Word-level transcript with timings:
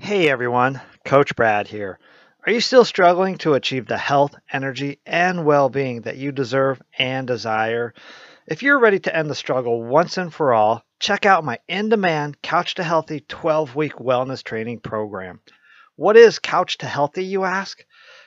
Hey 0.00 0.30
everyone, 0.30 0.80
Coach 1.04 1.36
Brad 1.36 1.66
here. 1.66 1.98
Are 2.46 2.52
you 2.52 2.60
still 2.60 2.84
struggling 2.84 3.36
to 3.38 3.54
achieve 3.54 3.86
the 3.86 3.98
health, 3.98 4.34
energy, 4.50 5.00
and 5.04 5.44
well 5.44 5.68
being 5.68 6.02
that 6.02 6.16
you 6.16 6.32
deserve 6.32 6.80
and 6.98 7.26
desire? 7.26 7.92
If 8.46 8.62
you're 8.62 8.78
ready 8.78 9.00
to 9.00 9.14
end 9.14 9.28
the 9.28 9.34
struggle 9.34 9.82
once 9.82 10.16
and 10.16 10.32
for 10.32 10.54
all, 10.54 10.82
check 10.98 11.26
out 11.26 11.44
my 11.44 11.58
in 11.68 11.90
demand 11.90 12.40
Couch 12.40 12.76
to 12.76 12.84
Healthy 12.84 13.26
12 13.28 13.74
week 13.74 13.94
wellness 13.94 14.42
training 14.42 14.80
program. 14.80 15.40
What 15.96 16.16
is 16.16 16.38
Couch 16.38 16.78
to 16.78 16.86
Healthy, 16.86 17.24
you 17.24 17.44
ask? 17.44 17.84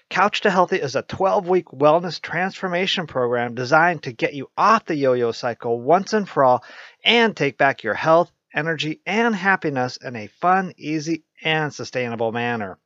Couch 0.10 0.42
to 0.42 0.52
Healthy 0.52 0.76
is 0.76 0.96
a 0.96 1.02
12 1.02 1.48
week 1.48 1.68
wellness 1.70 2.22
transformation 2.22 3.08
program 3.08 3.56
designed 3.56 4.04
to 4.04 4.12
get 4.12 4.34
you 4.36 4.52
off 4.58 4.86
the 4.86 4.96
yo 4.96 5.14
yo 5.14 5.32
cycle 5.32 5.82
once 5.82 6.14
and 6.14 6.30
for 6.30 6.44
all 6.44 6.64
and 7.04 7.36
take 7.36 7.58
back 7.58 7.82
your 7.82 7.96
health, 7.96 8.30
energy, 8.54 9.00
and 9.06 9.34
happiness 9.34 9.98
in 9.98 10.16
a 10.16 10.28
fun, 10.28 10.74
easy, 10.78 11.24
and 11.42 11.73
sustainable 11.73 12.32
manner. 12.32 12.78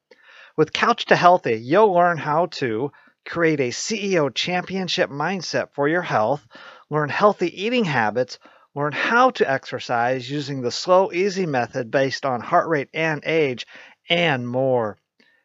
With 0.58 0.74
Couch 0.74 1.06
to 1.06 1.16
Healthy, 1.16 1.56
you'll 1.56 1.94
learn 1.94 2.18
how 2.18 2.46
to 2.48 2.92
create 3.26 3.60
a 3.60 3.70
CEO 3.70 4.34
championship 4.34 5.10
mindset 5.10 5.74
for 5.74 5.88
your 5.88 6.02
health, 6.02 6.48
learn 6.90 7.10
healthy 7.10 7.64
eating 7.64 7.86
habits, 7.86 8.40
learn 8.74 8.94
how 8.94 9.32
to 9.32 9.50
exercise 9.50 10.30
using 10.30 10.62
the 10.62 10.72
slow, 10.72 11.12
easy 11.12 11.46
method 11.46 11.90
based 11.92 12.26
on 12.26 12.42
heart 12.42 12.68
rate 12.68 12.90
and 12.94 13.24
age, 13.26 13.66
and 14.10 14.48
more. 14.48 14.98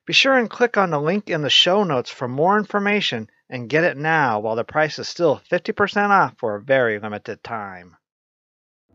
Be 0.07 0.13
sure 0.13 0.37
and 0.37 0.51
click 0.51 0.77
on 0.77 0.91
the 0.91 1.01
link 1.01 1.31
in 1.31 1.43
the 1.43 1.51
show 1.51 1.85
notes 1.85 2.11
for 2.11 2.29
more 2.29 2.59
information 2.59 3.31
and 3.49 3.69
get 3.69 3.85
it 3.85 3.97
now 3.97 4.41
while 4.41 4.57
the 4.57 4.65
price 4.65 4.99
is 4.99 5.09
still 5.09 5.41
50% 5.51 6.11
off 6.11 6.35
for 6.39 6.57
a 6.57 6.63
very 6.63 6.99
limited 6.99 7.43
time. 7.43 7.97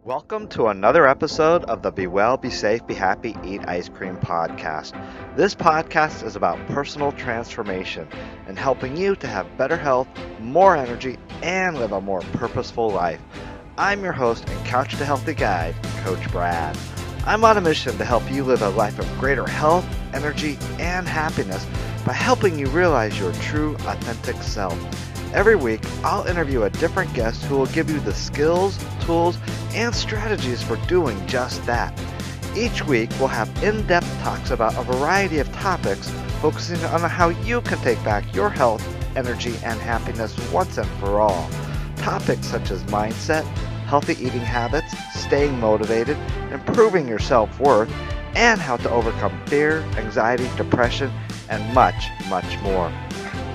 Welcome 0.06 0.48
to 0.50 0.68
another 0.68 1.08
episode 1.08 1.64
of 1.64 1.82
the 1.82 1.90
Be 1.90 2.06
Well, 2.06 2.38
Be 2.38 2.52
Safe, 2.52 2.86
Be 2.86 2.94
Happy, 2.94 3.36
Eat 3.44 3.62
Ice 3.68 3.90
Cream 3.90 4.18
podcast. 4.18 4.94
This 5.36 5.56
podcast 5.56 6.24
is 6.24 6.36
about 6.36 6.64
personal 6.68 7.12
transformation 7.14 8.08
and 8.46 8.60
helping 8.60 8.96
you 8.96 9.16
to 9.16 9.26
have 9.26 9.58
better 9.58 9.76
health, 9.76 10.08
more 10.40 10.78
energy, 10.78 11.18
and 11.42 11.80
live 11.80 11.92
a 11.92 12.00
more 12.02 12.22
purposeful 12.34 12.92
life. 12.92 13.20
I'm 13.80 14.04
your 14.04 14.14
host 14.14 14.48
and 14.48 14.64
Couch 14.64 14.96
to 14.98 15.06
Healthy 15.06 15.34
guide, 15.34 15.74
Coach 16.04 16.32
Brad. 16.32 16.78
I'm 17.26 17.44
on 17.44 17.58
a 17.58 17.62
mission 17.62 17.98
to 17.98 18.06
help 18.06 18.32
you 18.32 18.44
live 18.44 18.62
a 18.62 18.70
life 18.70 19.00
of 19.00 19.20
greater 19.20 19.48
health, 19.48 19.88
energy, 20.14 20.60
and 20.78 21.08
happiness 21.08 21.66
by 22.06 22.14
helping 22.14 22.60
you 22.60 22.68
realize 22.68 23.20
your 23.20 23.34
true, 23.34 23.74
authentic 23.88 24.36
self. 24.44 24.78
Every 25.36 25.58
week, 25.58 25.82
I'll 26.02 26.26
interview 26.26 26.64
a 26.64 26.70
different 26.70 27.14
guest 27.14 27.44
who 27.44 27.58
will 27.58 27.66
give 27.66 27.90
you 27.90 28.00
the 28.00 28.14
skills, 28.14 28.80
tools, 29.02 29.38
and 29.74 29.94
strategies 29.94 30.64
for 30.64 30.78
doing 30.88 31.28
just 31.28 31.66
that. 31.66 31.94
Each 32.56 32.86
week, 32.86 33.10
we'll 33.20 33.28
have 33.28 33.50
in 33.62 33.86
depth 33.86 34.08
talks 34.22 34.52
about 34.52 34.78
a 34.78 34.84
variety 34.84 35.40
of 35.40 35.52
topics 35.52 36.10
focusing 36.42 36.82
on 36.86 37.02
how 37.02 37.28
you 37.44 37.60
can 37.60 37.78
take 37.80 38.02
back 38.06 38.34
your 38.34 38.50
health, 38.50 38.82
energy, 39.18 39.54
and 39.66 39.78
happiness 39.82 40.34
once 40.54 40.78
and 40.78 40.90
for 41.02 41.20
all. 41.20 41.50
Topics 41.98 42.48
such 42.48 42.72
as 42.72 42.82
mindset, 42.84 43.44
healthy 43.88 44.14
eating 44.14 44.40
habits, 44.40 44.96
staying 45.14 45.60
motivated, 45.60 46.16
improving 46.54 47.10
your 47.10 47.20
self 47.20 47.60
worth, 47.60 47.92
and 48.36 48.62
how 48.62 48.78
to 48.78 48.90
overcome 48.90 49.38
fear, 49.48 49.82
anxiety, 49.98 50.50
depression, 50.56 51.12
and 51.50 51.74
much, 51.74 52.08
much 52.30 52.58
more. 52.62 52.90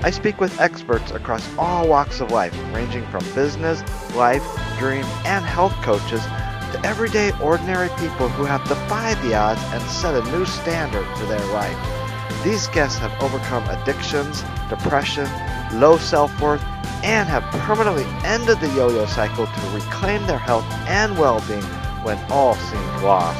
I 0.03 0.09
speak 0.09 0.39
with 0.39 0.59
experts 0.59 1.11
across 1.11 1.47
all 1.59 1.87
walks 1.87 2.21
of 2.21 2.31
life, 2.31 2.57
ranging 2.73 3.05
from 3.07 3.23
business, 3.35 3.83
life, 4.15 4.43
dream, 4.79 5.05
and 5.25 5.45
health 5.45 5.73
coaches 5.83 6.23
to 6.71 6.81
everyday 6.83 7.31
ordinary 7.39 7.89
people 7.99 8.27
who 8.29 8.43
have 8.43 8.67
defied 8.67 9.21
the 9.21 9.35
odds 9.35 9.61
and 9.65 9.83
set 9.83 10.15
a 10.15 10.31
new 10.31 10.43
standard 10.45 11.05
for 11.17 11.25
their 11.25 11.45
life. 11.53 11.77
These 12.43 12.65
guests 12.69 12.97
have 12.97 13.13
overcome 13.21 13.63
addictions, 13.69 14.43
depression, 14.69 15.29
low 15.79 15.97
self 15.97 16.31
worth, 16.41 16.63
and 17.03 17.29
have 17.29 17.43
permanently 17.61 18.05
ended 18.25 18.59
the 18.59 18.69
yo 18.69 18.89
yo 18.89 19.05
cycle 19.05 19.45
to 19.45 19.69
reclaim 19.69 20.25
their 20.25 20.39
health 20.39 20.65
and 20.87 21.15
well 21.19 21.43
being 21.47 21.61
when 22.01 22.17
all 22.31 22.55
seemed 22.55 23.03
lost. 23.03 23.39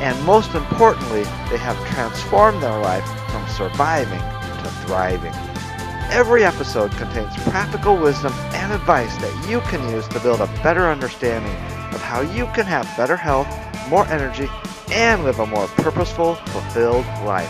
And 0.00 0.18
most 0.24 0.54
importantly, 0.54 1.24
they 1.50 1.58
have 1.58 1.76
transformed 1.88 2.62
their 2.62 2.80
life 2.80 3.04
from 3.30 3.46
surviving 3.48 4.20
to 4.62 4.70
thriving. 4.86 5.49
Every 6.12 6.42
episode 6.44 6.90
contains 6.92 7.32
practical 7.44 7.96
wisdom 7.96 8.32
and 8.52 8.72
advice 8.72 9.16
that 9.18 9.48
you 9.48 9.60
can 9.60 9.88
use 9.94 10.08
to 10.08 10.18
build 10.18 10.40
a 10.40 10.48
better 10.60 10.86
understanding 10.88 11.52
of 11.94 12.02
how 12.02 12.20
you 12.20 12.46
can 12.46 12.66
have 12.66 12.84
better 12.96 13.16
health, 13.16 13.46
more 13.88 14.04
energy, 14.08 14.48
and 14.90 15.22
live 15.22 15.38
a 15.38 15.46
more 15.46 15.68
purposeful, 15.68 16.34
fulfilled 16.34 17.06
life. 17.24 17.48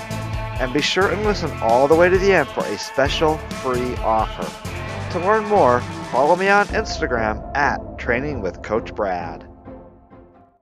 And 0.61 0.75
be 0.75 0.83
sure 0.83 1.11
and 1.11 1.25
listen 1.25 1.51
all 1.63 1.89
the 1.89 1.95
way 1.95 2.11
to 2.11 2.19
the 2.19 2.35
end 2.35 2.49
for 2.49 2.63
a 2.67 2.77
special 2.77 3.39
free 3.63 3.97
offer. 3.97 4.45
To 5.13 5.21
learn 5.21 5.47
more, 5.47 5.81
follow 6.13 6.37
me 6.37 6.49
on 6.49 6.67
Instagram 6.67 7.57
at 7.57 7.81
Training 7.97 8.43
with 8.43 8.63
Coach 8.63 8.95
Brad. 8.95 9.49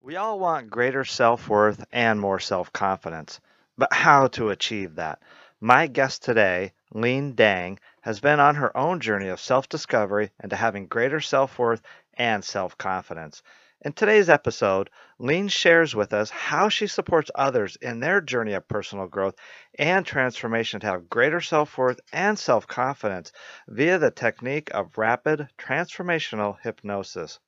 We 0.02 0.16
all 0.16 0.40
want 0.40 0.70
greater 0.70 1.04
self 1.04 1.50
worth 1.50 1.84
and 1.92 2.22
more 2.22 2.40
self 2.40 2.72
confidence, 2.72 3.42
but 3.78 3.92
how 3.92 4.28
to 4.30 4.50
achieve 4.50 4.96
that? 4.96 5.20
My 5.60 5.88
guest 5.88 6.24
today, 6.24 6.72
Linh 6.94 7.36
Dang, 7.36 7.80
has 8.02 8.20
been 8.20 8.42
on 8.42 8.56
her 8.56 8.76
own 8.76 9.00
journey 9.00 9.30
of 9.30 9.40
self 9.40 9.70
discovery 9.70 10.32
and 10.42 10.50
to 10.50 10.58
having 10.58 10.88
greater 10.88 11.22
self 11.22 11.58
worth 11.58 11.82
and 12.16 12.44
self 12.44 12.78
confidence. 12.78 13.42
In 13.80 13.94
today's 13.94 14.30
episode, 14.30 14.90
Linh 15.18 15.48
shares 15.48 15.96
with 15.96 16.12
us 16.12 16.30
how 16.30 16.68
she 16.68 16.88
supports 16.88 17.32
others 17.34 17.78
in 17.78 18.02
their 18.02 18.20
journey 18.20 18.52
of 18.56 18.68
personal 18.68 19.08
growth 19.08 19.36
and 19.80 20.06
transformation 20.06 20.82
to 20.82 20.88
have 20.88 21.10
greater 21.10 21.40
self 21.40 21.78
worth 21.78 22.02
and 22.12 22.38
self 22.38 22.68
confidence 22.68 23.32
via 23.70 23.98
the 23.98 24.12
technique 24.12 24.70
of 24.74 24.98
rapid 24.98 25.48
transformational 25.58 26.60
hypnosis. 26.60 27.40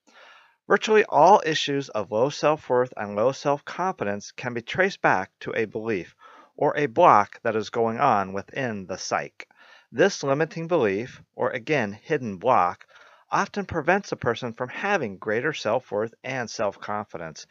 Virtually 0.70 1.04
all 1.10 1.44
issues 1.46 1.90
of 1.90 2.14
low 2.14 2.30
self 2.30 2.70
worth 2.70 2.94
and 2.96 3.18
low 3.18 3.34
self 3.34 3.66
confidence 3.66 4.32
can 4.32 4.54
be 4.54 4.62
traced 4.62 5.02
back 5.02 5.32
to 5.42 5.52
a 5.54 5.66
belief 5.66 6.16
or 6.64 6.78
a 6.78 6.86
block 6.86 7.42
that 7.44 7.58
is 7.58 7.70
going 7.70 8.00
on 8.00 8.32
within 8.32 8.86
the 8.86 8.98
psyche. 8.98 9.46
This 9.92 10.24
limiting 10.24 10.70
belief, 10.70 11.22
or 11.36 11.50
again 11.50 11.92
hidden 11.92 12.38
block, 12.38 12.88
often 13.30 13.66
prevents 13.66 14.14
a 14.14 14.16
person 14.16 14.54
from 14.54 14.70
having 14.70 15.18
greater 15.18 15.52
self 15.52 15.92
worth 15.92 16.14
and 16.24 16.50
self 16.50 16.80
confidence. 16.80 17.48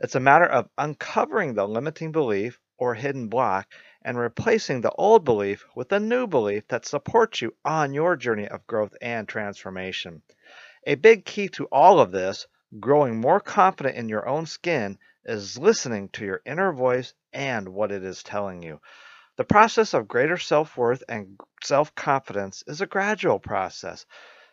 It's 0.00 0.16
a 0.16 0.26
matter 0.28 0.46
of 0.46 0.68
uncovering 0.76 1.54
the 1.54 1.64
limiting 1.64 2.10
belief 2.10 2.58
or 2.76 2.94
hidden 2.94 3.28
block 3.28 3.68
and 4.02 4.18
replacing 4.18 4.80
the 4.80 4.90
old 4.98 5.24
belief 5.24 5.64
with 5.76 5.92
a 5.92 6.00
new 6.00 6.26
belief 6.26 6.66
that 6.66 6.86
supports 6.86 7.40
you 7.40 7.54
on 7.64 7.94
your 7.94 8.16
journey 8.16 8.48
of 8.48 8.66
growth 8.66 8.96
and 9.00 9.28
transformation. 9.28 10.22
A 10.88 10.96
big 10.96 11.24
key 11.24 11.46
to 11.50 11.66
all 11.66 12.00
of 12.00 12.10
this, 12.10 12.48
growing 12.80 13.20
more 13.20 13.38
confident 13.38 13.94
in 13.94 14.08
your 14.08 14.28
own 14.28 14.44
skin, 14.44 14.98
is 15.26 15.58
listening 15.58 16.08
to 16.10 16.24
your 16.24 16.40
inner 16.46 16.72
voice 16.72 17.12
and 17.32 17.68
what 17.68 17.92
it 17.92 18.02
is 18.04 18.22
telling 18.22 18.62
you. 18.62 18.80
The 19.36 19.44
process 19.44 19.92
of 19.92 20.08
greater 20.08 20.38
self 20.38 20.76
worth 20.78 21.02
and 21.08 21.38
self 21.62 21.94
confidence 21.94 22.64
is 22.66 22.80
a 22.80 22.86
gradual 22.86 23.38
process. 23.38 24.06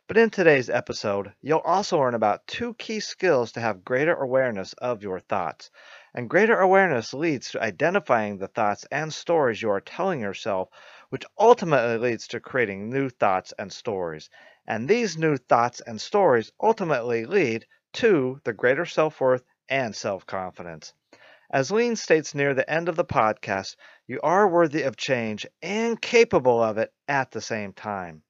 But 0.07 0.17
in 0.17 0.29
today's 0.29 0.69
episode, 0.69 1.31
you'll 1.41 1.59
also 1.59 1.97
learn 1.99 2.15
about 2.15 2.45
two 2.45 2.73
key 2.73 2.99
skills 2.99 3.53
to 3.53 3.61
have 3.61 3.85
greater 3.85 4.13
awareness 4.13 4.73
of 4.73 5.01
your 5.01 5.21
thoughts. 5.21 5.71
And 6.13 6.29
greater 6.29 6.59
awareness 6.59 7.13
leads 7.13 7.51
to 7.51 7.63
identifying 7.63 8.37
the 8.37 8.49
thoughts 8.49 8.85
and 8.91 9.13
stories 9.13 9.61
you 9.61 9.69
are 9.69 9.79
telling 9.79 10.19
yourself, 10.19 10.67
which 11.09 11.23
ultimately 11.39 11.97
leads 11.97 12.27
to 12.27 12.41
creating 12.41 12.89
new 12.89 13.07
thoughts 13.07 13.53
and 13.57 13.71
stories. 13.71 14.29
And 14.67 14.89
these 14.89 15.17
new 15.17 15.37
thoughts 15.37 15.79
and 15.79 16.01
stories 16.01 16.51
ultimately 16.59 17.25
lead 17.25 17.65
to 17.93 18.41
the 18.43 18.53
greater 18.53 18.85
self 18.85 19.21
worth 19.21 19.43
and 19.69 19.95
self 19.95 20.25
confidence. 20.25 20.93
As 21.51 21.71
Linh 21.71 21.95
states 21.95 22.33
near 22.33 22.53
the 22.53 22.69
end 22.69 22.89
of 22.89 22.95
the 22.95 23.05
podcast, 23.05 23.75
you 24.07 24.19
are 24.23 24.47
worthy 24.47 24.81
of 24.81 24.97
change 24.97 25.45
and 25.61 26.01
capable 26.01 26.61
of 26.63 26.77
it 26.77 26.91
at 27.07 27.31
the 27.31 27.41
same 27.41 27.73
time. 27.73 28.23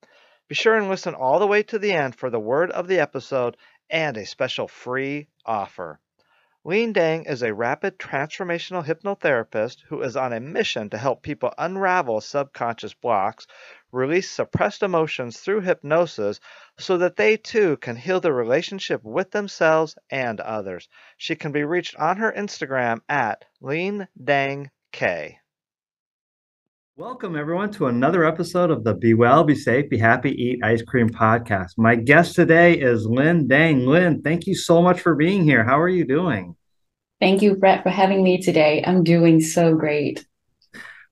Be 0.50 0.56
sure 0.56 0.76
and 0.76 0.90
listen 0.90 1.16
all 1.16 1.40
the 1.40 1.48
way 1.48 1.64
to 1.64 1.80
the 1.80 1.94
end 1.94 2.16
for 2.16 2.30
the 2.30 2.40
word 2.40 2.70
of 2.72 2.88
the 2.88 3.00
episode 3.00 3.56
and 3.90 4.18
a 4.18 4.26
special 4.26 4.68
free 4.68 5.28
offer. 5.46 6.00
Linh 6.66 6.94
Dang 6.94 7.26
is 7.26 7.44
a 7.44 7.54
rapid 7.54 8.00
transformational 8.00 8.86
hypnotherapist 8.86 9.82
who 9.90 10.02
is 10.02 10.16
on 10.16 10.32
a 10.32 10.40
mission 10.40 10.90
to 10.92 10.98
help 10.98 11.22
people 11.22 11.54
unravel 11.58 12.22
subconscious 12.22 12.94
blocks, 12.94 13.48
release 13.92 14.32
suppressed 14.32 14.82
emotions 14.82 15.42
through 15.42 15.60
hypnosis 15.60 16.40
so 16.80 16.98
that 17.00 17.18
they 17.18 17.36
too 17.36 17.76
can 17.76 17.98
heal 17.98 18.22
their 18.22 18.32
relationship 18.32 19.04
with 19.04 19.32
themselves 19.32 19.98
and 20.10 20.40
others. 20.40 20.88
She 21.18 21.36
can 21.36 21.52
be 21.52 21.66
reached 21.66 21.98
on 21.98 22.16
her 22.16 22.32
Instagram 22.32 23.02
at 23.10 23.44
Linh 23.60 24.08
Dang 24.24 24.72
K. 24.94 25.40
Welcome, 26.96 27.36
everyone, 27.36 27.72
to 27.72 27.88
another 27.88 28.24
episode 28.24 28.70
of 28.70 28.84
the 28.84 28.94
Be 28.94 29.16
Well, 29.16 29.44
Be 29.44 29.56
Safe, 29.56 29.90
Be 29.90 29.98
Happy, 29.98 30.30
Eat 30.30 30.64
Ice 30.64 30.84
Cream 30.84 31.10
podcast. 31.10 31.72
My 31.76 31.96
guest 31.96 32.36
today 32.36 32.76
is 32.76 33.08
Linh 33.08 33.48
Dang. 33.48 33.88
Linh, 33.88 34.22
thank 34.22 34.46
you 34.46 34.54
so 34.54 34.80
much 34.80 35.02
for 35.02 35.16
being 35.16 35.44
here. 35.44 35.64
How 35.64 35.80
are 35.80 35.90
you 35.90 36.06
doing? 36.06 36.56
Thank 37.20 37.42
you, 37.42 37.56
Brett, 37.56 37.82
for 37.82 37.90
having 37.90 38.22
me 38.22 38.40
today. 38.40 38.84
I'm 38.86 39.04
doing 39.04 39.42
so 39.42 39.74
great. 39.74 40.24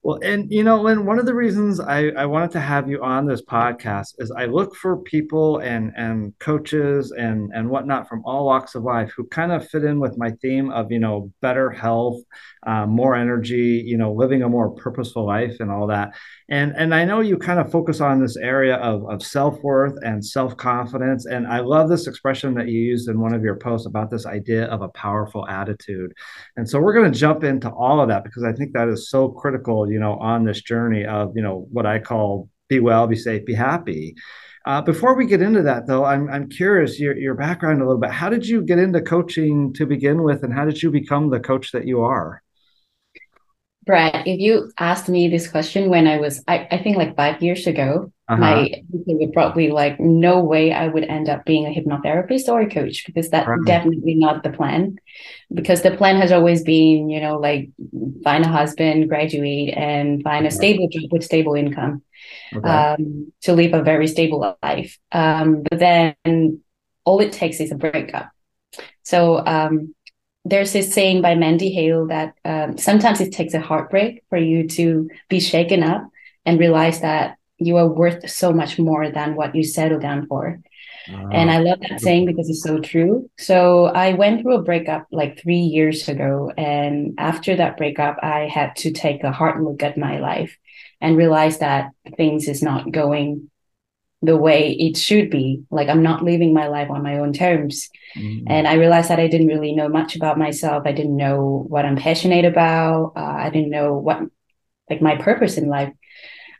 Well, 0.04 0.19
and 0.24 0.51
you 0.51 0.63
know, 0.63 0.88
and 0.88 1.06
one 1.06 1.19
of 1.19 1.28
the 1.28 1.36
reasons 1.36 1.80
I, 1.80 2.10
I 2.10 2.25
wanted 2.25 2.50
to 2.51 2.60
have 2.60 2.89
you 2.89 3.04
on 3.04 3.27
this 3.27 3.44
podcast 3.44 4.16
is 4.18 4.31
I 4.31 4.45
look 4.45 4.75
for 4.75 4.98
people 4.98 5.60
and 5.60 5.92
and 5.95 6.34
coaches 6.39 7.12
and 7.12 7.51
and 7.54 7.69
whatnot 7.69 8.10
from 8.10 8.24
all 8.25 8.48
walks 8.48 8.74
of 8.74 8.81
life 8.81 9.13
who 9.16 9.27
kind 9.27 9.51
of 9.51 9.68
fit 9.69 9.84
in 9.84 10.00
with 10.00 10.18
my 10.18 10.31
theme 10.42 10.72
of 10.72 10.92
you 10.92 10.98
know 10.98 11.31
better 11.42 11.69
health, 11.69 12.19
uh, 12.66 12.86
more 12.86 13.16
energy, 13.16 13.84
you 13.86 13.98
know, 13.98 14.13
living 14.13 14.44
a 14.44 14.50
more 14.50 14.69
purposeful 14.69 15.25
life 15.25 15.58
and 15.60 15.72
all 15.72 15.88
that. 15.88 16.16
And 16.50 16.74
and 16.75 16.94
I 16.94 17.06
know 17.06 17.22
you 17.22 17.38
kind 17.38 17.60
of 17.60 17.72
focus 17.72 18.02
on 18.02 18.22
this 18.22 18.38
area 18.38 18.75
of 18.78 19.10
of 19.10 19.24
self 19.24 19.62
worth 19.62 19.98
and 20.04 20.24
self 20.24 20.56
confidence. 20.58 21.25
And 21.25 21.48
I 21.48 21.60
love 21.60 21.90
this 21.90 22.08
expression 22.08 22.54
that 22.56 22.68
you 22.68 22.80
used 22.80 23.10
in 23.10 23.19
one 23.19 23.34
of 23.34 23.44
your 23.44 23.56
posts 23.56 23.88
about 23.88 24.10
this 24.10 24.25
idea 24.25 24.66
of 24.66 24.81
a 24.81 24.90
powerful 24.90 25.48
attitude. 25.48 26.13
And 26.58 26.69
so 26.69 26.80
we're 26.80 26.94
going 26.94 27.12
to 27.12 27.19
jump 27.19 27.44
into 27.44 27.69
all 27.69 28.00
of 28.00 28.10
that 28.10 28.24
because 28.24 28.44
I 28.44 28.54
think 28.54 28.74
that 28.74 28.88
is 28.88 29.10
so 29.10 29.30
critical 29.30 29.90
you 29.90 30.00
know, 30.00 30.16
on 30.16 30.44
this 30.44 30.62
journey 30.62 31.06
of, 31.06 31.31
you 31.36 31.42
know, 31.42 31.68
what 31.72 31.86
I 31.86 32.00
call 32.00 32.50
be 32.68 32.80
well, 32.80 33.08
be 33.08 33.16
safe, 33.16 33.46
be 33.46 33.54
happy. 33.54 34.16
Uh, 34.66 34.81
before 34.81 35.16
we 35.16 35.25
get 35.25 35.42
into 35.42 35.63
that, 35.63 35.88
though, 35.88 36.06
I'm, 36.06 36.30
I'm 36.30 36.48
curious 36.48 37.00
your, 37.00 37.18
your 37.18 37.34
background 37.34 37.81
a 37.81 37.86
little 37.86 38.00
bit. 38.00 38.12
How 38.12 38.30
did 38.30 38.46
you 38.46 38.62
get 38.62 38.78
into 38.78 39.02
coaching 39.02 39.74
to 39.74 39.86
begin 39.86 40.22
with, 40.24 40.44
and 40.44 40.54
how 40.54 40.66
did 40.66 40.81
you 40.81 40.92
become 40.92 41.30
the 41.30 41.40
coach 41.40 41.72
that 41.72 41.88
you 41.88 42.02
are? 42.02 42.44
Brad, 43.83 44.28
if 44.28 44.39
you 44.39 44.72
asked 44.78 45.10
me 45.10 45.28
this 45.28 45.50
question 45.50 45.89
when 45.89 46.06
I 46.06 46.18
was, 46.18 46.44
I, 46.48 46.68
I 46.69 46.78
think 46.78 46.98
like 46.98 47.16
five 47.16 47.42
years 47.42 47.66
ago, 47.66 48.12
uh-huh. 48.28 48.39
my 48.39 48.83
would 48.89 49.33
probably 49.33 49.72
like, 49.72 50.00
no 50.00 50.39
way 50.39 50.72
I 50.72 50.88
would 50.88 51.04
end 51.04 51.30
up 51.30 51.45
being 51.45 51.66
a 51.66 51.69
hypnotherapist 51.69 52.48
or 52.48 52.62
a 52.62 52.69
coach 52.69 53.06
because 53.07 53.30
that's 53.30 53.48
right. 53.48 53.60
definitely 53.66 54.16
not 54.16 54.44
the 54.44 54.51
plan. 54.51 54.98
Because 55.51 55.81
the 55.81 55.98
plan 55.98 56.18
has 56.18 56.31
always 56.31 56.63
been, 56.63 57.10
you 57.10 57.19
know, 57.19 57.39
like 57.39 57.72
find 58.24 58.45
a 58.45 58.50
husband, 58.50 59.10
graduate, 59.10 59.74
and 59.75 60.22
find 60.22 60.45
a 60.45 60.51
stable 60.51 60.88
job 60.88 61.12
with 61.12 61.24
stable 61.24 61.56
income 61.56 62.04
okay. 62.56 62.69
um, 62.69 63.34
to 63.42 63.54
live 63.54 63.74
a 63.74 63.81
very 63.81 64.07
stable 64.07 64.57
life. 64.62 65.00
Um, 65.12 65.63
but 65.68 65.80
then 65.80 66.62
all 67.04 67.19
it 67.19 67.34
takes 67.34 67.60
is 67.60 67.72
a 67.72 67.75
breakup. 67.75 68.30
So 69.04 69.44
um, 69.45 69.95
there's 70.45 70.73
this 70.73 70.93
saying 70.93 71.21
by 71.21 71.35
Mandy 71.35 71.71
Hale 71.71 72.07
that 72.07 72.35
um, 72.43 72.77
sometimes 72.77 73.21
it 73.21 73.31
takes 73.31 73.53
a 73.53 73.59
heartbreak 73.59 74.23
for 74.29 74.38
you 74.38 74.67
to 74.69 75.09
be 75.29 75.39
shaken 75.39 75.83
up 75.83 76.07
and 76.45 76.59
realize 76.59 77.01
that 77.01 77.38
you 77.57 77.77
are 77.77 77.88
worth 77.88 78.27
so 78.29 78.51
much 78.51 78.79
more 78.79 79.09
than 79.09 79.35
what 79.35 79.55
you 79.55 79.63
settle 79.63 79.99
down 79.99 80.25
for. 80.27 80.59
Uh, 81.11 81.27
and 81.31 81.51
I 81.51 81.59
love 81.59 81.79
that 81.81 82.01
saying 82.01 82.25
because 82.25 82.49
it's 82.49 82.63
so 82.63 82.79
true. 82.79 83.29
So 83.38 83.85
I 83.85 84.13
went 84.13 84.41
through 84.41 84.55
a 84.55 84.63
breakup 84.63 85.07
like 85.11 85.39
three 85.39 85.59
years 85.59 86.07
ago. 86.09 86.51
And 86.57 87.13
after 87.17 87.55
that 87.55 87.77
breakup, 87.77 88.17
I 88.23 88.47
had 88.47 88.75
to 88.77 88.91
take 88.91 89.23
a 89.23 89.31
hard 89.31 89.63
look 89.63 89.83
at 89.83 89.97
my 89.97 90.19
life 90.19 90.57
and 90.99 91.17
realize 91.17 91.59
that 91.59 91.91
things 92.17 92.47
is 92.47 92.63
not 92.63 92.91
going 92.91 93.49
the 94.21 94.38
way 94.38 94.71
it 94.73 94.97
should 94.97 95.29
be. 95.29 95.63
Like 95.71 95.89
I'm 95.89 96.03
not 96.03 96.23
living 96.23 96.53
my 96.53 96.68
life 96.68 96.89
on 96.89 97.03
my 97.03 97.18
own 97.18 97.33
terms. 97.33 97.89
Mm-hmm. 98.15 98.45
And 98.47 98.68
I 98.68 98.75
realized 98.75 99.09
that 99.09 99.19
I 99.19 99.27
didn't 99.27 99.47
really 99.47 99.73
know 99.73 99.89
much 99.89 100.15
about 100.15 100.38
myself. 100.38 100.83
I 100.85 100.91
didn't 100.91 101.18
know 101.18 101.65
what 101.68 101.85
I'm 101.85 101.95
passionate 101.95 102.45
about. 102.45 103.13
Uh, 103.15 103.19
I 103.19 103.50
didn't 103.50 103.71
know 103.71 103.95
what, 103.95 104.21
like, 104.89 105.01
my 105.01 105.15
purpose 105.15 105.57
in 105.57 105.69
life. 105.69 105.91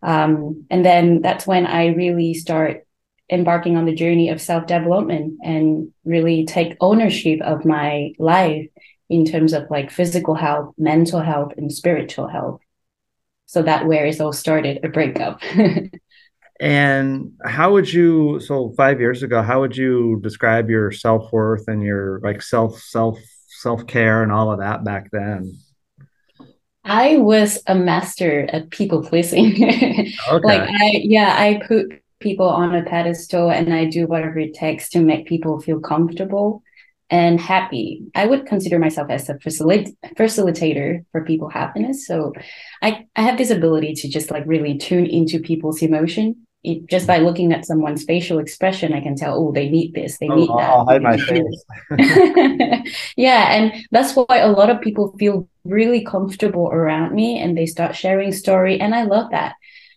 Um, 0.02 0.66
and 0.72 0.84
then 0.84 1.22
that's 1.22 1.46
when 1.46 1.68
I 1.68 1.88
really 1.88 2.34
start 2.34 2.88
embarking 3.32 3.78
on 3.78 3.86
the 3.86 3.96
journey 3.96 4.30
of 4.30 4.42
self 4.42 4.66
development 4.66 5.38
and 5.44 5.92
really 6.04 6.46
take 6.46 6.76
ownership 6.82 7.40
of 7.42 7.66
my 7.66 8.14
life 8.18 8.68
in 9.10 9.26
terms 9.26 9.54
of 9.54 9.70
like 9.70 9.92
physical 9.92 10.34
health, 10.36 10.74
mental 10.78 11.20
health, 11.20 11.54
and 11.58 11.72
spiritual 11.72 12.28
health. 12.28 12.62
So 13.46 13.62
that 13.64 13.86
where 13.86 14.06
it 14.06 14.20
all 14.20 14.34
started 14.34 14.80
a 14.84 14.90
breakup. 14.90 15.42
And 16.62 17.34
how 17.44 17.74
would 17.74 17.92
you, 17.92 18.40
so 18.40 18.72
five 18.78 19.00
years 19.00 19.24
ago, 19.24 19.42
how 19.42 19.62
would 19.62 19.76
you 19.76 20.20
describe 20.22 20.70
your 20.70 20.92
self 20.92 21.34
worth 21.34 21.68
and 21.68 21.82
your 21.82 22.20
like 22.24 22.44
self, 22.44 22.78
self, 22.80 23.20
self 23.48 23.88
care 23.88 24.22
and 24.22 24.32
all 24.32 24.52
of 24.52 24.60
that 24.60 24.84
back 24.84 25.10
then? 25.12 25.58
I 26.86 27.18
was 27.18 27.58
a 27.66 27.74
master 27.74 28.48
at 28.54 28.70
people 28.70 29.04
pleasing. 29.04 29.54
okay. 29.64 30.14
Like 30.30 30.70
I, 30.70 31.02
yeah, 31.04 31.36
I 31.36 31.64
put 31.68 31.88
people 32.20 32.48
on 32.48 32.76
a 32.76 32.84
pedestal 32.84 33.50
and 33.50 33.74
I 33.74 33.86
do 33.86 34.06
whatever 34.06 34.38
it 34.38 34.54
takes 34.54 34.88
to 34.90 35.00
make 35.00 35.26
people 35.26 35.60
feel 35.62 35.80
comfortable 35.80 36.62
and 37.10 37.42
happy. 37.42 38.04
I 38.14 38.28
would 38.28 38.46
consider 38.46 38.78
myself 38.78 39.10
as 39.10 39.28
a 39.30 39.34
facilitator 39.34 41.06
for 41.12 41.26
people 41.26 41.50
happiness. 41.50 42.06
So 42.06 42.34
I, 42.84 43.08
I 43.16 43.24
have 43.24 43.40
this 43.40 43.50
ability 43.50 43.96
to 43.96 44.10
just 44.10 44.30
like 44.30 44.44
really 44.46 44.78
tune 44.78 45.08
into 45.08 45.40
people's 45.40 45.82
emotion 45.82 46.46
it, 46.64 46.88
just 46.88 47.08
by 47.08 47.18
looking 47.18 47.52
at 47.52 47.66
someone's 47.66 48.04
facial 48.04 48.40
expression, 48.40 48.94
I 48.94 49.02
can 49.02 49.16
tell, 49.16 49.36
oh, 49.36 49.52
they 49.52 49.70
need 49.70 49.94
this, 49.94 50.18
they 50.20 50.30
oh, 50.30 50.36
need 50.36 50.50
that. 50.50 50.70
I'll 50.70 50.86
hide 50.86 51.02
my 51.02 51.18
face. 51.28 51.64
yeah, 53.16 53.54
and 53.54 53.86
that's 53.92 54.16
why 54.16 54.38
a 54.38 54.52
lot 54.52 54.70
of 54.70 54.82
people 54.82 55.16
feel 55.18 55.48
really 55.64 56.04
comfortable 56.04 56.68
around 56.68 57.14
me, 57.14 57.40
and 57.40 57.58
they 57.58 57.66
start 57.66 57.96
sharing 57.96 58.32
story, 58.32 58.80
and 58.80 58.94
I 58.94 59.04
love 59.04 59.32
that. 59.32 59.56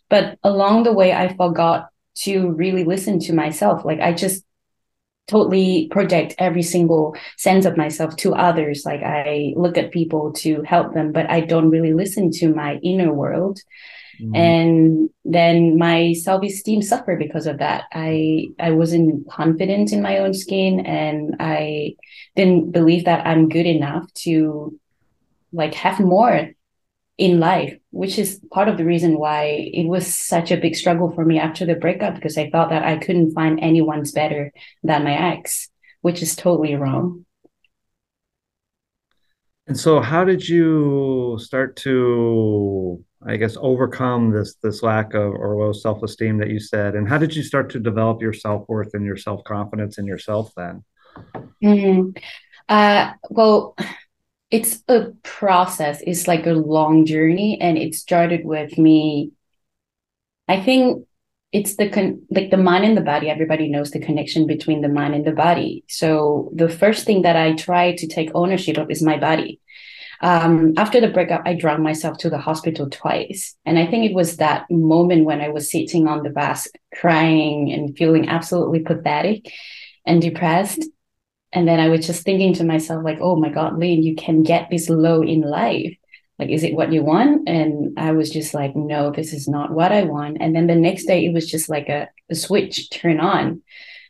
But 0.08 0.38
along 0.42 0.84
the 0.84 0.92
way, 0.92 1.12
I 1.12 1.34
forgot 1.34 1.88
to 2.22 2.50
really 2.52 2.84
listen 2.84 3.18
to 3.20 3.32
myself. 3.32 3.84
Like 3.84 4.00
I 4.00 4.12
just 4.12 4.44
totally 5.26 5.88
project 5.90 6.34
every 6.38 6.62
single 6.62 7.16
sense 7.38 7.64
of 7.64 7.76
myself 7.76 8.16
to 8.16 8.34
others. 8.34 8.82
Like 8.84 9.02
I 9.02 9.52
look 9.56 9.78
at 9.78 9.90
people 9.90 10.32
to 10.34 10.62
help 10.62 10.94
them, 10.94 11.12
but 11.12 11.30
I 11.30 11.40
don't 11.40 11.70
really 11.70 11.94
listen 11.94 12.30
to 12.32 12.54
my 12.54 12.76
inner 12.82 13.12
world. 13.12 13.60
Mm-hmm. 14.20 14.36
And 14.36 15.10
then 15.24 15.78
my 15.78 16.12
self-esteem 16.12 16.82
suffered 16.82 17.18
because 17.18 17.46
of 17.46 17.58
that. 17.58 17.84
I 17.92 18.48
I 18.58 18.70
wasn't 18.70 19.28
confident 19.28 19.92
in 19.92 20.02
my 20.02 20.18
own 20.18 20.34
skin 20.34 20.80
and 20.86 21.36
I 21.40 21.96
didn't 22.36 22.72
believe 22.72 23.04
that 23.06 23.26
I'm 23.26 23.48
good 23.48 23.66
enough 23.66 24.12
to 24.24 24.78
like 25.52 25.74
have 25.74 26.00
more 26.00 26.50
in 27.16 27.38
life, 27.38 27.78
which 27.90 28.18
is 28.18 28.40
part 28.52 28.68
of 28.68 28.76
the 28.76 28.84
reason 28.84 29.18
why 29.18 29.70
it 29.72 29.86
was 29.86 30.12
such 30.12 30.50
a 30.50 30.56
big 30.56 30.74
struggle 30.74 31.12
for 31.12 31.24
me 31.24 31.38
after 31.38 31.64
the 31.64 31.76
breakup 31.76 32.14
because 32.16 32.36
I 32.36 32.50
thought 32.50 32.70
that 32.70 32.82
I 32.82 32.96
couldn't 32.96 33.34
find 33.34 33.60
anyone's 33.60 34.12
better 34.12 34.52
than 34.82 35.04
my 35.04 35.14
ex, 35.14 35.70
which 36.00 36.22
is 36.22 36.34
totally 36.34 36.74
wrong. 36.74 37.24
And 39.66 39.78
so 39.78 40.00
how 40.00 40.24
did 40.24 40.46
you 40.46 41.38
start 41.40 41.76
to 41.76 43.02
I 43.26 43.36
guess 43.36 43.56
overcome 43.60 44.30
this 44.30 44.56
this 44.62 44.82
lack 44.82 45.14
of 45.14 45.32
or 45.32 45.56
low 45.56 45.72
self 45.72 46.02
esteem 46.02 46.38
that 46.38 46.50
you 46.50 46.60
said? 46.60 46.94
And 46.94 47.08
how 47.08 47.18
did 47.18 47.34
you 47.34 47.42
start 47.42 47.70
to 47.70 47.80
develop 47.80 48.20
your 48.20 48.32
self 48.32 48.68
worth 48.68 48.94
and 48.94 49.04
your 49.04 49.16
self 49.16 49.44
confidence 49.44 49.98
in 49.98 50.06
yourself 50.06 50.52
then? 50.56 50.84
Mm-hmm. 51.62 52.10
Uh, 52.68 53.12
well, 53.30 53.76
it's 54.50 54.82
a 54.88 55.12
process. 55.22 56.02
It's 56.06 56.28
like 56.28 56.46
a 56.46 56.52
long 56.52 57.06
journey, 57.06 57.58
and 57.60 57.78
it 57.78 57.94
started 57.94 58.44
with 58.44 58.76
me. 58.78 59.32
I 60.46 60.60
think 60.60 61.06
it's 61.52 61.76
the 61.76 61.88
con- 61.88 62.22
like 62.30 62.50
the 62.50 62.56
mind 62.56 62.84
and 62.84 62.96
the 62.96 63.00
body. 63.00 63.30
Everybody 63.30 63.68
knows 63.68 63.90
the 63.90 64.00
connection 64.00 64.46
between 64.46 64.82
the 64.82 64.88
mind 64.88 65.14
and 65.14 65.24
the 65.24 65.32
body. 65.32 65.84
So 65.88 66.50
the 66.54 66.68
first 66.68 67.06
thing 67.06 67.22
that 67.22 67.36
I 67.36 67.54
try 67.54 67.94
to 67.96 68.06
take 68.06 68.30
ownership 68.34 68.76
of 68.76 68.90
is 68.90 69.02
my 69.02 69.18
body 69.18 69.60
um, 70.24 70.72
after 70.78 71.02
the 71.02 71.08
breakup, 71.08 71.42
I 71.44 71.52
dragged 71.52 71.82
myself 71.82 72.16
to 72.18 72.30
the 72.30 72.38
hospital 72.38 72.88
twice. 72.88 73.54
And 73.66 73.78
I 73.78 73.86
think 73.86 74.06
it 74.06 74.14
was 74.14 74.38
that 74.38 74.64
moment 74.70 75.26
when 75.26 75.42
I 75.42 75.50
was 75.50 75.70
sitting 75.70 76.08
on 76.08 76.22
the 76.22 76.30
bus 76.30 76.66
crying 76.94 77.70
and 77.70 77.94
feeling 77.94 78.30
absolutely 78.30 78.80
pathetic 78.80 79.52
and 80.06 80.22
depressed. 80.22 80.82
And 81.52 81.68
then 81.68 81.78
I 81.78 81.90
was 81.90 82.06
just 82.06 82.22
thinking 82.22 82.54
to 82.54 82.64
myself, 82.64 83.04
like, 83.04 83.18
oh 83.20 83.36
my 83.36 83.50
God, 83.50 83.78
Linh, 83.78 84.02
you 84.02 84.16
can 84.16 84.42
get 84.42 84.70
this 84.70 84.88
low 84.88 85.20
in 85.20 85.42
life. 85.42 85.94
Like, 86.38 86.48
is 86.48 86.64
it 86.64 86.74
what 86.74 86.90
you 86.90 87.04
want? 87.04 87.46
And 87.46 87.98
I 87.98 88.12
was 88.12 88.30
just 88.30 88.54
like, 88.54 88.74
no, 88.74 89.10
this 89.10 89.34
is 89.34 89.46
not 89.46 89.72
what 89.72 89.92
I 89.92 90.04
want. 90.04 90.38
And 90.40 90.56
then 90.56 90.68
the 90.68 90.74
next 90.74 91.04
day, 91.04 91.26
it 91.26 91.34
was 91.34 91.50
just 91.50 91.68
like 91.68 91.90
a, 91.90 92.08
a 92.30 92.34
switch 92.34 92.88
turn 92.88 93.20
on. 93.20 93.60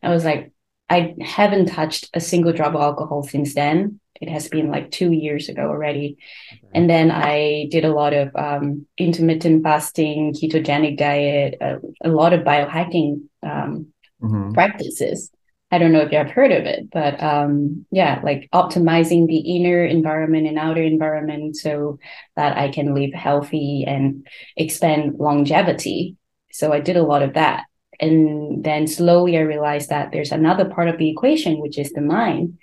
I 0.00 0.10
was 0.10 0.24
like, 0.24 0.52
I 0.88 1.16
haven't 1.20 1.66
touched 1.66 2.08
a 2.14 2.20
single 2.20 2.52
drop 2.52 2.76
of 2.76 2.80
alcohol 2.80 3.24
since 3.24 3.54
then 3.54 3.98
it 4.24 4.30
has 4.30 4.48
been 4.48 4.70
like 4.70 4.90
two 4.90 5.12
years 5.12 5.50
ago 5.50 5.68
already. 5.68 6.16
Okay. 6.50 6.60
And 6.72 6.88
then 6.88 7.10
I 7.10 7.68
did 7.70 7.84
a 7.84 7.92
lot 7.92 8.14
of 8.14 8.34
um, 8.34 8.86
intermittent 8.96 9.62
fasting, 9.62 10.32
ketogenic 10.32 10.96
diet, 10.96 11.58
a, 11.60 11.76
a 12.02 12.08
lot 12.08 12.32
of 12.32 12.40
biohacking 12.40 13.28
um, 13.42 13.88
mm-hmm. 14.22 14.52
practices. 14.52 15.30
I 15.70 15.78
don't 15.78 15.92
know 15.92 16.00
if 16.00 16.10
you 16.10 16.18
have 16.18 16.30
heard 16.30 16.52
of 16.52 16.64
it, 16.64 16.90
but 16.90 17.22
um, 17.22 17.84
yeah, 17.90 18.20
like 18.22 18.48
optimizing 18.54 19.26
the 19.26 19.56
inner 19.56 19.84
environment 19.84 20.46
and 20.46 20.58
outer 20.58 20.82
environment 20.82 21.56
so 21.56 21.98
that 22.36 22.56
I 22.56 22.70
can 22.70 22.94
live 22.94 23.12
healthy 23.12 23.84
and 23.86 24.26
expand 24.56 25.16
longevity. 25.18 26.16
So 26.52 26.72
I 26.72 26.80
did 26.80 26.96
a 26.96 27.02
lot 27.02 27.22
of 27.22 27.34
that. 27.34 27.64
And 28.00 28.64
then 28.64 28.86
slowly 28.86 29.36
I 29.36 29.42
realized 29.42 29.90
that 29.90 30.12
there's 30.12 30.32
another 30.32 30.64
part 30.64 30.88
of 30.88 30.96
the 30.96 31.10
equation, 31.10 31.60
which 31.60 31.78
is 31.78 31.92
the 31.92 32.00
mind. 32.00 32.58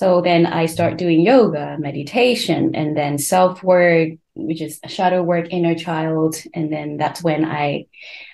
So 0.00 0.22
then 0.22 0.46
I 0.46 0.64
start 0.64 0.96
doing 0.96 1.20
yoga, 1.20 1.76
meditation, 1.78 2.74
and 2.74 2.96
then 2.96 3.18
self 3.18 3.62
work, 3.62 4.08
which 4.32 4.62
is 4.62 4.80
shadow 4.88 5.22
work, 5.22 5.48
inner 5.50 5.74
child. 5.74 6.36
And 6.54 6.72
then 6.72 6.96
that's 6.96 7.22
when 7.22 7.44
I 7.44 7.84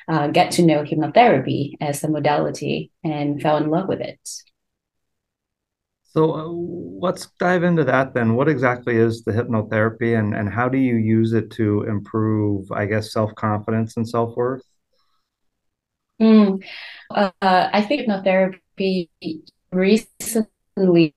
uh, 0.07 0.29
get 0.29 0.53
to 0.53 0.63
know 0.63 0.85
hypnotherapy 0.85 1.73
as 1.81 2.05
a 2.05 2.09
modality 2.09 2.93
and 3.03 3.43
fell 3.43 3.57
in 3.57 3.69
love 3.69 3.89
with 3.89 4.01
it. 4.01 4.21
So 6.05 6.35
uh, 6.37 6.47
let's 7.05 7.27
dive 7.41 7.65
into 7.65 7.83
that 7.83 8.15
then. 8.15 8.37
What 8.37 8.49
exactly 8.49 8.95
is 8.95 9.25
the 9.25 9.33
hypnotherapy 9.33 10.17
and, 10.17 10.37
and 10.37 10.49
how 10.49 10.69
do 10.69 10.79
you 10.79 10.95
use 10.95 11.33
it 11.33 11.51
to 11.59 11.83
improve, 11.89 12.71
I 12.71 12.87
guess, 12.87 13.13
self 13.13 13.35
confidence 13.35 13.97
and 13.97 14.09
self 14.09 14.37
worth? 14.37 14.63
Mm, 16.23 16.63
uh, 17.11 17.31
I 17.43 17.83
think 17.83 18.09
hypnotherapy 18.09 19.09
recently 19.73 21.16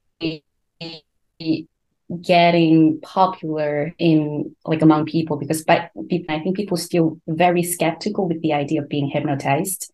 getting 2.24 3.00
popular 3.02 3.94
in 4.00 4.56
like 4.66 4.82
among 4.82 5.06
people 5.06 5.38
because 5.38 5.64
but 5.64 5.92
I 6.28 6.40
think 6.40 6.56
people 6.56 6.76
still 6.76 7.22
very 7.28 7.62
skeptical 7.62 8.28
with 8.28 8.42
the 8.42 8.54
idea 8.54 8.82
of 8.82 8.90
being 8.90 9.08
hypnotized 9.08 9.92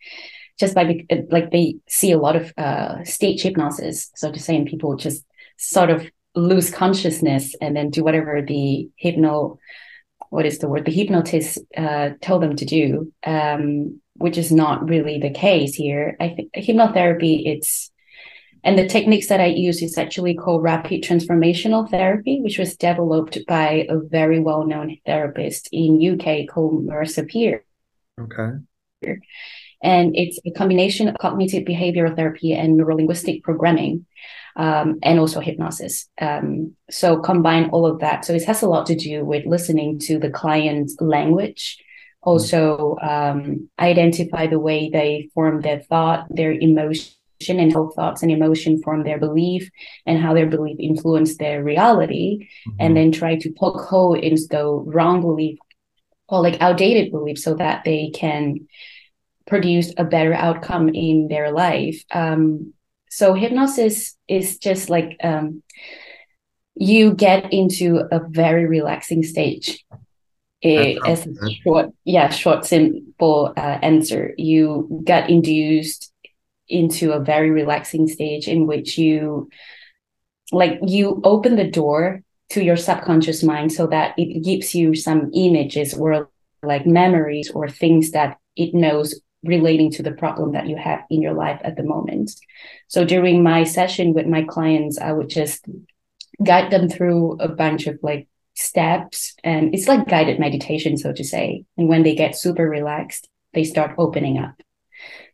just 0.58 0.74
by 0.74 1.06
like 1.30 1.52
they 1.52 1.76
see 1.88 2.12
a 2.12 2.18
lot 2.18 2.36
of 2.36 2.54
uh, 2.58 3.04
stage 3.04 3.42
hypnosis, 3.42 4.12
so 4.16 4.32
to 4.32 4.40
say, 4.40 4.56
and 4.56 4.66
people 4.66 4.96
just 4.96 5.26
sort 5.58 5.90
of 5.90 6.10
lose 6.34 6.70
consciousness 6.70 7.56
and 7.62 7.76
then 7.76 7.90
do 7.90 8.04
whatever 8.04 8.42
the 8.42 8.90
hypno, 8.96 9.58
what 10.30 10.46
is 10.46 10.60
the 10.60 10.68
word, 10.68 10.86
the 10.86 10.92
hypnotist 10.92 11.60
uh, 11.78 12.12
told 12.22 12.42
them 12.42 12.56
to 12.56 12.66
do, 12.66 13.12
um, 13.26 14.00
which 14.16 14.38
is 14.38 14.52
not 14.52 14.88
really 14.88 15.20
the 15.20 15.30
case 15.30 15.74
here. 15.76 16.16
I 16.20 16.30
think 16.30 16.54
hypnotherapy, 16.54 17.44
it's 17.46 17.92
and 18.66 18.80
the 18.80 18.88
techniques 18.88 19.28
that 19.28 19.40
I 19.40 19.46
use 19.46 19.84
is 19.84 19.96
actually 19.96 20.34
called 20.34 20.64
rapid 20.64 21.04
transformational 21.04 21.88
therapy, 21.88 22.42
which 22.42 22.58
was 22.58 22.76
developed 22.76 23.38
by 23.48 23.86
a 23.88 24.00
very 24.00 24.40
well-known 24.40 24.98
therapist 25.06 25.70
in 25.72 26.02
UK 26.02 26.48
called 26.52 26.84
Marissa 26.84 27.30
Peer. 27.30 27.64
Okay. 28.20 28.58
And 29.84 30.16
it's 30.16 30.40
a 30.48 30.52
combination 30.52 31.08
of 31.08 31.16
cognitive 31.20 31.64
behavioral 31.64 32.16
therapy 32.16 32.54
and 32.54 32.80
neurolinguistic 32.80 33.44
programming, 33.44 34.08
um, 34.56 34.98
and 35.04 35.20
also 35.20 35.42
hypnosis. 35.42 36.10
Um, 36.20 36.76
so 36.90 37.20
combine 37.20 37.70
all 37.70 37.86
of 37.86 38.00
that. 38.00 38.26
So 38.26 38.34
it 38.34 38.46
has 38.46 38.64
a 38.64 38.68
lot 38.68 38.88
to 38.88 38.96
do 38.96 39.24
with 39.24 39.46
listening 39.46 40.00
to 40.08 40.18
the 40.18 40.32
client's 40.32 41.00
language, 41.00 41.78
also 42.24 42.98
um, 43.04 43.70
identify 43.78 44.48
the 44.48 44.60
way 44.60 44.90
they 44.90 45.30
form 45.36 45.62
their 45.62 45.82
thought, 45.82 46.26
their 46.32 46.52
emotion 46.52 47.14
and 47.50 47.74
how 47.74 47.90
thoughts 47.96 48.24
and 48.24 48.32
emotion 48.32 48.82
form 48.82 49.04
their 49.04 49.20
belief 49.20 49.70
and 50.06 50.20
how 50.20 50.34
their 50.34 50.48
belief 50.48 50.78
influence 50.80 51.38
their 51.38 51.64
reality 51.64 52.48
mm-hmm. 52.68 52.78
and 52.80 52.98
then 52.98 53.12
try 53.12 53.36
to 53.36 53.52
poke 53.52 53.82
hole 53.82 54.14
in 54.14 54.36
the 54.50 54.64
wrong 54.66 55.22
belief 55.22 55.58
or 56.28 56.42
like 56.42 56.62
outdated 56.62 57.12
belief 57.12 57.38
so 57.38 57.54
that 57.56 57.84
they 57.84 58.10
can 58.14 58.68
produce 59.48 59.94
a 59.98 60.04
better 60.04 60.34
outcome 60.34 60.90
in 60.90 61.28
their 61.28 61.52
life. 61.52 62.04
Um, 62.12 62.74
so 63.10 63.34
hypnosis 63.34 64.18
is 64.28 64.58
just 64.58 64.90
like 64.90 65.18
um, 65.24 65.64
you 66.76 67.14
get 67.14 67.54
into 67.54 68.02
a 68.12 68.20
very 68.28 68.66
relaxing 68.66 69.24
stage. 69.24 69.86
It, 70.62 70.98
as 71.06 71.28
a 71.28 71.34
short, 71.64 71.92
yeah, 72.06 72.30
short, 72.30 72.66
simple 72.66 73.54
uh, 73.56 73.78
answer. 73.84 74.34
You 74.36 75.02
get 75.04 75.30
induced 75.30 76.12
into 76.68 77.12
a 77.12 77.20
very 77.20 77.52
relaxing 77.52 78.08
stage 78.08 78.48
in 78.48 78.68
which 78.68 78.98
you, 78.98 79.50
like, 80.52 80.80
you 80.86 81.22
open 81.24 81.56
the 81.56 81.70
door 81.70 82.22
to 82.50 82.64
your 82.64 82.78
subconscious 82.78 83.44
mind 83.44 83.72
so 83.72 83.88
that 83.88 84.14
it 84.18 84.44
gives 84.44 84.76
you 84.76 84.96
some 84.96 85.32
images 85.34 85.94
or 85.94 86.30
like 86.62 86.86
memories 86.86 87.50
or 87.52 87.68
things 87.68 88.12
that 88.12 88.38
it 88.56 88.74
knows 88.74 89.20
relating 89.44 89.92
to 89.92 90.04
the 90.04 90.12
problem 90.12 90.54
that 90.54 90.68
you 90.68 90.76
have 90.76 91.02
in 91.10 91.22
your 91.22 91.34
life 91.34 91.60
at 91.64 91.76
the 91.76 91.84
moment. 91.84 92.32
So 92.88 93.06
during 93.06 93.44
my 93.44 93.64
session 93.64 94.14
with 94.14 94.26
my 94.26 94.44
clients, 94.44 94.98
I 94.98 95.12
would 95.12 95.30
just 95.30 95.66
guide 96.44 96.72
them 96.72 96.90
through 96.90 97.38
a 97.40 97.48
bunch 97.48 97.88
of 97.88 98.00
like 98.02 98.28
steps 98.56 99.36
and 99.44 99.74
it's 99.74 99.88
like 99.88 100.08
guided 100.08 100.40
meditation, 100.40 100.98
so 100.98 101.14
to 101.14 101.24
say. 101.24 101.66
And 101.78 101.88
when 101.88 102.04
they 102.04 102.16
get 102.16 102.36
super 102.36 102.68
relaxed, 102.68 103.30
they 103.54 103.64
start 103.64 103.96
opening 103.98 104.38
up. 104.38 104.56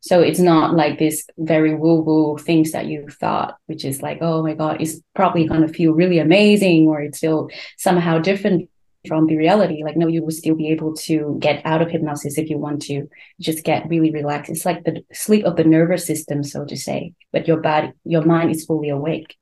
So 0.02 0.22
it's 0.22 0.40
not 0.40 0.76
like 0.76 1.00
this 1.00 1.26
very 1.38 1.76
woo 1.76 2.02
woo 2.02 2.38
things 2.38 2.72
that 2.72 2.88
you 2.88 3.08
thought, 3.08 3.58
which 3.68 3.86
is 3.86 4.02
like, 4.02 4.18
oh 4.22 4.42
my 4.44 4.56
God, 4.56 4.82
it's 4.82 5.00
probably 5.16 5.48
going 5.48 5.62
to 5.62 5.68
feel 5.68 5.94
really 5.94 6.20
amazing 6.20 6.88
or 6.88 7.02
it's 7.02 7.20
still 7.20 7.50
somehow 7.78 8.18
different 8.20 8.70
from 9.08 9.28
the 9.28 9.38
reality. 9.38 9.84
Like 9.84 9.98
no 9.98 10.08
you 10.08 10.24
will 10.24 10.32
still 10.32 10.56
be 10.56 10.70
able 10.70 10.96
to 10.96 11.38
get 11.40 11.66
out 11.66 11.82
of 11.82 11.90
hypnosis 11.90 12.38
if 12.38 12.50
you 12.50 12.58
want 12.58 12.82
to 12.84 13.08
just 13.40 13.64
get 13.64 13.88
really 13.90 14.12
relaxed. 14.12 14.52
It's 14.52 14.66
like 14.66 14.84
the 14.84 15.04
sleep 15.14 15.46
of 15.46 15.56
the 15.56 15.64
nervous 15.64 16.06
system 16.06 16.44
so 16.44 16.66
to 16.66 16.78
say 16.78 17.14
but 17.32 17.48
your 17.48 17.58
body 17.58 17.92
your 18.04 18.24
mind 18.24 18.52
is 18.52 18.66
fully 18.66 18.90
awake 18.90 19.38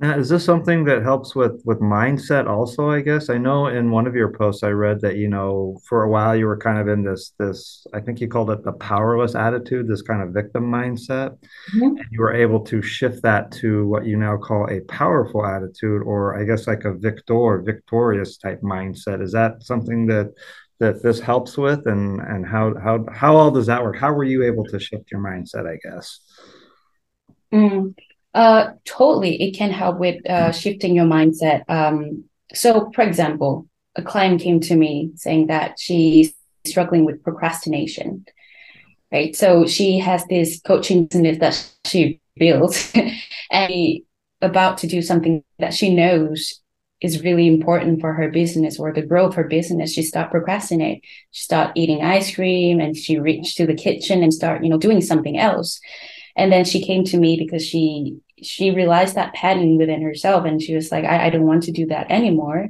now, 0.00 0.16
is 0.16 0.28
this 0.28 0.44
something 0.44 0.84
that 0.84 1.02
helps 1.02 1.34
with 1.34 1.60
with 1.64 1.80
mindset 1.80 2.46
also, 2.46 2.88
I 2.88 3.00
guess? 3.00 3.28
I 3.30 3.36
know 3.36 3.66
in 3.66 3.90
one 3.90 4.06
of 4.06 4.14
your 4.14 4.32
posts 4.32 4.62
I 4.62 4.68
read 4.68 5.00
that, 5.00 5.16
you 5.16 5.28
know, 5.28 5.76
for 5.88 6.04
a 6.04 6.08
while 6.08 6.36
you 6.36 6.46
were 6.46 6.56
kind 6.56 6.78
of 6.78 6.86
in 6.86 7.02
this 7.02 7.32
this 7.36 7.84
I 7.92 8.00
think 8.00 8.20
you 8.20 8.28
called 8.28 8.50
it 8.50 8.62
the 8.62 8.74
powerless 8.74 9.34
attitude, 9.34 9.88
this 9.88 10.02
kind 10.02 10.22
of 10.22 10.28
victim 10.32 10.70
mindset. 10.70 11.36
Mm-hmm. 11.74 11.96
And 11.96 12.06
you 12.12 12.20
were 12.20 12.32
able 12.32 12.60
to 12.66 12.80
shift 12.80 13.22
that 13.22 13.50
to 13.60 13.88
what 13.88 14.06
you 14.06 14.16
now 14.16 14.36
call 14.36 14.70
a 14.70 14.80
powerful 14.82 15.44
attitude 15.44 16.02
or 16.02 16.40
I 16.40 16.44
guess 16.44 16.68
like 16.68 16.84
a 16.84 16.94
victor, 16.94 17.60
victorious 17.66 18.36
type 18.36 18.60
mindset. 18.62 19.20
Is 19.20 19.32
that 19.32 19.64
something 19.64 20.06
that 20.06 20.32
that 20.78 21.02
this 21.02 21.18
helps 21.18 21.58
with 21.58 21.88
and 21.88 22.20
and 22.20 22.46
how 22.46 22.72
how 22.80 23.04
how 23.12 23.36
all 23.36 23.50
does 23.50 23.66
that 23.66 23.82
work? 23.82 23.96
How 23.96 24.12
were 24.12 24.22
you 24.22 24.44
able 24.44 24.64
to 24.66 24.78
shift 24.78 25.10
your 25.10 25.20
mindset, 25.20 25.66
I 25.68 25.76
guess? 25.82 26.20
Mm. 27.52 27.94
Uh, 28.38 28.70
totally, 28.84 29.42
it 29.42 29.56
can 29.56 29.72
help 29.72 29.98
with 29.98 30.24
uh, 30.30 30.52
shifting 30.52 30.94
your 30.94 31.06
mindset. 31.06 31.68
Um, 31.68 32.22
so, 32.54 32.88
for 32.94 33.02
example, 33.02 33.66
a 33.96 34.02
client 34.02 34.40
came 34.40 34.60
to 34.60 34.76
me 34.76 35.10
saying 35.16 35.48
that 35.48 35.80
she's 35.80 36.32
struggling 36.64 37.04
with 37.04 37.24
procrastination, 37.24 38.24
right? 39.10 39.34
So 39.34 39.66
she 39.66 39.98
has 39.98 40.24
this 40.26 40.60
coaching 40.60 41.06
business 41.06 41.38
that 41.38 41.68
she 41.84 42.20
built, 42.36 42.94
and 43.50 43.98
about 44.40 44.78
to 44.78 44.86
do 44.86 45.02
something 45.02 45.42
that 45.58 45.74
she 45.74 45.92
knows 45.92 46.60
is 47.00 47.24
really 47.24 47.48
important 47.48 48.00
for 48.00 48.12
her 48.12 48.30
business 48.30 48.78
or 48.78 48.92
the 48.92 49.02
growth 49.02 49.30
of 49.30 49.34
her 49.34 49.48
business. 49.48 49.94
She 49.94 50.02
start 50.02 50.30
procrastinate. 50.30 51.02
She 51.32 51.42
start 51.42 51.72
eating 51.74 52.04
ice 52.04 52.32
cream, 52.32 52.78
and 52.78 52.96
she 52.96 53.18
reached 53.18 53.56
to 53.56 53.66
the 53.66 53.74
kitchen 53.74 54.22
and 54.22 54.32
start, 54.32 54.62
you 54.62 54.70
know, 54.70 54.78
doing 54.78 55.00
something 55.00 55.36
else 55.36 55.80
and 56.36 56.52
then 56.52 56.64
she 56.64 56.80
came 56.80 57.02
to 57.02 57.18
me 57.18 57.36
because 57.36 57.66
she 57.66 58.16
she 58.42 58.70
realized 58.70 59.14
that 59.14 59.34
pattern 59.34 59.76
within 59.78 60.02
herself 60.02 60.44
and 60.44 60.62
she 60.62 60.74
was 60.74 60.90
like 60.90 61.04
I, 61.04 61.26
I 61.26 61.30
don't 61.30 61.46
want 61.46 61.64
to 61.64 61.72
do 61.72 61.86
that 61.86 62.10
anymore. 62.10 62.68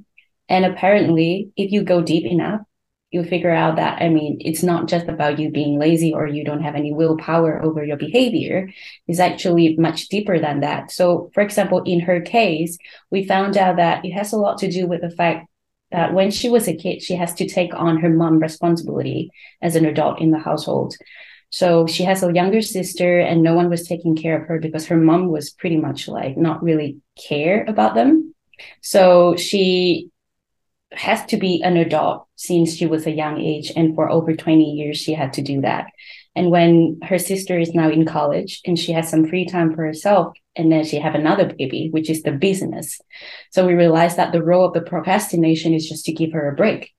And 0.48 0.64
apparently 0.64 1.50
if 1.56 1.72
you 1.72 1.82
go 1.82 2.02
deep 2.02 2.24
enough 2.24 2.60
you 3.10 3.24
figure 3.24 3.50
out 3.50 3.76
that 3.76 4.02
i 4.02 4.08
mean 4.10 4.36
it's 4.40 4.62
not 4.62 4.86
just 4.86 5.08
about 5.08 5.38
you 5.38 5.50
being 5.50 5.78
lazy 5.78 6.12
or 6.12 6.26
you 6.26 6.44
don't 6.44 6.62
have 6.62 6.74
any 6.74 6.92
willpower 6.92 7.62
over 7.62 7.82
your 7.84 7.96
behavior. 7.96 8.68
It's 9.06 9.18
actually 9.18 9.76
much 9.78 10.08
deeper 10.08 10.38
than 10.38 10.60
that. 10.60 10.90
So 10.90 11.30
for 11.32 11.42
example 11.42 11.82
in 11.84 12.00
her 12.00 12.20
case 12.20 12.76
we 13.10 13.24
found 13.24 13.56
out 13.56 13.76
that 13.76 14.04
it 14.04 14.12
has 14.12 14.32
a 14.32 14.36
lot 14.36 14.58
to 14.58 14.70
do 14.70 14.86
with 14.86 15.00
the 15.00 15.10
fact 15.10 15.48
that 15.90 16.12
when 16.12 16.30
she 16.30 16.48
was 16.48 16.68
a 16.68 16.76
kid 16.76 17.02
she 17.02 17.14
has 17.14 17.34
to 17.34 17.48
take 17.48 17.74
on 17.74 17.98
her 17.98 18.10
mom 18.10 18.38
responsibility 18.38 19.30
as 19.62 19.74
an 19.74 19.86
adult 19.86 20.20
in 20.20 20.30
the 20.30 20.38
household 20.38 20.94
so 21.50 21.86
she 21.86 22.04
has 22.04 22.22
a 22.22 22.32
younger 22.32 22.62
sister, 22.62 23.20
and 23.20 23.42
no 23.42 23.54
one 23.54 23.70
was 23.70 23.86
taking 23.86 24.16
care 24.16 24.40
of 24.40 24.48
her 24.48 24.58
because 24.58 24.86
her 24.86 24.96
mom 24.96 25.28
was 25.28 25.50
pretty 25.50 25.76
much 25.76 26.08
like 26.08 26.36
not 26.36 26.62
really 26.62 26.98
care 27.16 27.64
about 27.66 27.94
them. 27.94 28.34
So 28.82 29.36
she 29.36 30.10
has 30.92 31.24
to 31.26 31.36
be 31.36 31.62
an 31.62 31.76
adult 31.76 32.26
since 32.36 32.74
she 32.74 32.86
was 32.86 33.06
a 33.06 33.10
young 33.10 33.40
age, 33.40 33.72
and 33.76 33.94
for 33.94 34.10
over 34.10 34.34
20 34.34 34.64
years, 34.64 34.98
she 34.98 35.12
had 35.14 35.32
to 35.34 35.42
do 35.42 35.60
that. 35.62 35.86
And 36.34 36.50
when 36.50 36.98
her 37.02 37.18
sister 37.18 37.58
is 37.58 37.74
now 37.74 37.90
in 37.90 38.06
college 38.06 38.60
and 38.64 38.78
she 38.78 38.92
has 38.92 39.08
some 39.08 39.26
free 39.26 39.44
time 39.44 39.74
for 39.74 39.84
herself, 39.84 40.36
and 40.54 40.70
then 40.70 40.84
she 40.84 40.98
have 40.98 41.14
another 41.14 41.46
baby, 41.46 41.88
which 41.90 42.10
is 42.10 42.22
the 42.22 42.32
business. 42.32 43.00
So 43.50 43.66
we 43.66 43.74
realized 43.74 44.16
that 44.16 44.32
the 44.32 44.42
role 44.42 44.66
of 44.66 44.74
the 44.74 44.80
procrastination 44.80 45.72
is 45.72 45.88
just 45.88 46.04
to 46.06 46.12
give 46.12 46.32
her 46.32 46.48
a 46.48 46.54
break 46.54 46.92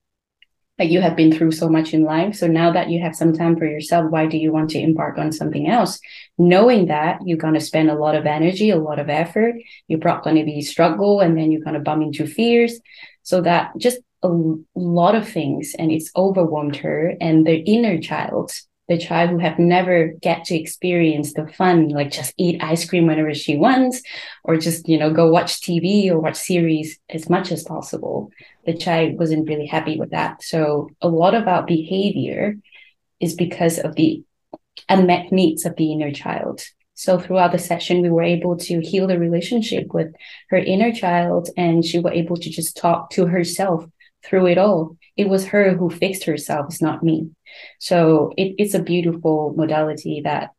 like 0.80 0.90
you 0.90 1.02
have 1.02 1.16
been 1.16 1.32
through 1.32 1.52
so 1.52 1.68
much 1.68 1.94
in 1.94 2.04
life. 2.04 2.36
So 2.36 2.48
now 2.48 2.72
that 2.72 2.90
you 2.90 3.02
have 3.02 3.16
some 3.16 3.34
time 3.34 3.58
for 3.58 3.66
yourself, 3.66 4.10
why 4.10 4.26
do 4.26 4.38
you 4.38 4.52
want 4.54 4.70
to 4.72 4.80
embark 4.80 5.18
on 5.18 5.34
something 5.34 5.70
else? 5.70 6.00
Knowing 6.38 6.88
that 6.88 7.20
you're 7.26 7.38
going 7.38 7.54
to 7.54 7.60
spend 7.60 7.90
a 7.90 7.96
lot 7.96 8.16
of 8.16 8.26
energy, 8.26 8.70
a 8.70 8.78
lot 8.78 8.98
of 8.98 9.10
effort, 9.10 9.56
you're 9.88 10.00
probably 10.00 10.32
going 10.32 10.46
to 10.46 10.52
be 10.52 10.62
struggle 10.62 11.20
and 11.20 11.38
then 11.38 11.52
you're 11.52 11.64
going 11.64 11.74
to 11.74 11.82
bump 11.82 12.02
into 12.02 12.26
fears. 12.26 12.80
So 13.24 13.42
that 13.42 13.72
just 13.78 14.00
a 14.24 14.30
lot 14.76 15.16
of 15.16 15.28
things 15.28 15.76
and 15.78 15.92
it's 15.92 16.12
overwhelmed 16.16 16.78
her 16.78 17.14
and 17.22 17.46
the 17.46 17.58
inner 17.58 18.00
child 18.00 18.52
the 18.90 18.98
child 18.98 19.30
who 19.30 19.38
have 19.38 19.60
never 19.60 20.08
get 20.20 20.44
to 20.46 20.56
experience 20.56 21.34
the 21.34 21.48
fun, 21.48 21.90
like 21.90 22.12
just 22.12 22.34
eat 22.38 22.62
ice 22.62 22.90
cream 22.90 23.06
whenever 23.06 23.34
she 23.36 23.56
wants, 23.56 24.02
or 24.44 24.58
just, 24.58 24.90
you 24.90 24.98
know, 24.98 25.14
go 25.14 25.30
watch 25.30 25.62
TV 25.62 26.10
or 26.10 26.20
watch 26.20 26.36
series 26.36 27.00
as 27.10 27.30
much 27.30 27.52
as 27.52 27.64
possible. 27.64 28.32
The 28.66 28.76
child 28.76 29.20
wasn't 29.20 29.48
really 29.48 29.68
happy 29.68 29.98
with 30.00 30.10
that. 30.10 30.44
So 30.44 30.90
a 31.02 31.08
lot 31.08 31.36
of 31.36 31.48
our 31.48 31.64
behavior 31.64 32.56
is 33.20 33.36
because 33.36 33.78
of 33.78 33.96
the 33.96 34.24
unmet 34.90 35.32
needs 35.32 35.66
of 35.66 35.76
the 35.76 35.92
inner 35.92 36.12
child. 36.12 36.62
So 36.96 37.20
throughout 37.20 37.52
the 37.52 37.60
session, 37.60 38.02
we 38.02 38.10
were 38.10 38.24
able 38.24 38.58
to 38.58 38.82
heal 38.82 39.08
the 39.08 39.20
relationship 39.20 39.94
with 39.94 40.14
her 40.50 40.58
inner 40.58 40.92
child, 40.92 41.50
and 41.56 41.86
she 41.86 42.00
was 42.00 42.14
able 42.14 42.38
to 42.38 42.50
just 42.50 42.76
talk 42.76 43.12
to 43.12 43.28
herself 43.28 43.86
through 44.26 44.48
it 44.48 44.58
all. 44.58 44.98
It 45.20 45.28
was 45.28 45.48
her 45.48 45.76
who 45.76 45.90
fixed 45.90 46.24
herself, 46.24 46.68
it's 46.70 46.82
not 46.82 47.04
me. 47.04 47.32
So 47.78 48.32
it, 48.38 48.56
it's 48.58 48.74
a 48.74 48.82
beautiful 48.82 49.54
modality 49.58 50.22
that 50.24 50.52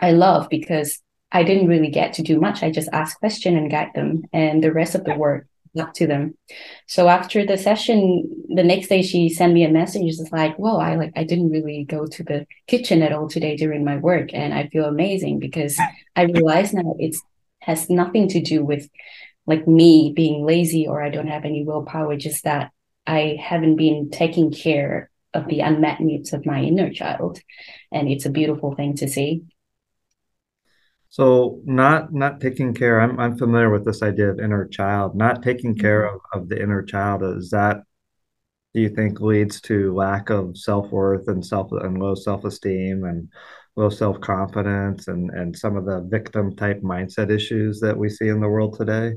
I 0.00 0.10
love 0.10 0.48
because 0.50 1.00
I 1.30 1.44
didn't 1.44 1.68
really 1.68 1.90
get 1.90 2.14
to 2.14 2.22
do 2.22 2.40
much. 2.40 2.64
I 2.64 2.72
just 2.72 2.88
ask 2.92 3.16
question 3.20 3.56
and 3.56 3.70
guide 3.70 3.92
them, 3.94 4.24
and 4.32 4.64
the 4.64 4.72
rest 4.72 4.96
of 4.96 5.04
the 5.04 5.14
work 5.14 5.46
up 5.78 5.94
to 5.94 6.08
them. 6.08 6.36
So 6.88 7.06
after 7.06 7.46
the 7.46 7.56
session, 7.56 8.28
the 8.48 8.64
next 8.64 8.88
day 8.88 9.02
she 9.02 9.28
sent 9.28 9.52
me 9.52 9.62
a 9.62 9.70
message. 9.70 10.08
It's 10.08 10.32
like, 10.32 10.58
"Well, 10.58 10.78
I 10.80 10.96
like 10.96 11.12
I 11.14 11.22
didn't 11.22 11.50
really 11.50 11.84
go 11.84 12.06
to 12.06 12.24
the 12.24 12.46
kitchen 12.66 13.00
at 13.00 13.12
all 13.12 13.28
today 13.28 13.56
during 13.56 13.84
my 13.84 13.98
work, 13.98 14.34
and 14.34 14.52
I 14.52 14.66
feel 14.72 14.86
amazing 14.86 15.38
because 15.38 15.78
I 16.16 16.22
realize 16.22 16.72
now 16.72 16.96
it's 16.98 17.22
has 17.60 17.88
nothing 17.88 18.26
to 18.26 18.40
do 18.40 18.64
with 18.64 18.88
like 19.46 19.68
me 19.68 20.12
being 20.16 20.44
lazy 20.44 20.88
or 20.88 21.00
I 21.00 21.10
don't 21.10 21.28
have 21.28 21.44
any 21.44 21.62
willpower. 21.62 22.16
Just 22.16 22.42
that 22.42 22.72
I 23.06 23.38
haven't 23.40 23.76
been 23.76 24.10
taking 24.10 24.52
care 24.52 25.10
of 25.32 25.46
the 25.46 25.60
unmet 25.60 26.00
needs 26.00 26.32
of 26.32 26.46
my 26.46 26.60
inner 26.60 26.92
child 26.92 27.40
and 27.92 28.08
it's 28.08 28.26
a 28.26 28.30
beautiful 28.30 28.74
thing 28.74 28.96
to 28.96 29.08
see. 29.08 29.42
So 31.10 31.60
not 31.64 32.12
not 32.12 32.40
taking 32.40 32.72
care 32.72 33.00
i'm, 33.00 33.18
I'm 33.18 33.36
familiar 33.36 33.70
with 33.70 33.84
this 33.84 34.02
idea 34.02 34.30
of 34.30 34.38
inner 34.38 34.66
child. 34.66 35.16
Not 35.16 35.42
taking 35.42 35.74
care 35.76 36.02
mm-hmm. 36.02 36.16
of, 36.34 36.42
of 36.42 36.48
the 36.48 36.60
inner 36.60 36.82
child 36.82 37.22
is 37.22 37.50
that 37.50 37.78
do 38.74 38.80
you 38.80 38.88
think 38.88 39.20
leads 39.20 39.60
to 39.62 39.92
lack 39.94 40.30
of 40.30 40.56
self-worth 40.56 41.26
and 41.26 41.44
self 41.44 41.72
and 41.72 41.98
low 41.98 42.14
self-esteem 42.14 43.04
and 43.04 43.28
low 43.76 43.88
self-confidence 43.88 45.08
and 45.08 45.30
and 45.30 45.56
some 45.56 45.76
of 45.76 45.84
the 45.84 46.00
victim 46.02 46.54
type 46.54 46.80
mindset 46.82 47.30
issues 47.30 47.80
that 47.80 47.96
we 47.96 48.08
see 48.08 48.28
in 48.28 48.40
the 48.40 48.48
world 48.48 48.76
today? 48.78 49.14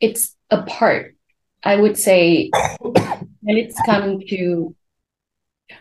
It's 0.00 0.36
a 0.50 0.62
part 0.62 1.15
i 1.66 1.76
would 1.76 1.96
say 1.98 2.50
when 2.80 3.56
it's 3.56 3.80
come 3.84 4.20
to 4.20 4.74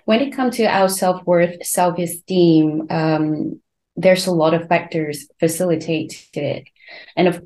when 0.06 0.22
it 0.22 0.32
comes 0.32 0.58
to 0.58 0.66
our 0.66 0.90
self-worth 0.90 1.66
self-esteem 1.66 2.88
um, 2.90 3.60
there's 3.96 4.28
a 4.28 4.32
lot 4.32 4.54
of 4.54 4.68
factors 4.68 5.28
facilitate 5.40 6.30
it. 6.34 6.68
And 7.16 7.28
of 7.28 7.44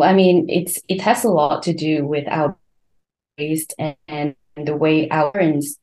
i 0.00 0.12
mean 0.12 0.48
it's 0.48 0.80
it 0.88 1.00
has 1.00 1.24
a 1.24 1.30
lot 1.30 1.62
to 1.64 1.72
do 1.72 2.06
with 2.06 2.26
our 2.28 2.56
raised 3.38 3.74
and, 3.78 3.96
and 4.06 4.36
the 4.56 4.76
way 4.76 5.08
our 5.08 5.32
parents 5.32 5.76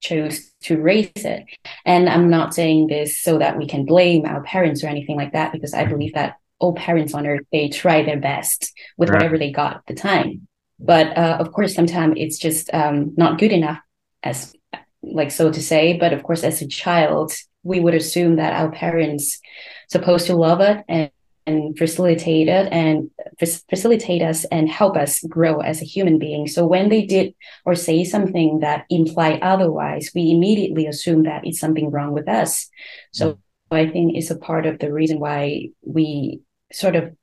chose 0.00 0.52
to 0.62 0.80
raise 0.80 1.10
it. 1.16 1.44
And 1.84 2.08
i'm 2.08 2.30
not 2.30 2.54
saying 2.54 2.86
this 2.86 3.20
so 3.20 3.38
that 3.38 3.58
we 3.58 3.66
can 3.66 3.84
blame 3.84 4.24
our 4.24 4.42
parents 4.42 4.82
or 4.82 4.88
anything 4.88 5.16
like 5.16 5.32
that 5.32 5.52
because 5.52 5.74
i 5.74 5.84
believe 5.84 6.14
that 6.14 6.36
all 6.58 6.74
parents 6.74 7.14
on 7.14 7.26
earth 7.26 7.46
they 7.52 7.68
try 7.68 8.02
their 8.02 8.18
best 8.18 8.72
with 8.96 9.08
right. 9.08 9.16
whatever 9.16 9.38
they 9.38 9.52
got 9.52 9.76
at 9.76 9.86
the 9.86 9.94
time 9.94 10.47
but 10.78 11.16
uh, 11.16 11.36
of 11.40 11.52
course 11.52 11.74
sometimes 11.74 12.14
it's 12.16 12.38
just 12.38 12.72
um, 12.72 13.14
not 13.16 13.38
good 13.38 13.52
enough 13.52 13.78
as 14.22 14.54
like 15.02 15.30
so 15.30 15.50
to 15.50 15.62
say. 15.62 15.96
But 15.96 16.12
of 16.12 16.22
course 16.22 16.44
as 16.44 16.62
a 16.62 16.68
child 16.68 17.32
we 17.62 17.80
would 17.80 17.94
assume 17.94 18.36
that 18.36 18.52
our 18.52 18.70
parents 18.70 19.40
supposed 19.88 20.26
to 20.26 20.36
love 20.36 20.60
it 20.60 20.84
and, 20.88 21.10
and 21.46 21.76
facilitate 21.76 22.48
it 22.48 22.72
and 22.72 23.10
facilitate 23.38 24.22
us 24.22 24.44
and 24.46 24.68
help 24.68 24.96
us 24.96 25.22
grow 25.24 25.60
as 25.60 25.82
a 25.82 25.84
human 25.84 26.18
being. 26.18 26.46
So 26.46 26.66
when 26.66 26.88
they 26.88 27.04
did 27.04 27.34
or 27.64 27.74
say 27.74 28.04
something 28.04 28.60
that 28.60 28.84
imply 28.90 29.38
otherwise 29.42 30.10
we 30.14 30.30
immediately 30.30 30.86
assume 30.86 31.24
that 31.24 31.46
it's 31.46 31.60
something 31.60 31.90
wrong 31.90 32.12
with 32.12 32.28
us. 32.28 32.68
So 33.12 33.38
i 33.70 33.86
think 33.86 34.16
it's 34.16 34.30
a 34.30 34.38
part 34.38 34.66
of 34.66 34.78
the 34.78 34.92
reason 34.92 35.20
why 35.20 35.68
we 35.82 36.40
sort 36.72 36.96
of 36.96 37.14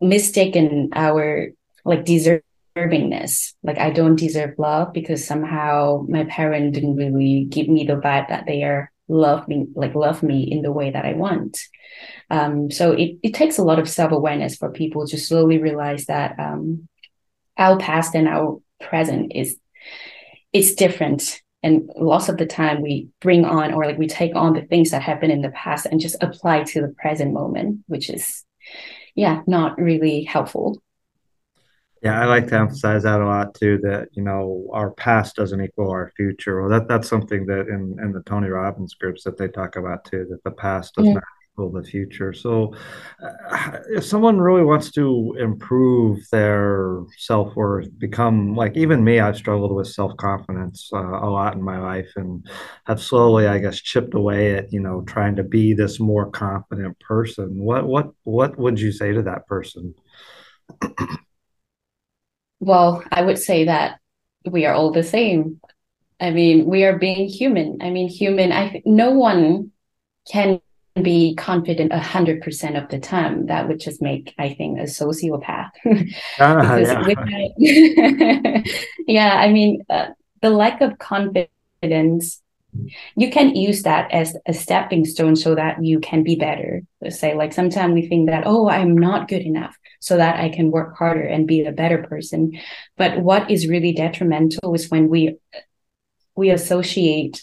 mistaken 0.00 0.90
our 0.94 1.50
like 1.84 2.04
deservingness. 2.04 3.54
Like 3.62 3.78
I 3.78 3.90
don't 3.90 4.16
deserve 4.16 4.54
love 4.58 4.92
because 4.92 5.26
somehow 5.26 6.04
my 6.08 6.24
parent 6.24 6.74
didn't 6.74 6.96
really 6.96 7.46
give 7.48 7.68
me 7.68 7.84
the 7.84 7.94
vibe 7.94 8.28
that 8.28 8.46
they 8.46 8.62
are 8.62 8.90
love 9.08 9.46
me, 9.48 9.66
like 9.74 9.94
love 9.94 10.22
me 10.22 10.42
in 10.50 10.62
the 10.62 10.72
way 10.72 10.90
that 10.90 11.04
I 11.04 11.12
want. 11.12 11.58
Um, 12.30 12.70
so 12.70 12.92
it, 12.92 13.18
it 13.22 13.34
takes 13.34 13.58
a 13.58 13.62
lot 13.64 13.78
of 13.78 13.88
self-awareness 13.88 14.56
for 14.56 14.70
people 14.70 15.06
to 15.06 15.18
slowly 15.18 15.58
realize 15.58 16.06
that 16.06 16.38
um, 16.38 16.88
our 17.58 17.78
past 17.78 18.14
and 18.14 18.26
our 18.26 18.60
present 18.80 19.32
is 19.34 19.56
it's 20.52 20.74
different. 20.74 21.40
And 21.62 21.90
lots 21.96 22.28
of 22.28 22.36
the 22.36 22.46
time 22.46 22.82
we 22.82 23.08
bring 23.20 23.46
on 23.46 23.72
or 23.72 23.86
like 23.86 23.98
we 23.98 24.06
take 24.06 24.36
on 24.36 24.52
the 24.52 24.62
things 24.62 24.90
that 24.90 25.00
happened 25.02 25.32
in 25.32 25.40
the 25.40 25.50
past 25.50 25.86
and 25.86 25.98
just 25.98 26.16
apply 26.20 26.64
to 26.64 26.82
the 26.82 26.94
present 26.98 27.32
moment, 27.32 27.80
which 27.86 28.10
is 28.10 28.44
yeah, 29.14 29.42
not 29.46 29.80
really 29.80 30.24
helpful. 30.24 30.82
Yeah, 32.04 32.20
I 32.20 32.26
like 32.26 32.48
to 32.48 32.56
emphasize 32.56 33.04
that 33.04 33.22
a 33.22 33.24
lot 33.24 33.54
too. 33.54 33.78
That 33.82 34.08
you 34.12 34.22
know, 34.22 34.68
our 34.74 34.90
past 34.90 35.36
doesn't 35.36 35.60
equal 35.64 35.90
our 35.90 36.12
future. 36.14 36.60
Well, 36.60 36.68
that 36.68 36.86
that's 36.86 37.08
something 37.08 37.46
that 37.46 37.68
in 37.68 37.96
in 37.98 38.12
the 38.12 38.22
Tony 38.26 38.48
Robbins 38.48 38.92
groups 38.92 39.24
that 39.24 39.38
they 39.38 39.48
talk 39.48 39.76
about 39.76 40.04
too. 40.04 40.26
That 40.28 40.44
the 40.44 40.50
past 40.50 40.94
does 40.96 41.06
yeah. 41.06 41.14
not 41.14 41.22
equal 41.54 41.72
the 41.72 41.82
future. 41.82 42.34
So, 42.34 42.74
uh, 43.22 43.78
if 43.88 44.04
someone 44.04 44.38
really 44.38 44.64
wants 44.64 44.90
to 44.92 45.34
improve 45.38 46.28
their 46.30 47.00
self 47.16 47.56
worth, 47.56 47.88
become 47.98 48.54
like 48.54 48.76
even 48.76 49.02
me, 49.02 49.20
I've 49.20 49.38
struggled 49.38 49.74
with 49.74 49.86
self 49.88 50.14
confidence 50.18 50.90
uh, 50.92 50.98
a 50.98 51.30
lot 51.30 51.54
in 51.54 51.62
my 51.62 51.78
life, 51.78 52.12
and 52.16 52.46
have 52.84 53.00
slowly, 53.00 53.46
I 53.46 53.56
guess, 53.60 53.80
chipped 53.80 54.12
away 54.12 54.56
at 54.56 54.70
you 54.74 54.80
know 54.80 55.00
trying 55.06 55.36
to 55.36 55.42
be 55.42 55.72
this 55.72 55.98
more 55.98 56.30
confident 56.30 57.00
person. 57.00 57.56
What 57.56 57.86
what 57.86 58.10
what 58.24 58.58
would 58.58 58.78
you 58.78 58.92
say 58.92 59.12
to 59.12 59.22
that 59.22 59.46
person? 59.46 59.94
well, 62.60 63.04
I 63.10 63.22
would 63.22 63.38
say 63.38 63.64
that 63.64 64.00
we 64.44 64.66
are 64.66 64.74
all 64.74 64.92
the 64.92 65.02
same. 65.02 65.60
I 66.20 66.30
mean, 66.30 66.66
we 66.66 66.84
are 66.84 66.98
being 66.98 67.28
human. 67.28 67.78
I 67.80 67.90
mean, 67.90 68.08
human. 68.08 68.52
I 68.52 68.82
no 68.84 69.12
one 69.12 69.72
can 70.30 70.60
be 71.02 71.34
confident 71.34 71.92
a 71.92 71.98
hundred 71.98 72.40
percent 72.42 72.76
of 72.76 72.88
the 72.88 72.98
time. 72.98 73.46
That 73.46 73.68
would 73.68 73.80
just 73.80 74.00
make, 74.00 74.34
I 74.38 74.54
think, 74.54 74.78
a 74.78 74.84
sociopath. 74.84 75.70
ah, 76.40 76.76
yeah. 76.76 78.62
yeah, 79.06 79.34
I 79.34 79.52
mean, 79.52 79.84
uh, 79.90 80.08
the 80.40 80.50
lack 80.50 80.80
of 80.80 80.98
confidence 80.98 82.40
you 83.16 83.30
can 83.30 83.54
use 83.54 83.82
that 83.82 84.10
as 84.12 84.36
a 84.46 84.52
stepping 84.52 85.04
stone 85.04 85.36
so 85.36 85.54
that 85.54 85.84
you 85.84 86.00
can 86.00 86.22
be 86.22 86.36
better. 86.36 86.82
Let's 87.00 87.18
say, 87.18 87.34
like 87.34 87.52
sometimes 87.52 87.94
we 87.94 88.08
think 88.08 88.28
that, 88.28 88.44
oh, 88.46 88.68
I'm 88.68 88.96
not 88.96 89.28
good 89.28 89.42
enough 89.42 89.76
so 90.04 90.18
that 90.18 90.38
I 90.38 90.50
can 90.50 90.70
work 90.70 90.98
harder 90.98 91.22
and 91.22 91.48
be 91.48 91.64
a 91.64 91.72
better 91.72 92.02
person. 92.02 92.60
But 92.98 93.22
what 93.22 93.50
is 93.50 93.66
really 93.66 93.92
detrimental 93.92 94.74
is 94.74 94.90
when 94.90 95.08
we 95.08 95.36
we 96.36 96.50
associate, 96.50 97.42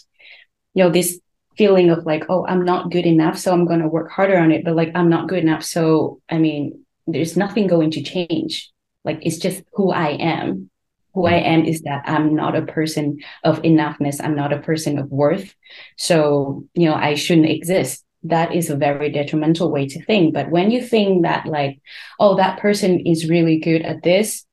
you 0.74 0.84
know, 0.84 0.90
this 0.90 1.18
feeling 1.58 1.90
of 1.90 2.06
like, 2.06 2.24
oh, 2.28 2.46
I'm 2.46 2.64
not 2.64 2.92
good 2.92 3.04
enough, 3.04 3.36
so 3.36 3.52
I'm 3.52 3.66
gonna 3.66 3.88
work 3.88 4.12
harder 4.12 4.38
on 4.38 4.52
it. 4.52 4.64
But 4.64 4.76
like 4.76 4.92
I'm 4.94 5.08
not 5.08 5.28
good 5.28 5.42
enough. 5.42 5.64
So 5.64 6.20
I 6.30 6.38
mean, 6.38 6.84
there's 7.08 7.36
nothing 7.36 7.66
going 7.66 7.90
to 7.92 8.02
change. 8.02 8.70
Like 9.04 9.18
it's 9.22 9.38
just 9.38 9.64
who 9.72 9.90
I 9.90 10.10
am 10.10 10.70
who 11.14 11.26
I 11.26 11.34
am 11.34 11.64
is 11.64 11.82
that 11.82 12.04
I'm 12.06 12.34
not 12.34 12.56
a 12.56 12.62
person 12.62 13.18
of 13.44 13.60
enoughness. 13.62 14.22
I'm 14.22 14.34
not 14.34 14.52
a 14.52 14.60
person 14.60 14.98
of 14.98 15.10
worth. 15.10 15.54
So, 15.98 16.64
you 16.74 16.88
know, 16.88 16.94
I 16.94 17.16
shouldn't 17.16 17.50
exist. 17.50 18.04
That 18.24 18.54
is 18.54 18.70
a 18.70 18.76
very 18.76 19.10
detrimental 19.10 19.70
way 19.70 19.88
to 19.88 20.04
think. 20.04 20.34
But 20.34 20.50
when 20.50 20.70
you 20.70 20.82
think 20.82 21.22
that, 21.22 21.46
like, 21.46 21.80
oh, 22.20 22.36
that 22.36 22.60
person 22.60 23.00
is 23.00 23.28
really 23.28 23.58
good 23.58 23.82
at 23.82 24.02
this 24.02 24.44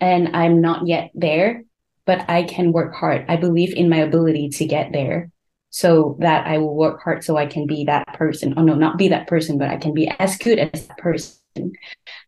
and 0.00 0.36
I'm 0.36 0.60
not 0.60 0.86
yet 0.86 1.10
there, 1.14 1.64
but 2.04 2.24
I 2.28 2.44
can 2.44 2.72
work 2.72 2.94
hard. 2.94 3.24
I 3.28 3.36
believe 3.36 3.74
in 3.74 3.88
my 3.88 3.98
ability 3.98 4.50
to 4.50 4.66
get 4.66 4.92
there 4.92 5.30
so 5.70 6.16
that 6.20 6.46
I 6.46 6.58
will 6.58 6.74
work 6.74 7.02
hard 7.02 7.24
so 7.24 7.36
I 7.36 7.46
can 7.46 7.66
be 7.66 7.84
that 7.84 8.06
person. 8.14 8.54
Oh, 8.56 8.62
no, 8.62 8.74
not 8.74 8.96
be 8.96 9.08
that 9.08 9.26
person, 9.26 9.58
but 9.58 9.68
I 9.68 9.76
can 9.76 9.92
be 9.92 10.10
as 10.18 10.38
good 10.38 10.58
as 10.58 10.86
that 10.86 10.98
person. 10.98 11.72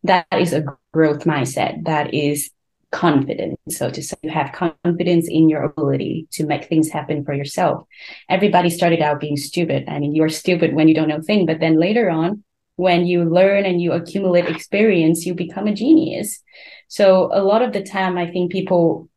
That 0.03 0.27
is 0.33 0.53
a 0.53 0.65
growth 0.93 1.23
mindset. 1.23 1.85
That 1.85 2.13
is 2.13 2.51
confidence. 2.91 3.57
So 3.69 3.89
to 3.89 4.01
say 4.03 4.15
you 4.21 4.29
have 4.29 4.51
confidence 4.51 5.27
in 5.29 5.49
your 5.49 5.63
ability 5.63 6.27
to 6.33 6.45
make 6.45 6.65
things 6.65 6.89
happen 6.89 7.23
for 7.25 7.33
yourself. 7.33 7.87
Everybody 8.29 8.69
started 8.69 9.01
out 9.01 9.19
being 9.19 9.37
stupid. 9.37 9.85
I 9.87 9.99
mean, 9.99 10.13
you're 10.13 10.29
stupid 10.29 10.73
when 10.73 10.87
you 10.87 10.93
don't 10.93 11.07
know 11.07 11.21
thing, 11.21 11.45
but 11.45 11.59
then 11.59 11.79
later 11.79 12.09
on, 12.09 12.43
when 12.75 13.05
you 13.05 13.25
learn 13.25 13.65
and 13.65 13.81
you 13.81 13.91
accumulate 13.93 14.47
experience, 14.47 15.25
you 15.25 15.33
become 15.33 15.67
a 15.67 15.73
genius. 15.73 16.41
So 16.87 17.29
a 17.33 17.43
lot 17.43 17.61
of 17.61 17.73
the 17.73 17.83
time, 17.83 18.17
I 18.17 18.29
think 18.29 18.51
people 18.51 19.09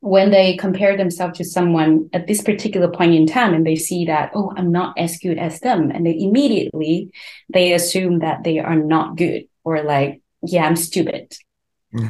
when 0.00 0.32
they 0.32 0.56
compare 0.56 0.96
themselves 0.96 1.38
to 1.38 1.44
someone 1.44 2.10
at 2.12 2.26
this 2.26 2.42
particular 2.42 2.90
point 2.90 3.14
in 3.14 3.24
time 3.24 3.54
and 3.54 3.64
they 3.64 3.76
see 3.76 4.04
that 4.04 4.32
oh 4.34 4.52
i'm 4.56 4.72
not 4.72 4.98
as 4.98 5.16
good 5.18 5.38
as 5.38 5.60
them 5.60 5.92
and 5.92 6.04
they 6.04 6.18
immediately 6.18 7.08
they 7.52 7.72
assume 7.72 8.18
that 8.18 8.42
they 8.42 8.58
are 8.58 8.74
not 8.74 9.16
good 9.16 9.44
or 9.62 9.80
like 9.84 10.20
yeah 10.42 10.64
i'm 10.64 10.74
stupid. 10.74 11.32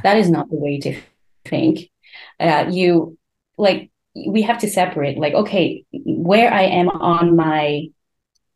That 0.03 0.17
is 0.17 0.31
not 0.31 0.49
the 0.51 0.57
way 0.57 0.79
to 0.81 1.01
think. 1.45 1.91
Uh, 2.39 2.67
you 2.71 3.19
like 3.59 3.91
we 4.15 4.43
have 4.43 4.59
to 4.59 4.69
separate 4.69 5.17
like 5.17 5.33
okay 5.33 5.85
where 5.93 6.53
i 6.53 6.63
am 6.63 6.89
on 6.89 7.35
my 7.35 7.87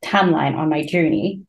timeline 0.04 0.54
on 0.54 0.68
my 0.68 0.84
journey 0.84 1.42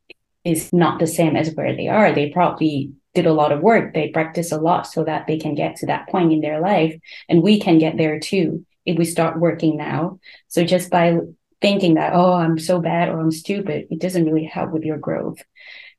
is 0.44 0.72
not 0.72 0.98
the 0.98 1.06
same 1.06 1.36
as 1.36 1.54
where 1.54 1.76
they 1.76 1.88
are. 1.88 2.12
They 2.12 2.30
probably 2.30 2.92
did 3.14 3.26
a 3.26 3.32
lot 3.32 3.52
of 3.52 3.60
work. 3.60 3.92
They 3.92 4.08
practice 4.08 4.52
a 4.52 4.60
lot 4.60 4.86
so 4.86 5.04
that 5.04 5.26
they 5.26 5.38
can 5.38 5.54
get 5.54 5.76
to 5.76 5.86
that 5.86 6.08
point 6.08 6.32
in 6.32 6.40
their 6.40 6.60
life 6.60 6.98
and 7.28 7.42
we 7.42 7.60
can 7.60 7.78
get 7.78 7.96
there 7.96 8.18
too 8.18 8.64
if 8.86 8.96
we 8.96 9.04
start 9.04 9.38
working 9.38 9.76
now. 9.76 10.20
So 10.48 10.64
just 10.64 10.90
by 10.90 11.18
thinking 11.60 11.94
that 11.94 12.12
oh 12.14 12.34
i'm 12.34 12.58
so 12.58 12.80
bad 12.80 13.08
or 13.08 13.20
i'm 13.20 13.32
stupid 13.32 13.88
it 13.90 14.00
doesn't 14.00 14.24
really 14.24 14.44
help 14.44 14.70
with 14.70 14.84
your 14.84 14.96
growth 14.96 15.42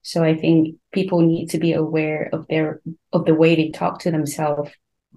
so 0.10 0.24
i 0.24 0.36
think 0.36 0.80
people 0.92 1.22
need 1.22 1.50
to 1.50 1.60
be 1.60 1.74
aware 1.74 2.30
of 2.34 2.48
their 2.48 2.82
of 3.14 3.26
the 3.26 3.34
way 3.34 3.56
they 3.56 3.70
talk 3.70 4.00
to 4.00 4.12
themselves. 4.12 4.72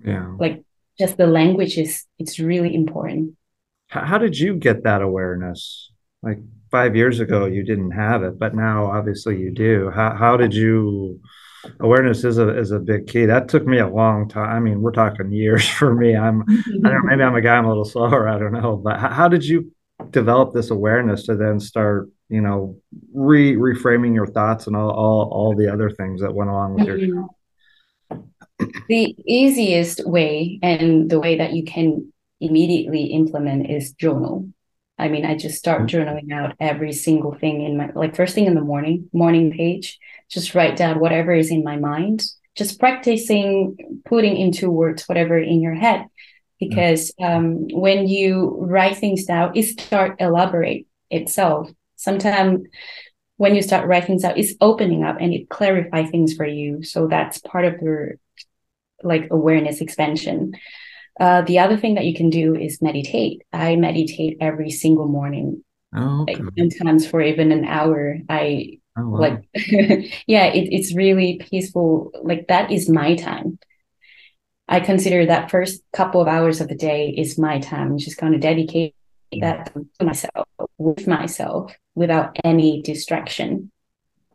Yeah. 0.04 0.34
Like 0.38 0.64
just 0.98 1.16
the 1.16 1.26
language 1.26 1.78
is 1.78 2.04
it's 2.18 2.38
really 2.38 2.74
important. 2.74 3.36
How, 3.88 4.04
how 4.04 4.18
did 4.18 4.38
you 4.38 4.54
get 4.54 4.84
that 4.84 5.02
awareness? 5.02 5.90
Like 6.22 6.38
five 6.70 6.96
years 6.96 7.20
ago 7.20 7.46
you 7.46 7.62
didn't 7.62 7.90
have 7.90 8.22
it 8.22 8.38
but 8.38 8.54
now 8.54 8.86
obviously 8.86 9.38
you 9.38 9.50
do. 9.50 9.90
How, 9.90 10.14
how 10.14 10.36
did 10.36 10.54
you 10.54 11.20
awareness 11.80 12.24
is 12.24 12.38
a 12.38 12.58
is 12.58 12.70
a 12.70 12.78
big 12.78 13.06
key. 13.06 13.26
That 13.26 13.48
took 13.48 13.66
me 13.66 13.78
a 13.78 13.88
long 13.88 14.28
time 14.28 14.56
i 14.56 14.60
mean 14.60 14.82
we're 14.82 14.92
talking 14.92 15.30
years 15.32 15.68
for 15.78 15.94
me. 15.94 16.16
I'm 16.16 16.42
i 16.48 16.54
don't 16.72 16.82
know 16.82 17.00
maybe 17.04 17.22
i'm 17.22 17.34
a 17.34 17.40
guy 17.40 17.56
i'm 17.56 17.64
a 17.64 17.68
little 17.68 17.84
slower 17.84 18.28
i 18.28 18.38
don't 18.38 18.52
know 18.52 18.76
but 18.76 18.98
how, 18.98 19.10
how 19.10 19.28
did 19.28 19.44
you 19.44 19.72
develop 20.10 20.52
this 20.52 20.70
awareness 20.70 21.24
to 21.26 21.36
then 21.36 21.60
start 21.60 22.08
you 22.32 22.40
know 22.40 22.76
re 23.12 23.54
reframing 23.54 24.14
your 24.14 24.26
thoughts 24.26 24.66
and 24.66 24.74
all 24.74 24.90
all, 24.90 25.28
all 25.30 25.54
the 25.54 25.70
other 25.70 25.90
things 25.90 26.22
that 26.22 26.34
went 26.34 26.48
along 26.48 26.74
with 26.74 26.86
mm-hmm. 26.86 27.04
your 27.04 27.28
the 28.88 29.14
easiest 29.26 30.06
way 30.06 30.58
and 30.62 31.10
the 31.10 31.20
way 31.20 31.36
that 31.38 31.52
you 31.52 31.64
can 31.64 32.12
immediately 32.40 33.06
implement 33.06 33.70
is 33.70 33.92
journal. 33.92 34.48
I 34.98 35.08
mean, 35.08 35.24
I 35.26 35.36
just 35.36 35.58
start 35.58 35.82
mm-hmm. 35.82 35.96
journaling 35.96 36.32
out 36.32 36.56
every 36.60 36.92
single 36.92 37.34
thing 37.34 37.62
in 37.62 37.76
my 37.76 37.90
like 37.94 38.16
first 38.16 38.34
thing 38.34 38.46
in 38.46 38.54
the 38.54 38.60
morning, 38.60 39.10
morning 39.12 39.52
page, 39.52 39.98
just 40.30 40.54
write 40.54 40.76
down 40.76 41.00
whatever 41.00 41.32
is 41.32 41.50
in 41.50 41.64
my 41.64 41.76
mind, 41.76 42.22
just 42.56 42.78
practicing 42.78 43.76
putting 44.04 44.36
into 44.36 44.70
words 44.70 45.08
whatever 45.08 45.38
in 45.38 45.60
your 45.60 45.74
head. 45.74 46.06
Because 46.58 47.12
um, 47.20 47.66
when 47.72 48.06
you 48.06 48.56
write 48.60 48.96
things 48.96 49.24
down, 49.24 49.56
it 49.56 49.64
start 49.64 50.20
elaborate 50.20 50.86
itself. 51.10 51.68
Sometimes 52.02 52.66
when 53.36 53.54
you 53.54 53.62
start 53.62 53.86
writing 53.86 54.06
things 54.06 54.24
out, 54.24 54.38
it's 54.38 54.54
opening 54.60 55.04
up 55.04 55.16
and 55.20 55.32
it 55.32 55.48
clarify 55.48 56.04
things 56.04 56.34
for 56.34 56.46
you. 56.46 56.82
So 56.82 57.06
that's 57.06 57.38
part 57.38 57.64
of 57.64 57.80
your 57.80 58.14
like 59.02 59.28
awareness 59.30 59.80
expansion. 59.80 60.54
Uh, 61.18 61.42
the 61.42 61.58
other 61.58 61.76
thing 61.76 61.94
that 61.94 62.04
you 62.04 62.14
can 62.14 62.30
do 62.30 62.54
is 62.54 62.82
meditate. 62.82 63.42
I 63.52 63.76
meditate 63.76 64.38
every 64.40 64.70
single 64.70 65.06
morning. 65.06 65.64
Oh, 65.94 66.22
okay. 66.22 66.36
like, 66.36 66.54
sometimes 66.58 67.06
for 67.06 67.20
even 67.20 67.52
an 67.52 67.64
hour. 67.64 68.18
I 68.28 68.78
oh, 68.96 69.08
wow. 69.08 69.18
like, 69.18 69.48
yeah, 70.26 70.46
it, 70.46 70.68
it's 70.72 70.94
really 70.94 71.40
peaceful. 71.50 72.12
Like 72.22 72.48
that 72.48 72.70
is 72.72 72.88
my 72.88 73.14
time. 73.14 73.58
I 74.68 74.80
consider 74.80 75.26
that 75.26 75.50
first 75.50 75.82
couple 75.92 76.20
of 76.20 76.28
hours 76.28 76.60
of 76.60 76.68
the 76.68 76.74
day 76.74 77.10
is 77.10 77.38
my 77.38 77.58
time. 77.58 77.92
I'm 77.92 77.98
just 77.98 78.18
going 78.18 78.32
to 78.32 78.38
dedicate 78.38 78.94
that 79.40 79.72
to 79.74 80.04
myself, 80.04 80.48
with 80.78 81.06
myself, 81.06 81.74
without 81.94 82.36
any 82.44 82.82
distraction. 82.82 83.70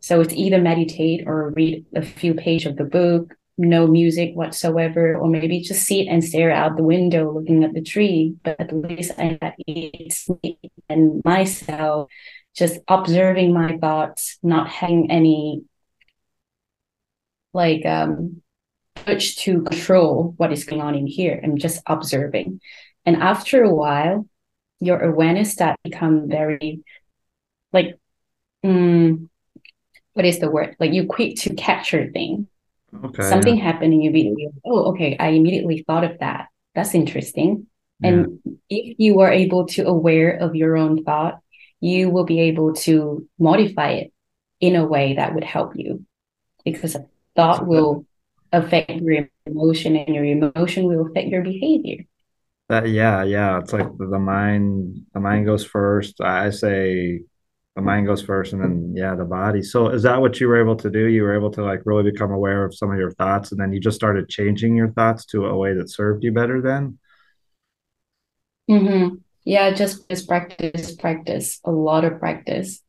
So 0.00 0.20
it's 0.20 0.34
either 0.34 0.60
meditate 0.60 1.24
or 1.26 1.50
read 1.50 1.84
a 1.94 2.02
few 2.02 2.34
pages 2.34 2.66
of 2.66 2.76
the 2.76 2.84
book 2.84 3.34
no 3.58 3.88
music 3.88 4.34
whatsoever, 4.34 5.16
or 5.16 5.28
maybe 5.28 5.60
just 5.60 5.84
sit 5.84 6.06
and 6.06 6.22
stare 6.22 6.52
out 6.52 6.76
the 6.76 6.84
window 6.84 7.32
looking 7.32 7.64
at 7.64 7.74
the 7.74 7.82
tree. 7.82 8.36
But 8.44 8.60
at 8.60 8.72
least 8.72 9.12
I 9.18 9.38
it's 9.66 10.28
me 10.42 10.58
and 10.88 11.20
myself 11.24 12.08
just 12.54 12.78
observing 12.86 13.52
my 13.52 13.76
thoughts, 13.78 14.38
not 14.42 14.68
having 14.68 15.10
any 15.10 15.64
like 17.52 17.84
um 17.84 18.42
urge 19.06 19.36
to 19.36 19.62
control 19.62 20.34
what 20.36 20.52
is 20.52 20.64
going 20.64 20.80
on 20.80 20.94
in 20.94 21.08
here. 21.08 21.40
I'm 21.42 21.58
just 21.58 21.82
observing. 21.86 22.60
And 23.04 23.16
after 23.16 23.64
a 23.64 23.74
while, 23.74 24.26
your 24.80 25.00
awareness 25.00 25.52
start 25.52 25.78
become 25.84 26.28
very 26.28 26.82
like 27.72 27.98
um, 28.64 29.28
what 30.14 30.24
is 30.24 30.38
the 30.38 30.50
word? 30.50 30.76
Like 30.80 30.92
you 30.92 31.06
quick 31.06 31.36
to 31.40 31.54
capture 31.54 32.10
things 32.10 32.46
Okay. 33.04 33.22
Something 33.22 33.56
yeah. 33.56 33.64
happened 33.64 33.92
and 33.92 34.02
you 34.02 34.10
immediately, 34.10 34.48
oh, 34.64 34.92
okay, 34.92 35.16
I 35.18 35.28
immediately 35.28 35.84
thought 35.86 36.04
of 36.04 36.18
that. 36.20 36.48
That's 36.74 36.94
interesting. 36.94 37.66
Yeah. 38.00 38.10
And 38.10 38.40
if 38.70 38.96
you 38.98 39.20
are 39.20 39.32
able 39.32 39.66
to 39.68 39.86
aware 39.86 40.36
of 40.36 40.54
your 40.54 40.76
own 40.76 41.04
thought, 41.04 41.40
you 41.80 42.10
will 42.10 42.24
be 42.24 42.40
able 42.40 42.74
to 42.74 43.28
modify 43.38 43.90
it 43.92 44.12
in 44.60 44.74
a 44.74 44.86
way 44.86 45.14
that 45.14 45.34
would 45.34 45.44
help 45.44 45.76
you 45.76 46.04
because 46.64 46.94
a 46.94 47.06
thought 47.36 47.66
will 47.66 48.06
affect 48.52 48.90
your 48.90 49.28
emotion 49.46 49.96
and 49.96 50.14
your 50.14 50.24
emotion 50.24 50.84
will 50.84 51.06
affect 51.06 51.28
your 51.28 51.42
behavior. 51.42 52.04
That 52.68 52.88
yeah, 52.88 53.24
yeah. 53.24 53.58
It's 53.58 53.72
like 53.72 53.88
the 53.96 54.18
mind 54.18 55.06
the 55.14 55.20
mind 55.20 55.46
goes 55.46 55.64
first. 55.64 56.20
I 56.20 56.50
say 56.50 57.20
the 57.78 57.82
mind 57.82 58.08
goes 58.08 58.20
first 58.20 58.52
and 58.52 58.60
then 58.60 58.92
yeah 58.96 59.14
the 59.14 59.24
body 59.24 59.62
so 59.62 59.88
is 59.88 60.02
that 60.02 60.20
what 60.20 60.40
you 60.40 60.48
were 60.48 60.60
able 60.60 60.74
to 60.74 60.90
do 60.90 61.06
you 61.06 61.22
were 61.22 61.36
able 61.36 61.48
to 61.48 61.62
like 61.62 61.80
really 61.84 62.10
become 62.10 62.32
aware 62.32 62.64
of 62.64 62.74
some 62.74 62.90
of 62.90 62.98
your 62.98 63.12
thoughts 63.12 63.52
and 63.52 63.60
then 63.60 63.72
you 63.72 63.78
just 63.78 63.94
started 63.94 64.28
changing 64.28 64.74
your 64.74 64.90
thoughts 64.90 65.24
to 65.24 65.46
a 65.46 65.56
way 65.56 65.72
that 65.74 65.88
served 65.88 66.24
you 66.24 66.32
better 66.32 66.60
then 66.60 66.98
mm-hmm. 68.68 69.14
yeah 69.44 69.70
just 69.70 70.10
just 70.10 70.26
practice 70.26 70.96
practice 70.96 71.60
a 71.66 71.70
lot 71.70 72.04
of 72.04 72.18
practice 72.18 72.82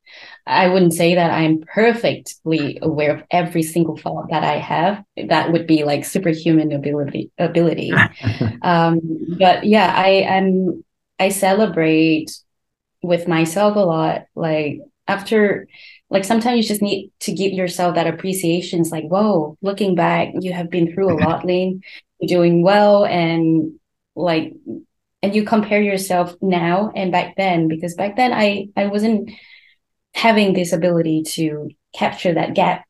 i 0.45 0.67
wouldn't 0.67 0.93
say 0.93 1.15
that 1.15 1.31
i'm 1.31 1.61
perfectly 1.73 2.79
aware 2.81 3.15
of 3.15 3.23
every 3.31 3.63
single 3.63 3.97
thought 3.97 4.29
that 4.29 4.43
i 4.43 4.57
have 4.57 5.03
that 5.27 5.51
would 5.51 5.67
be 5.67 5.83
like 5.83 6.05
superhuman 6.05 6.71
ability 6.71 7.31
ability 7.37 7.91
um 8.61 8.99
but 9.37 9.63
yeah 9.63 9.93
i 9.95 10.07
am 10.07 10.83
i 11.19 11.29
celebrate 11.29 12.29
with 13.01 13.27
myself 13.27 13.75
a 13.75 13.79
lot. 13.79 14.25
Like 14.35 14.79
after 15.07 15.67
like 16.09 16.25
sometimes 16.25 16.57
you 16.57 16.63
just 16.63 16.81
need 16.81 17.11
to 17.21 17.33
give 17.33 17.53
yourself 17.53 17.95
that 17.95 18.07
appreciation. 18.07 18.81
It's 18.81 18.91
like, 18.91 19.05
whoa, 19.05 19.57
looking 19.61 19.95
back, 19.95 20.29
you 20.39 20.53
have 20.53 20.69
been 20.69 20.93
through 20.93 21.11
a 21.13 21.19
lot, 21.23 21.45
Linh. 21.45 21.83
You're 22.19 22.41
doing 22.41 22.63
well 22.63 23.05
and 23.05 23.79
like 24.15 24.53
and 25.21 25.35
you 25.35 25.43
compare 25.43 25.81
yourself 25.81 26.35
now 26.41 26.91
and 26.95 27.11
back 27.11 27.35
then 27.35 27.67
because 27.67 27.95
back 27.95 28.15
then 28.15 28.33
I 28.33 28.69
I 28.75 28.87
wasn't 28.87 29.31
having 30.13 30.53
this 30.53 30.73
ability 30.73 31.23
to 31.23 31.69
capture 31.93 32.33
that 32.33 32.53
gap 32.53 32.85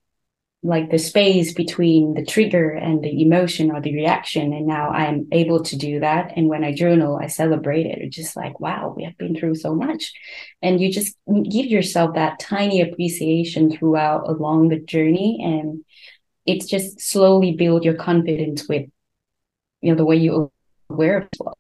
like 0.62 0.92
the 0.92 0.98
space 0.98 1.54
between 1.54 2.16
the 2.16 2.26
trigger 2.26 2.72
and 2.72 3.02
the 3.02 3.22
emotion 3.22 3.72
or 3.72 3.80
the 3.80 3.94
reaction. 3.94 4.52
And 4.52 4.68
now 4.68 4.90
i'm 4.90 5.28
able 5.32 5.64
to 5.64 5.78
do 5.78 6.02
that. 6.02 6.34
And 6.36 6.50
when 6.50 6.64
i 6.64 6.74
journal 6.74 7.18
i 7.18 7.28
celebrate 7.28 7.86
it. 7.86 8.00
It's 8.00 8.16
just 8.16 8.36
like 8.36 8.60
wow 8.60 8.94
we 8.96 9.04
have 9.06 9.18
been 9.18 9.36
through 9.36 9.56
so 9.56 9.74
much. 9.74 10.12
And 10.62 10.82
you 10.82 10.92
just 10.92 11.16
give 11.28 11.68
yourself 11.68 12.16
that 12.16 12.40
tiny 12.40 12.82
appreciation 12.82 13.72
throughout 13.72 14.28
along 14.28 14.70
the 14.70 14.80
journey. 14.80 15.40
And 15.42 15.86
it's 16.46 16.66
just 16.66 17.00
slowly 17.00 17.54
build 17.54 17.86
your 17.86 17.96
confidence 17.96 18.68
with 18.68 18.90
you 19.82 19.92
know 19.92 19.98
the 19.98 20.06
way 20.06 20.18
you 20.18 20.36
are 20.36 20.50
aware 20.90 21.18
of 21.20 21.24
it 21.32 21.59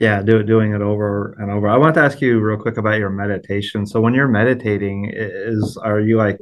yeah 0.00 0.22
do, 0.22 0.42
doing 0.42 0.72
it 0.72 0.80
over 0.80 1.36
and 1.38 1.50
over. 1.50 1.68
I 1.68 1.76
want 1.76 1.94
to 1.94 2.00
ask 2.00 2.20
you 2.20 2.40
real 2.40 2.58
quick 2.58 2.76
about 2.76 2.98
your 2.98 3.10
meditation. 3.10 3.86
So 3.86 4.00
when 4.00 4.14
you're 4.14 4.28
meditating 4.28 5.10
is 5.14 5.76
are 5.76 6.00
you 6.00 6.16
like 6.16 6.38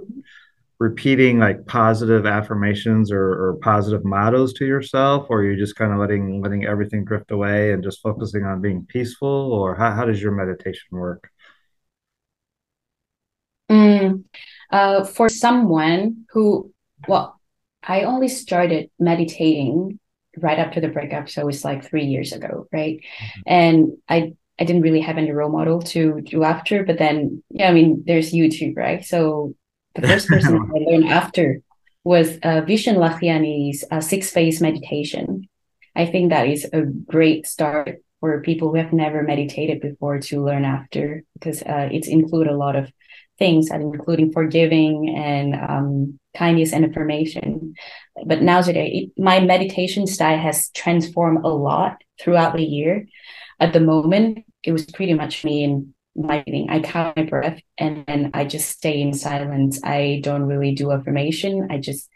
repeating 0.79 1.41
like 1.41 1.67
positive 1.67 2.25
affirmations 2.25 3.11
or, 3.11 3.21
or 3.21 3.57
positive 3.61 4.05
mottos 4.05 4.53
to 4.55 4.65
yourself? 4.65 5.27
Or 5.29 5.41
are 5.41 5.45
you 5.45 5.59
just 5.59 5.77
kind 5.77 5.93
of 5.93 5.99
letting 5.99 6.41
letting 6.41 6.65
everything 6.65 7.05
drift 7.05 7.31
away 7.33 7.73
and 7.73 7.83
just 7.83 8.01
focusing 8.01 8.45
on 8.45 8.63
being 8.63 8.87
peaceful? 8.87 9.53
Or 9.53 9.75
how, 9.75 9.91
how 9.91 10.05
does 10.07 10.23
your 10.23 10.33
meditation 10.33 10.89
work? 10.93 11.31
Mm, 13.71 14.25
uh, 14.71 15.05
for 15.05 15.29
someone 15.29 16.25
who 16.31 16.73
well 17.07 17.39
i 17.83 18.03
only 18.03 18.29
started 18.29 18.91
meditating 18.99 19.99
right 20.43 20.59
after 20.59 20.81
the 20.81 20.89
breakup 20.89 21.29
so 21.29 21.49
it's 21.49 21.65
like 21.65 21.85
three 21.85 22.05
years 22.05 22.33
ago 22.33 22.67
right 22.73 23.01
mm-hmm. 23.01 23.41
and 23.47 23.97
i 24.09 24.33
I 24.59 24.65
didn't 24.65 24.83
really 24.83 25.01
have 25.01 25.19
any 25.19 25.31
role 25.31 25.51
model 25.51 25.81
to 25.83 26.21
do 26.23 26.43
after, 26.43 26.83
but 26.83 26.99
then 26.99 27.43
yeah, 27.51 27.69
I 27.69 27.73
mean, 27.73 28.03
there's 28.07 28.33
YouTube, 28.33 28.77
right? 28.77 29.05
So 29.05 29.55
the 29.95 30.07
first 30.07 30.29
person 30.33 30.57
I 30.57 30.79
learned 30.81 31.09
after 31.09 31.63
was 32.05 32.39
uh, 32.43 32.63
Vishen 32.63 32.97
Lakhiani's 32.97 33.85
uh, 33.91 34.01
six 34.01 34.31
phase 34.31 34.61
meditation. 34.61 35.49
I 35.95 36.07
think 36.07 36.31
that 36.31 36.49
is 36.49 36.67
a 36.73 36.83
great 36.83 37.47
start 37.47 38.03
for 38.21 38.41
people 38.43 38.71
who 38.71 38.77
have 38.77 38.93
never 38.93 39.23
meditated 39.23 39.81
before 39.81 40.19
to 40.19 40.45
learn 40.45 40.65
after 40.65 41.23
because 41.35 41.63
uh, 41.63 41.89
it's 41.93 42.09
include 42.09 42.49
a 42.49 42.57
lot 42.57 42.75
of 42.75 42.91
things 43.39 43.71
including 43.71 44.33
forgiving 44.33 45.15
and 45.17 45.55
um, 45.55 46.19
kindness 46.37 46.73
and 46.73 46.85
affirmation. 46.85 47.75
But 48.27 48.43
nowadays 48.43 49.11
my 49.17 49.41
meditation 49.41 50.07
style 50.07 50.39
has 50.39 50.71
transformed 50.71 51.45
a 51.45 51.49
lot 51.49 52.03
throughout 52.21 52.57
the 52.57 52.65
year. 52.65 53.07
At 53.61 53.73
the 53.73 53.81
moment 53.81 54.45
it 54.63 54.73
was 54.73 54.87
pretty 54.87 55.15
much 55.15 55.45
me 55.45 55.65
and 55.65 55.95
my 56.17 56.43
breathing 56.43 56.69
i 56.69 56.81
count 56.81 57.17
my 57.17 57.23
breath 57.23 57.61
and 57.77 58.05
then 58.07 58.31
i 58.35 58.45
just 58.45 58.69
stay 58.71 59.01
in 59.01 59.15
silence. 59.15 59.81
I 59.85 60.21
don't 60.25 60.43
really 60.43 60.75
do 60.75 60.91
affirmation. 60.91 61.69
I 61.71 61.79
just 61.79 62.09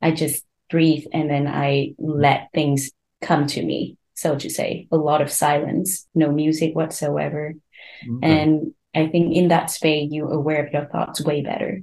i 0.00 0.10
just 0.10 0.44
breathe 0.70 1.04
and 1.12 1.28
then 1.28 1.46
i 1.46 1.94
let 1.98 2.48
things 2.54 2.90
come 3.20 3.46
to 3.48 3.62
me 3.62 3.96
so 4.14 4.36
to 4.36 4.50
say. 4.50 4.86
A 4.92 4.96
lot 4.96 5.20
of 5.22 5.30
silence 5.30 6.06
no 6.14 6.32
music 6.32 6.74
whatsoever. 6.74 7.54
Okay. 8.02 8.40
and 8.40 8.74
i 8.94 9.06
think 9.06 9.34
in 9.34 9.48
that 9.48 9.70
space 9.70 10.08
you're 10.10 10.32
aware 10.32 10.66
of 10.66 10.72
your 10.72 10.86
thoughts 10.86 11.20
way 11.20 11.42
better. 11.42 11.80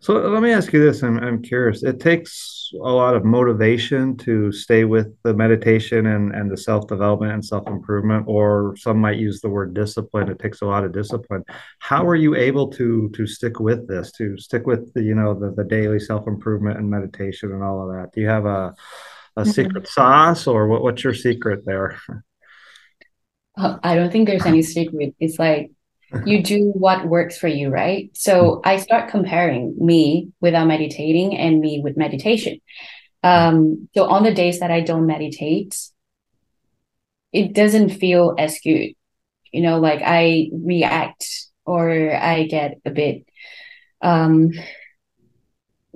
So 0.00 0.14
let 0.14 0.42
me 0.42 0.52
ask 0.52 0.72
you 0.72 0.84
this. 0.84 1.02
I'm, 1.02 1.18
I'm 1.18 1.42
curious. 1.42 1.82
It 1.82 2.00
takes 2.00 2.70
a 2.74 2.90
lot 2.90 3.16
of 3.16 3.24
motivation 3.24 4.16
to 4.18 4.52
stay 4.52 4.84
with 4.84 5.08
the 5.22 5.34
meditation 5.34 6.06
and, 6.06 6.34
and 6.34 6.50
the 6.50 6.56
self-development 6.56 7.32
and 7.32 7.44
self-improvement 7.44 8.24
or 8.28 8.76
some 8.76 8.98
might 8.98 9.18
use 9.18 9.40
the 9.40 9.48
word 9.48 9.74
discipline. 9.74 10.28
It 10.30 10.38
takes 10.38 10.62
a 10.62 10.66
lot 10.66 10.84
of 10.84 10.92
discipline. 10.92 11.44
How 11.78 12.06
are 12.06 12.14
you 12.14 12.34
able 12.34 12.68
to 12.72 13.10
to 13.14 13.26
stick 13.26 13.60
with 13.60 13.88
this 13.88 14.12
to 14.12 14.36
stick 14.38 14.66
with 14.66 14.92
the 14.94 15.02
you 15.02 15.14
know 15.14 15.34
the, 15.34 15.52
the 15.52 15.64
daily 15.64 16.00
self-improvement 16.00 16.78
and 16.78 16.90
meditation 16.90 17.52
and 17.52 17.62
all 17.62 17.82
of 17.82 17.96
that? 17.96 18.12
Do 18.12 18.20
you 18.20 18.28
have 18.28 18.46
a 18.46 18.74
a 19.36 19.42
mm-hmm. 19.42 19.50
secret 19.50 19.88
sauce 19.88 20.46
or 20.46 20.66
what, 20.66 20.82
what's 20.82 21.04
your 21.04 21.14
secret 21.14 21.64
there? 21.66 21.98
Uh, 23.58 23.78
i 23.82 23.94
don't 23.94 24.12
think 24.12 24.28
there's 24.28 24.46
any 24.46 24.62
secret. 24.62 25.14
It's 25.18 25.38
like 25.38 25.70
you 26.24 26.42
do 26.54 26.72
what 26.74 27.06
works 27.06 27.38
for 27.38 27.48
you 27.48 27.70
right? 27.70 28.10
So 28.14 28.60
i 28.64 28.76
start 28.78 29.10
comparing 29.10 29.74
me 29.78 30.32
without 30.40 30.66
meditating 30.66 31.36
and 31.36 31.60
me 31.60 31.80
with 31.82 31.96
meditation. 31.96 32.60
Um 33.22 33.88
so 33.94 34.04
on 34.04 34.22
the 34.22 34.34
days 34.34 34.60
that 34.60 34.70
i 34.70 34.80
don't 34.80 35.06
meditate 35.06 35.78
it 37.32 37.52
doesn't 37.52 37.90
feel 37.90 38.34
as 38.38 38.58
good. 38.62 38.92
You 39.52 39.62
know 39.62 39.78
like 39.80 40.02
i 40.04 40.50
react 40.52 41.26
or 41.64 42.14
i 42.14 42.44
get 42.44 42.78
a 42.84 42.90
bit 42.90 43.26
um 44.02 44.52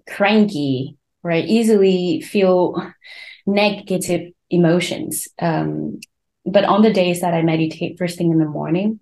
cranky 0.09 0.97
or 1.23 1.31
i 1.31 1.41
easily 1.41 2.21
feel 2.23 2.75
negative 3.47 4.33
emotions. 4.51 5.29
Um, 5.41 6.01
but 6.45 6.65
on 6.65 6.83
the 6.83 6.93
days 6.93 7.21
that 7.21 7.35
I 7.35 7.43
meditate 7.43 7.99
first 7.99 8.19
thing 8.19 8.31
in 8.31 8.39
the 8.39 8.47
morning, 8.47 9.01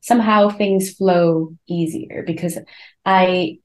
somehow 0.00 0.48
things 0.48 0.90
flow 0.90 1.54
easier 1.68 2.22
because 2.26 2.58
I 3.04 3.58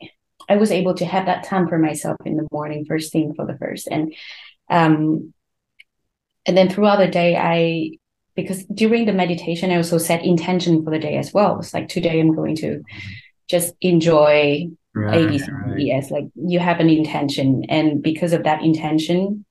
I 0.47 0.57
was 0.57 0.71
able 0.71 0.93
to 0.95 1.05
have 1.05 1.25
that 1.25 1.43
time 1.43 1.67
for 1.67 1.79
myself 1.79 2.17
in 2.25 2.37
the 2.37 2.47
morning, 2.51 2.85
first 2.85 3.11
thing 3.11 3.33
for 3.35 3.45
the 3.45 3.57
first. 3.57 3.87
And 3.89 4.13
um 4.69 5.33
and 6.45 6.57
then 6.57 6.69
throughout 6.69 6.97
the 6.97 7.07
day 7.07 7.35
I 7.35 7.97
because 8.35 8.65
during 8.65 9.05
the 9.05 9.13
meditation 9.13 9.71
I 9.71 9.77
also 9.77 9.97
set 9.97 10.23
intention 10.23 10.83
for 10.83 10.91
the 10.91 10.99
day 10.99 11.17
as 11.17 11.33
well. 11.33 11.59
It's 11.59 11.73
like 11.73 11.87
today 11.87 12.19
I'm 12.19 12.35
going 12.35 12.55
to 12.57 12.83
just 13.47 13.73
enjoy 13.81 14.69
right, 14.93 15.15
ABC. 15.15 15.47
Right. 15.51 16.11
Like 16.11 16.25
you 16.35 16.59
have 16.59 16.79
an 16.79 16.89
intention. 16.89 17.63
And 17.69 18.01
because 18.01 18.33
of 18.33 18.43
that 18.43 18.63
intention, 18.63 19.44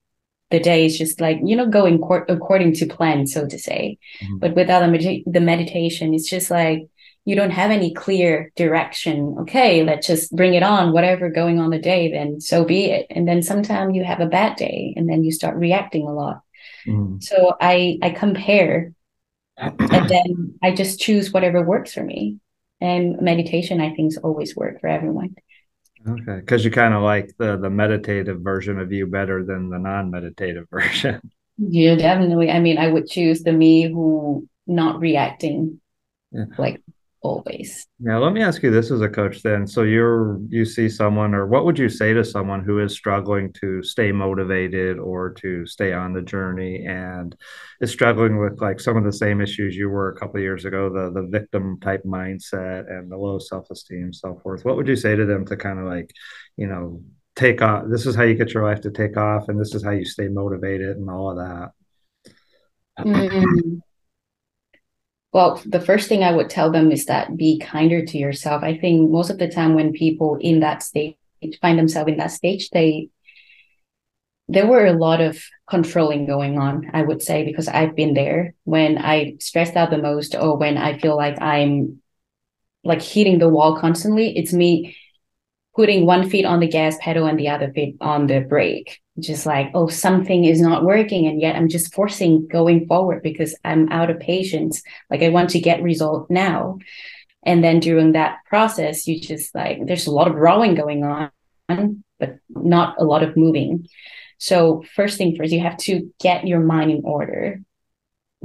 the 0.55 0.61
day 0.61 0.87
is 0.87 0.97
just 1.03 1.21
like 1.21 1.39
you 1.45 1.57
know 1.59 1.69
going 1.79 1.99
cor- 2.07 2.27
according 2.37 2.73
to 2.75 2.87
plan 2.97 3.27
so 3.27 3.41
to 3.53 3.59
say. 3.69 3.99
Mm-hmm. 4.23 4.39
but 4.43 4.55
without 4.55 4.81
the, 4.81 4.91
med- 4.95 5.25
the 5.37 5.41
meditation 5.53 6.15
it's 6.15 6.31
just 6.37 6.49
like 6.61 6.81
you 7.27 7.35
don't 7.35 7.59
have 7.61 7.71
any 7.71 7.91
clear 8.05 8.53
direction. 8.63 9.17
Okay 9.43 9.83
let's 9.83 10.07
just 10.07 10.31
bring 10.41 10.55
it 10.55 10.63
on 10.63 10.93
whatever 10.93 11.29
going 11.41 11.59
on 11.59 11.71
the 11.71 11.85
day 11.93 12.03
then 12.17 12.41
so 12.41 12.65
be 12.65 12.81
it. 12.97 13.07
And 13.11 13.27
then 13.29 13.41
sometimes 13.43 13.97
you 13.97 14.05
have 14.05 14.21
a 14.21 14.35
bad 14.39 14.53
day 14.57 14.95
and 14.97 15.09
then 15.09 15.25
you 15.25 15.33
start 15.33 15.57
reacting 15.67 16.07
a 16.07 16.15
lot. 16.23 16.39
Mm-hmm. 16.87 17.21
so 17.29 17.37
i 17.61 17.99
i 18.07 18.11
compare 18.25 18.77
and 19.57 20.05
then 20.15 20.29
i 20.67 20.69
just 20.81 21.01
choose 21.05 21.33
whatever 21.35 21.61
works 21.63 21.93
for 21.97 22.05
me. 22.13 22.39
And 22.81 23.05
meditation 23.31 23.81
i 23.87 23.91
think 23.95 24.07
is 24.13 24.19
always 24.27 24.51
work 24.61 24.75
for 24.81 24.89
everyone 24.99 25.31
Okay, 26.07 26.41
because 26.41 26.65
you 26.65 26.71
kind 26.71 26.95
of 26.95 27.03
like 27.03 27.35
the 27.39 27.57
the 27.57 27.71
meditative 27.71 28.41
version 28.41 28.79
of 28.79 28.93
you 28.93 29.07
better 29.07 29.45
than 29.45 29.71
the 29.71 29.79
non-meditative 29.79 30.69
version. 30.71 31.21
Yeah, 31.57 31.95
definitely. 31.95 32.51
I 32.51 32.61
mean, 32.61 32.79
I 32.79 32.89
would 32.89 33.07
choose 33.07 33.43
the 33.43 33.53
me 33.53 33.83
who 33.91 34.49
not 34.67 35.01
reacting 35.01 35.81
yeah. 36.33 36.45
like 36.59 36.83
always. 37.25 37.87
Yeah, 37.99 38.19
let 38.19 38.33
me 38.35 38.43
ask 38.43 38.63
you 38.63 38.71
this 38.71 38.91
as 38.91 39.01
a 39.01 39.09
coach 39.09 39.43
then. 39.43 39.67
So 39.67 39.83
you're 39.83 40.39
you 40.49 40.65
see 40.65 40.89
someone 40.89 41.35
or 41.35 41.47
what 41.47 41.65
would 41.65 41.79
you 41.79 41.89
say 41.89 42.13
to 42.13 42.25
someone 42.25 42.63
who 42.63 42.79
is 42.81 42.93
struggling 42.93 43.53
to 43.55 43.83
stay 43.83 44.13
motivated 44.13 44.99
or 44.99 45.31
to 45.35 45.67
stay 45.67 45.95
on 45.95 46.13
the 46.13 46.21
journey 46.21 46.85
and 46.87 47.35
is 47.81 47.91
struggling 47.91 48.39
with 48.39 48.61
like 48.61 48.79
some 48.79 48.97
of 48.97 49.05
the 49.05 49.13
same 49.13 49.41
issues 49.41 49.75
you 49.75 49.89
were 49.89 50.11
a 50.11 50.17
couple 50.17 50.39
years 50.39 50.67
ago, 50.67 50.91
the 50.91 51.11
the 51.11 51.27
victim 51.27 51.81
type 51.81 52.03
mindset 52.05 52.91
and 52.91 53.11
the 53.11 53.17
low 53.17 53.39
self-esteem, 53.39 54.13
so 54.13 54.39
forth. 54.43 54.65
What 54.65 54.77
would 54.77 54.89
you 54.89 54.97
say 54.97 55.17
to 55.17 55.25
them 55.25 55.47
to 55.47 55.57
kind 55.57 55.79
of 55.79 55.87
like, 55.87 56.11
you 56.57 56.67
know, 56.67 57.03
take 57.37 57.63
off 57.63 57.85
this 57.89 58.07
is 58.07 58.15
how 58.15 58.23
you 58.23 58.35
get 58.35 58.53
your 58.53 58.65
life 58.65 58.83
to 58.83 58.91
take 58.91 59.17
off 59.17 59.49
and 59.49 59.59
this 59.59 59.75
is 59.75 59.83
how 59.83 59.91
you 59.93 60.05
stay 60.05 60.29
motivated 60.29 60.99
and 60.99 61.09
all 61.09 61.31
of 61.31 61.39
that? 61.39 61.71
Mm-hmm. 63.01 63.79
Well, 65.35 65.61
the 65.67 65.81
first 65.81 66.09
thing 66.09 66.23
I 66.23 66.31
would 66.31 66.49
tell 66.49 66.71
them 66.71 66.93
is 66.93 67.07
that 67.07 67.37
be 67.37 67.59
kinder 67.59 68.07
to 68.07 68.19
yourself. 68.19 68.63
I 68.63 68.79
think 68.79 69.11
most 69.11 69.31
of 69.31 69.39
the 69.39 69.49
time 69.49 69.75
when 69.75 69.93
people 69.93 70.39
in 70.41 70.61
that 70.61 70.85
stage 70.85 71.17
find 71.61 71.77
themselves 71.77 72.09
in 72.09 72.19
that 72.19 72.31
stage, 72.31 72.71
they 72.71 73.09
there 74.47 74.69
were 74.69 74.87
a 74.87 74.93
lot 74.93 75.21
of 75.21 75.43
controlling 75.69 76.27
going 76.27 76.57
on, 76.59 76.89
I 76.93 77.03
would 77.03 77.21
say, 77.21 77.45
because 77.45 77.67
I've 77.67 77.97
been 77.97 78.15
there 78.15 78.55
when 78.63 78.97
I 78.99 79.35
stressed 79.41 79.75
out 79.75 79.91
the 79.91 79.99
most 79.99 80.37
or 80.37 80.57
when 80.57 80.77
I 80.77 80.99
feel 80.99 81.17
like 81.17 81.41
I'm 81.43 82.01
like 82.85 83.03
hitting 83.03 83.41
the 83.41 83.49
wall 83.49 83.81
constantly. 83.81 84.39
It's 84.39 84.53
me 84.53 84.97
putting 85.75 86.07
one 86.07 86.31
feet 86.31 86.45
on 86.45 86.61
the 86.61 86.69
gas 86.69 86.97
pedal 87.01 87.27
and 87.27 87.41
the 87.41 87.49
other 87.49 87.73
feet 87.73 87.97
on 88.01 88.29
the 88.29 88.39
brake 88.39 89.01
just 89.21 89.47
like 89.47 89.71
oh 89.75 89.87
something 89.87 90.45
is 90.45 90.61
not 90.61 90.83
working 90.83 91.27
and 91.27 91.41
yet 91.41 91.55
i'm 91.55 91.69
just 91.69 91.95
forcing 91.95 92.49
going 92.49 92.87
forward 92.87 93.23
because 93.23 93.57
i'm 93.65 93.89
out 93.91 94.11
of 94.11 94.19
patience. 94.19 94.83
Like 95.11 95.23
i 95.23 95.29
want 95.29 95.51
to 95.51 95.61
get 95.61 95.83
result 95.83 96.31
now. 96.31 96.79
And 97.47 97.63
then 97.63 97.79
during 97.79 98.13
that 98.13 98.39
process 98.47 99.07
you 99.07 99.21
just 99.21 99.55
like 99.55 99.87
there's 99.87 100.07
a 100.07 100.13
lot 100.13 100.29
of 100.29 100.35
rowing 100.35 100.75
going 100.75 101.05
on 101.05 101.31
but 102.19 102.39
not 102.49 102.97
a 102.99 103.05
lot 103.05 103.23
of 103.23 103.37
moving. 103.37 103.87
So 104.39 104.85
first 104.95 105.17
thing 105.19 105.37
first 105.37 105.53
you 105.53 105.61
have 105.61 105.77
to 105.79 106.11
get 106.21 106.47
your 106.47 106.61
mind 106.61 106.91
in 106.91 107.03
order. 107.05 107.61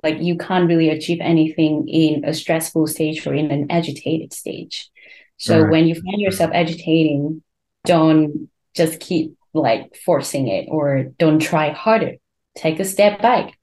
Like 0.04 0.22
you 0.22 0.38
can't 0.38 0.68
really 0.68 0.90
achieve 0.90 1.20
anything 1.20 1.90
in 1.90 2.24
a 2.26 2.34
stressful 2.34 2.88
stage 2.88 3.26
or 3.26 3.34
in 3.34 3.52
an 3.52 3.68
agitated 3.70 4.34
stage. 4.34 4.90
So 5.38 5.62
right. 5.62 5.72
when 5.72 5.88
you 5.88 5.96
find 5.96 6.22
yourself 6.22 6.52
agitating 6.54 7.42
don't 7.86 8.50
just 8.76 9.00
keep 9.00 9.39
like 9.54 9.96
forcing 10.06 10.48
it 10.48 10.68
or 10.70 11.06
don't 11.18 11.40
try 11.40 11.72
harder. 11.72 12.14
Take 12.56 12.80
a 12.80 12.86
step 12.86 13.22
back, 13.22 13.58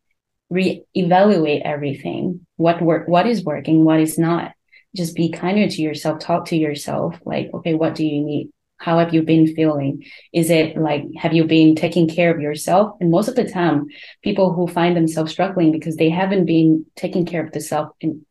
re-evaluate 0.50 1.62
everything. 1.64 2.46
What 2.56 2.82
work 2.82 3.08
what 3.08 3.26
is 3.26 3.44
working, 3.44 3.84
what 3.84 4.00
is 4.00 4.18
not. 4.18 4.52
Just 4.94 5.14
be 5.14 5.30
kinder 5.30 5.68
to 5.68 5.82
yourself, 5.82 6.20
talk 6.20 6.46
to 6.46 6.56
yourself, 6.56 7.18
like, 7.24 7.50
okay, 7.52 7.74
what 7.74 7.94
do 7.94 8.06
you 8.06 8.24
need? 8.24 8.50
How 8.78 8.98
have 8.98 9.12
you 9.14 9.22
been 9.22 9.54
feeling? 9.54 10.04
Is 10.32 10.50
it 10.50 10.76
like 10.76 11.04
have 11.16 11.32
you 11.32 11.44
been 11.44 11.74
taking 11.74 12.08
care 12.08 12.34
of 12.34 12.40
yourself? 12.40 12.96
And 13.00 13.10
most 13.10 13.28
of 13.28 13.34
the 13.34 13.50
time, 13.50 13.86
people 14.22 14.52
who 14.52 14.66
find 14.66 14.96
themselves 14.96 15.32
struggling 15.32 15.72
because 15.72 15.96
they 15.96 16.10
haven't 16.10 16.46
been 16.46 16.84
taking 16.94 17.24
care 17.24 17.44
of 17.44 17.52
the 17.52 17.60
self 17.60 17.90
in, 18.00 18.24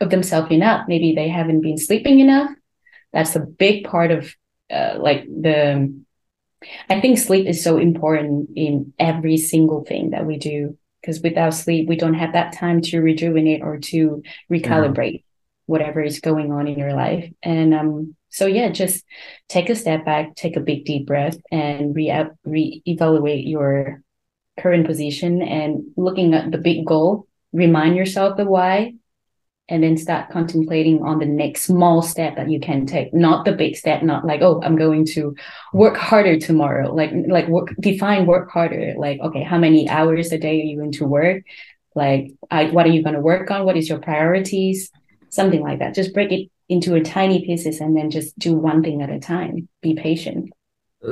of 0.00 0.10
themselves 0.10 0.50
enough. 0.50 0.86
Maybe 0.88 1.14
they 1.14 1.28
haven't 1.28 1.60
been 1.60 1.78
sleeping 1.78 2.20
enough. 2.20 2.50
That's 3.12 3.36
a 3.36 3.40
big 3.40 3.84
part 3.84 4.10
of 4.10 4.34
uh, 4.70 4.96
like 4.98 5.24
the 5.24 6.04
I 6.88 7.00
think 7.00 7.18
sleep 7.18 7.46
is 7.46 7.62
so 7.62 7.78
important 7.78 8.50
in 8.56 8.92
every 8.98 9.36
single 9.36 9.84
thing 9.84 10.10
that 10.10 10.26
we 10.26 10.38
do 10.38 10.76
because 11.00 11.22
without 11.22 11.54
sleep, 11.54 11.88
we 11.88 11.96
don't 11.96 12.14
have 12.14 12.32
that 12.32 12.52
time 12.52 12.80
to 12.82 13.00
rejuvenate 13.00 13.62
or 13.62 13.78
to 13.78 14.22
recalibrate 14.50 15.12
yeah. 15.12 15.20
whatever 15.66 16.02
is 16.02 16.20
going 16.20 16.52
on 16.52 16.66
in 16.66 16.78
your 16.78 16.94
life. 16.94 17.32
And 17.42 17.72
um, 17.72 18.16
so, 18.28 18.46
yeah, 18.46 18.70
just 18.70 19.04
take 19.48 19.70
a 19.70 19.76
step 19.76 20.04
back, 20.04 20.34
take 20.34 20.56
a 20.56 20.60
big 20.60 20.84
deep 20.84 21.06
breath, 21.06 21.38
and 21.50 21.94
re 21.94 22.08
reevaluate 22.46 23.48
your 23.48 24.02
current 24.58 24.86
position 24.86 25.42
and 25.42 25.84
looking 25.96 26.34
at 26.34 26.50
the 26.50 26.58
big 26.58 26.84
goal. 26.84 27.28
Remind 27.52 27.96
yourself 27.96 28.36
the 28.36 28.44
why, 28.44 28.94
and 29.68 29.82
then 29.82 29.96
start 29.96 30.30
contemplating 30.30 31.02
on 31.02 31.18
the 31.18 31.26
next 31.26 31.62
small 31.62 32.02
step 32.02 32.36
that 32.36 32.50
you 32.50 32.60
can 32.60 32.86
take. 32.86 33.12
Not 33.12 33.44
the 33.44 33.52
big 33.52 33.76
step 33.76 34.02
not 34.02 34.24
like 34.24 34.40
oh 34.42 34.60
i'm 34.62 34.76
going 34.76 35.04
to 35.06 35.34
work 35.72 35.96
harder 35.96 36.38
tomorrow. 36.38 36.94
Like 36.94 37.12
like 37.28 37.48
work 37.48 37.74
define 37.80 38.26
work 38.26 38.50
harder. 38.50 38.94
Like 38.96 39.20
okay 39.20 39.42
how 39.42 39.58
many 39.58 39.88
hours 39.88 40.32
a 40.32 40.38
day 40.38 40.60
are 40.60 40.64
you 40.64 40.78
going 40.78 40.92
to 40.92 41.06
work? 41.06 41.44
Like 41.94 42.32
I, 42.50 42.66
what 42.66 42.86
are 42.86 42.90
you 42.90 43.02
going 43.02 43.14
to 43.14 43.20
work 43.20 43.50
on? 43.50 43.64
What 43.64 43.76
is 43.76 43.88
your 43.88 43.98
priorities? 43.98 44.90
Something 45.30 45.62
like 45.62 45.78
that. 45.78 45.94
Just 45.94 46.12
break 46.14 46.30
it 46.30 46.50
into 46.68 46.94
a 46.94 47.00
tiny 47.00 47.44
pieces 47.44 47.80
and 47.80 47.96
then 47.96 48.10
just 48.10 48.38
do 48.38 48.54
one 48.54 48.82
thing 48.82 49.02
at 49.02 49.10
a 49.10 49.18
time. 49.18 49.68
Be 49.82 49.94
patient 49.94 50.50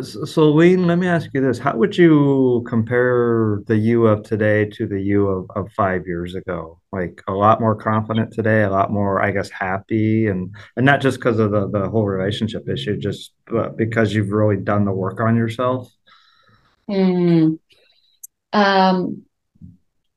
so, 0.03 0.51
Linh, 0.51 0.87
let 0.87 0.99
me 0.99 1.07
ask 1.07 1.29
you 1.35 1.40
this. 1.40 1.59
How 1.59 1.77
would 1.77 1.97
you 1.97 2.64
compare 2.66 3.62
the 3.66 3.77
you 3.77 4.07
of 4.07 4.23
today 4.23 4.64
to 4.70 4.87
the 4.87 5.01
you 5.01 5.29
of, 5.29 5.51
of 5.55 5.70
five 5.73 6.07
years 6.07 6.35
ago? 6.35 6.81
Like 6.90 7.23
a 7.29 7.33
lot 7.33 7.61
more 7.61 7.77
confident 7.77 8.33
today, 8.33 8.62
a 8.62 8.70
lot 8.70 8.90
more, 8.90 9.23
I 9.23 9.31
guess, 9.31 9.51
happy 9.51 10.27
and 10.27 10.55
and 10.77 10.87
not 10.87 11.01
just 11.01 11.18
because 11.18 11.38
of 11.38 11.51
the, 11.51 11.68
the 11.68 11.88
whole 11.88 12.07
relationship 12.07 12.68
issue, 12.68 12.97
just 12.97 13.33
because 13.77 14.14
you've 14.14 14.33
really 14.33 14.57
done 14.57 14.85
the 14.85 14.92
work 14.92 15.20
on 15.20 15.37
yourself? 15.37 15.92
Mm. 16.88 17.59
Um, 18.53 19.23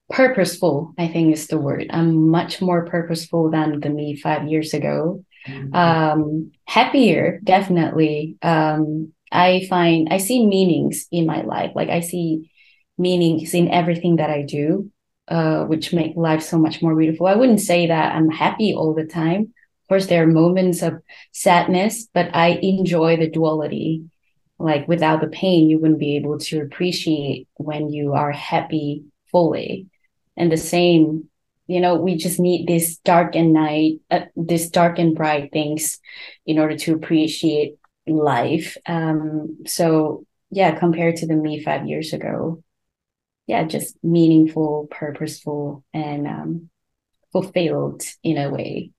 purposeful, 0.10 0.93
I 0.97 1.08
think 1.08 1.34
is 1.34 1.47
the 1.47 1.58
word. 1.58 1.88
I'm 1.89 2.30
much 2.30 2.62
more 2.62 2.86
purposeful 2.86 3.51
than 3.51 3.80
the 3.80 3.89
me 3.89 4.15
five 4.15 4.47
years 4.47 4.73
ago. 4.73 5.25
Mm-hmm. 5.45 5.75
Um, 5.75 6.51
happier, 6.65 7.39
definitely. 7.43 8.38
Um, 8.41 9.13
I 9.31 9.65
find 9.69 10.07
I 10.11 10.17
see 10.17 10.45
meanings 10.45 11.07
in 11.11 11.25
my 11.25 11.41
life. 11.41 11.71
Like 11.75 11.89
I 11.89 11.99
see 11.99 12.51
meanings 12.97 13.53
in 13.53 13.69
everything 13.69 14.17
that 14.17 14.29
I 14.29 14.41
do, 14.43 14.91
uh, 15.27 15.65
which 15.65 15.93
make 15.93 16.15
life 16.15 16.41
so 16.41 16.57
much 16.57 16.81
more 16.81 16.95
beautiful. 16.95 17.27
I 17.27 17.35
wouldn't 17.35 17.61
say 17.61 17.87
that 17.87 18.15
I'm 18.15 18.29
happy 18.29 18.73
all 18.73 18.93
the 18.93 19.05
time. 19.05 19.41
Of 19.41 19.89
course, 19.89 20.07
there 20.07 20.23
are 20.23 20.27
moments 20.27 20.81
of 20.81 21.01
sadness, 21.31 22.07
but 22.13 22.35
I 22.35 22.59
enjoy 22.61 23.17
the 23.17 23.29
duality. 23.29 24.03
Like 24.59 24.87
without 24.87 25.21
the 25.21 25.27
pain, 25.27 25.69
you 25.69 25.79
wouldn't 25.79 25.99
be 25.99 26.15
able 26.15 26.39
to 26.39 26.61
appreciate 26.61 27.47
when 27.55 27.89
you 27.89 28.13
are 28.13 28.31
happy 28.31 29.03
fully. 29.31 29.87
And 30.35 30.51
the 30.51 30.57
same, 30.57 31.29
you 31.67 31.79
know, 31.79 31.95
we 31.95 32.15
just 32.15 32.39
need 32.39 32.67
this 32.67 32.97
dark 32.97 33.35
and 33.35 33.53
night, 33.53 33.99
uh, 34.09 34.21
this 34.35 34.69
dark 34.69 34.99
and 34.99 35.15
bright 35.15 35.51
things 35.51 35.99
in 36.45 36.59
order 36.59 36.75
to 36.77 36.93
appreciate 36.93 37.75
life. 38.08 38.78
Um, 38.86 39.60
so 39.65 40.26
yeah, 40.50 40.78
compared 40.78 41.17
to 41.17 41.28
the 41.28 41.36
me 41.36 41.62
five 41.62 41.88
years 41.88 42.13
ago, 42.13 42.63
yeah, 43.48 43.63
just 43.63 43.98
meaningful, 44.04 44.88
purposeful, 44.91 45.84
and 45.93 46.28
um, 46.28 46.70
fulfilled 47.32 48.04
in 48.24 48.38
a 48.38 48.50
way. 48.50 48.91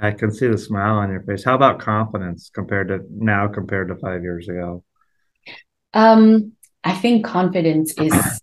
I 0.00 0.10
can 0.10 0.30
see 0.30 0.46
the 0.46 0.58
smile 0.58 0.96
on 0.96 1.10
your 1.10 1.22
face. 1.22 1.44
How 1.44 1.54
about 1.54 1.80
confidence 1.80 2.50
compared 2.52 2.88
to 2.88 3.00
now 3.10 3.48
compared 3.48 3.88
to 3.88 3.96
five 3.96 4.22
years 4.22 4.48
ago? 4.48 4.84
Um, 5.94 6.52
I 6.84 6.92
think 6.92 7.24
confidence 7.24 7.94
is 7.98 8.42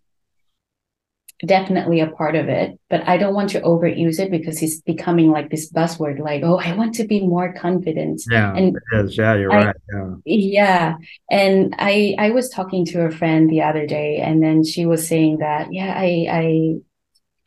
definitely 1.45 1.99
a 1.99 2.07
part 2.07 2.35
of 2.35 2.47
it, 2.47 2.79
but 2.89 3.07
I 3.07 3.17
don't 3.17 3.33
want 3.33 3.49
to 3.51 3.61
overuse 3.61 4.19
it 4.19 4.31
because 4.31 4.61
it's 4.61 4.81
becoming 4.81 5.31
like 5.31 5.49
this 5.49 5.71
buzzword, 5.71 6.19
like, 6.19 6.43
oh, 6.43 6.57
I 6.57 6.75
want 6.75 6.95
to 6.95 7.05
be 7.05 7.25
more 7.25 7.53
confident. 7.53 8.21
Yeah, 8.29 8.55
and. 8.55 8.77
Yeah, 9.09 9.35
you're 9.35 9.51
I, 9.51 9.65
right. 9.65 9.75
Yeah. 9.93 10.15
yeah. 10.25 10.95
And 11.29 11.75
I 11.77 12.15
I 12.17 12.29
was 12.31 12.49
talking 12.49 12.85
to 12.87 13.05
a 13.05 13.11
friend 13.11 13.49
the 13.49 13.61
other 13.61 13.85
day 13.85 14.17
and 14.17 14.41
then 14.41 14.63
she 14.63 14.85
was 14.85 15.07
saying 15.07 15.39
that, 15.39 15.73
yeah, 15.73 15.93
I 15.95 16.27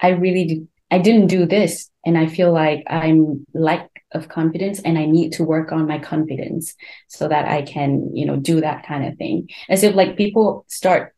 I 0.00 0.08
I 0.08 0.10
really 0.10 0.68
I 0.90 0.98
didn't 0.98 1.28
do 1.28 1.46
this. 1.46 1.90
And 2.04 2.16
I 2.16 2.26
feel 2.28 2.52
like 2.52 2.84
I'm 2.86 3.44
lack 3.52 3.90
of 4.12 4.28
confidence 4.28 4.80
and 4.80 4.96
I 4.96 5.06
need 5.06 5.32
to 5.32 5.44
work 5.44 5.72
on 5.72 5.88
my 5.88 5.98
confidence 5.98 6.74
so 7.08 7.26
that 7.26 7.46
I 7.46 7.62
can, 7.62 8.14
you 8.14 8.26
know, 8.26 8.36
do 8.36 8.60
that 8.60 8.86
kind 8.86 9.04
of 9.04 9.18
thing. 9.18 9.48
As 9.68 9.82
if 9.82 9.96
like 9.96 10.16
people 10.16 10.64
start 10.68 11.15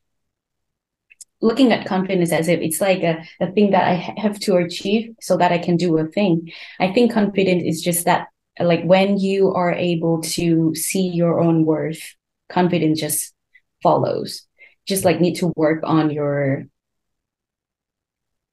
looking 1.40 1.72
at 1.72 1.87
confidence 1.87 2.33
as 2.33 2.48
if 2.48 2.61
it's 2.61 2.81
like 2.81 3.03
a, 3.03 3.24
a 3.40 3.51
thing 3.53 3.70
that 3.70 3.85
I 3.85 3.94
have 4.20 4.38
to 4.40 4.57
achieve 4.57 5.14
so 5.20 5.37
that 5.37 5.53
I 5.53 5.59
can 5.59 5.77
do 5.77 5.96
a 5.98 6.07
thing. 6.07 6.51
I 6.81 6.92
think 6.92 7.12
confidence 7.12 7.62
is 7.64 7.83
just 7.83 8.05
that, 8.07 8.29
like 8.59 8.83
when 8.83 9.18
you 9.18 9.53
are 9.53 9.72
able 9.72 10.20
to 10.22 10.74
see 10.74 11.09
your 11.09 11.40
own 11.40 11.64
worth, 11.64 12.01
confidence 12.48 13.01
just 13.01 13.35
follows. 13.83 14.46
Just 14.87 15.05
like 15.05 15.20
need 15.20 15.37
to 15.37 15.53
work 15.55 15.83
on 15.85 16.11
your 16.11 16.64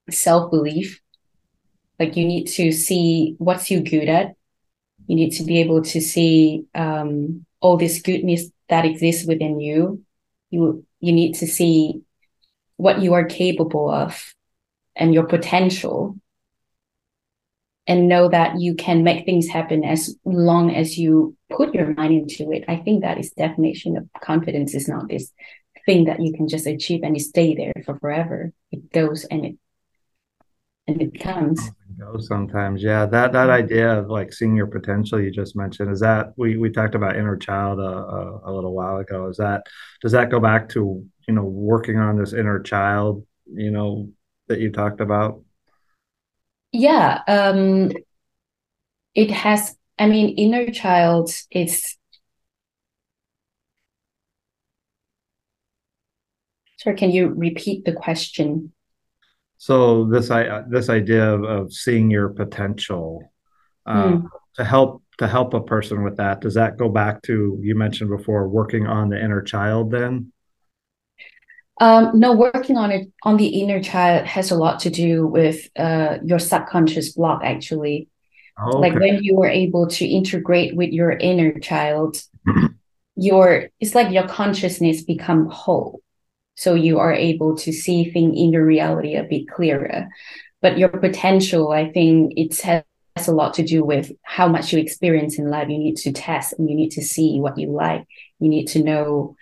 self 0.10 0.52
belief. 0.52 1.02
Like 2.00 2.18
you 2.18 2.26
need 2.26 2.46
to 2.48 2.72
see 2.72 3.36
what's 3.38 3.72
you 3.72 3.82
good 3.82 4.10
at. 4.10 4.36
You 5.08 5.16
need 5.16 5.32
to 5.32 5.44
be 5.44 5.60
able 5.60 5.82
to 5.84 6.02
see 6.02 6.66
um, 6.76 7.46
all 7.62 7.78
this 7.78 8.02
goodness 8.02 8.50
that 8.70 8.86
exists 8.86 9.26
within 9.26 9.60
you. 9.60 10.04
You 10.50 10.86
you 11.00 11.14
need 11.14 11.36
to 11.36 11.48
see 11.48 12.02
what 12.78 13.02
you 13.02 13.14
are 13.14 13.26
capable 13.26 13.90
of 13.90 14.34
and 14.96 15.14
your 15.14 15.26
potential 15.26 16.18
and 17.88 18.08
know 18.08 18.28
that 18.30 18.60
you 18.60 18.76
can 18.76 19.04
make 19.04 19.26
things 19.26 19.48
happen 19.48 19.84
as 19.84 20.16
long 20.26 20.74
as 20.74 20.98
you 20.98 21.36
put 21.52 21.74
your 21.74 21.94
mind 21.94 22.14
into 22.14 22.52
it. 22.52 22.66
I 22.68 22.78
think 22.78 23.02
that 23.02 23.20
is 23.20 23.32
definition 23.32 23.96
of 23.98 24.10
confidence 24.22 24.74
is 24.74 24.88
not 24.88 25.08
this 25.08 25.32
thing 25.86 26.06
that 26.06 26.22
you 26.22 26.34
can 26.34 26.48
just 26.48 26.66
achieve 26.66 27.02
and 27.04 27.16
you 27.16 27.24
stay 27.24 27.54
there 27.54 27.74
for 27.86 27.98
forever. 28.00 28.52
It 28.72 28.92
goes 28.92 29.26
and 29.26 29.46
it 29.46 29.58
and 30.88 31.02
it 31.02 31.20
comes. 31.20 31.72
Sometimes. 32.20 32.84
Yeah 32.84 33.06
that 33.06 33.32
that 33.32 33.50
idea 33.50 34.00
of 34.00 34.10
like 34.10 34.34
seeing 34.34 34.56
your 34.56 34.68
potential 34.68 35.20
you 35.22 35.32
just 35.32 35.56
mentioned 35.56 35.92
is 35.92 36.02
that 36.02 36.34
we 36.38 36.58
we 36.58 36.70
talked 36.70 36.96
about 36.96 37.16
inner 37.16 37.38
child 37.38 37.80
a, 37.80 37.84
a, 37.84 38.42
a 38.46 38.52
little 38.52 38.74
while 38.74 38.98
ago. 38.98 39.28
Is 39.28 39.38
that 39.38 39.64
does 40.02 40.12
that 40.12 40.30
go 40.30 40.40
back 40.40 40.70
to 40.70 41.06
you 41.28 41.34
know 41.34 41.44
working 41.44 41.98
on 41.98 42.18
this 42.18 42.34
inner 42.34 42.60
child 42.60 43.26
you 43.54 43.72
know 43.72 44.10
that 44.48 44.60
you 44.60 44.72
talked 44.72 45.02
about? 45.02 45.42
Yeah 46.72 47.22
um 47.28 47.92
it 49.14 49.32
has 49.32 49.76
i 49.98 50.08
mean 50.08 50.36
inner 50.38 50.70
child 50.72 51.32
is 51.52 51.98
sorry 56.78 56.96
can 56.96 57.12
you 57.12 57.30
repeat 57.30 57.86
the 57.86 57.94
question? 57.94 58.72
So 59.58 60.06
this 60.06 60.30
i 60.32 60.62
this 60.70 60.90
idea 60.90 61.34
of, 61.34 61.44
of 61.44 61.74
seeing 61.74 62.12
your 62.12 62.30
potential 62.30 63.32
uh, 63.86 64.08
mm. 64.08 64.30
to 64.56 64.64
help 64.64 65.02
to 65.18 65.28
help 65.28 65.54
a 65.54 65.62
person 65.62 66.04
with 66.04 66.18
that 66.18 66.42
does 66.42 66.56
that 66.56 66.78
go 66.78 66.90
back 66.90 67.22
to 67.24 67.58
you 67.62 67.76
mentioned 67.76 68.10
before 68.10 68.50
working 68.50 68.86
on 68.86 69.10
the 69.10 69.24
inner 69.24 69.42
child 69.42 69.92
then 69.92 70.32
um, 71.82 72.20
no, 72.20 72.34
working 72.34 72.78
on 72.78 72.92
it 72.92 73.12
on 73.24 73.38
the 73.38 73.48
inner 73.48 73.82
child 73.82 74.26
has 74.26 74.52
a 74.52 74.56
lot 74.56 74.80
to 74.82 74.90
do 74.90 75.28
with 75.28 75.68
uh, 75.78 76.20
your 76.24 76.40
subconscious 76.40 77.14
block, 77.14 77.42
actually. 77.44 78.08
Oh, 78.58 78.78
okay. 78.78 78.90
Like 78.90 79.00
when 79.00 79.24
you 79.24 79.36
were 79.36 79.50
able 79.50 79.88
to 79.88 80.06
integrate 80.06 80.76
with 80.76 80.92
your 80.92 81.12
inner 81.12 81.60
child, 81.60 82.18
your 83.18 83.70
it's 83.80 83.94
like 83.94 84.12
your 84.12 84.28
consciousness 84.28 85.04
become 85.04 85.50
whole. 85.50 86.02
So 86.56 86.74
you 86.74 87.00
are 87.00 87.14
able 87.14 87.58
to 87.58 87.74
see 87.74 88.10
things 88.10 88.34
in 88.38 88.52
the 88.52 88.64
reality 88.64 89.16
a 89.16 89.24
bit 89.24 89.50
clearer. 89.50 90.08
But 90.62 90.78
your 90.78 90.88
potential, 90.88 91.72
I 91.72 91.92
think 91.92 92.34
it 92.38 92.58
has 92.62 93.28
a 93.28 93.34
lot 93.34 93.56
to 93.56 93.64
do 93.64 93.84
with 93.84 94.14
how 94.24 94.48
much 94.48 94.72
you 94.72 94.80
experience 94.80 95.38
in 95.38 95.50
life. 95.50 95.68
You 95.68 95.78
need 95.78 95.98
to 95.98 96.14
test 96.14 96.54
and 96.58 96.70
you 96.70 96.76
need 96.76 96.92
to 96.92 97.02
see 97.02 97.42
what 97.42 97.58
you 97.58 97.74
like. 97.74 98.06
You 98.40 98.48
need 98.48 98.68
to 98.68 98.82
know 98.82 99.36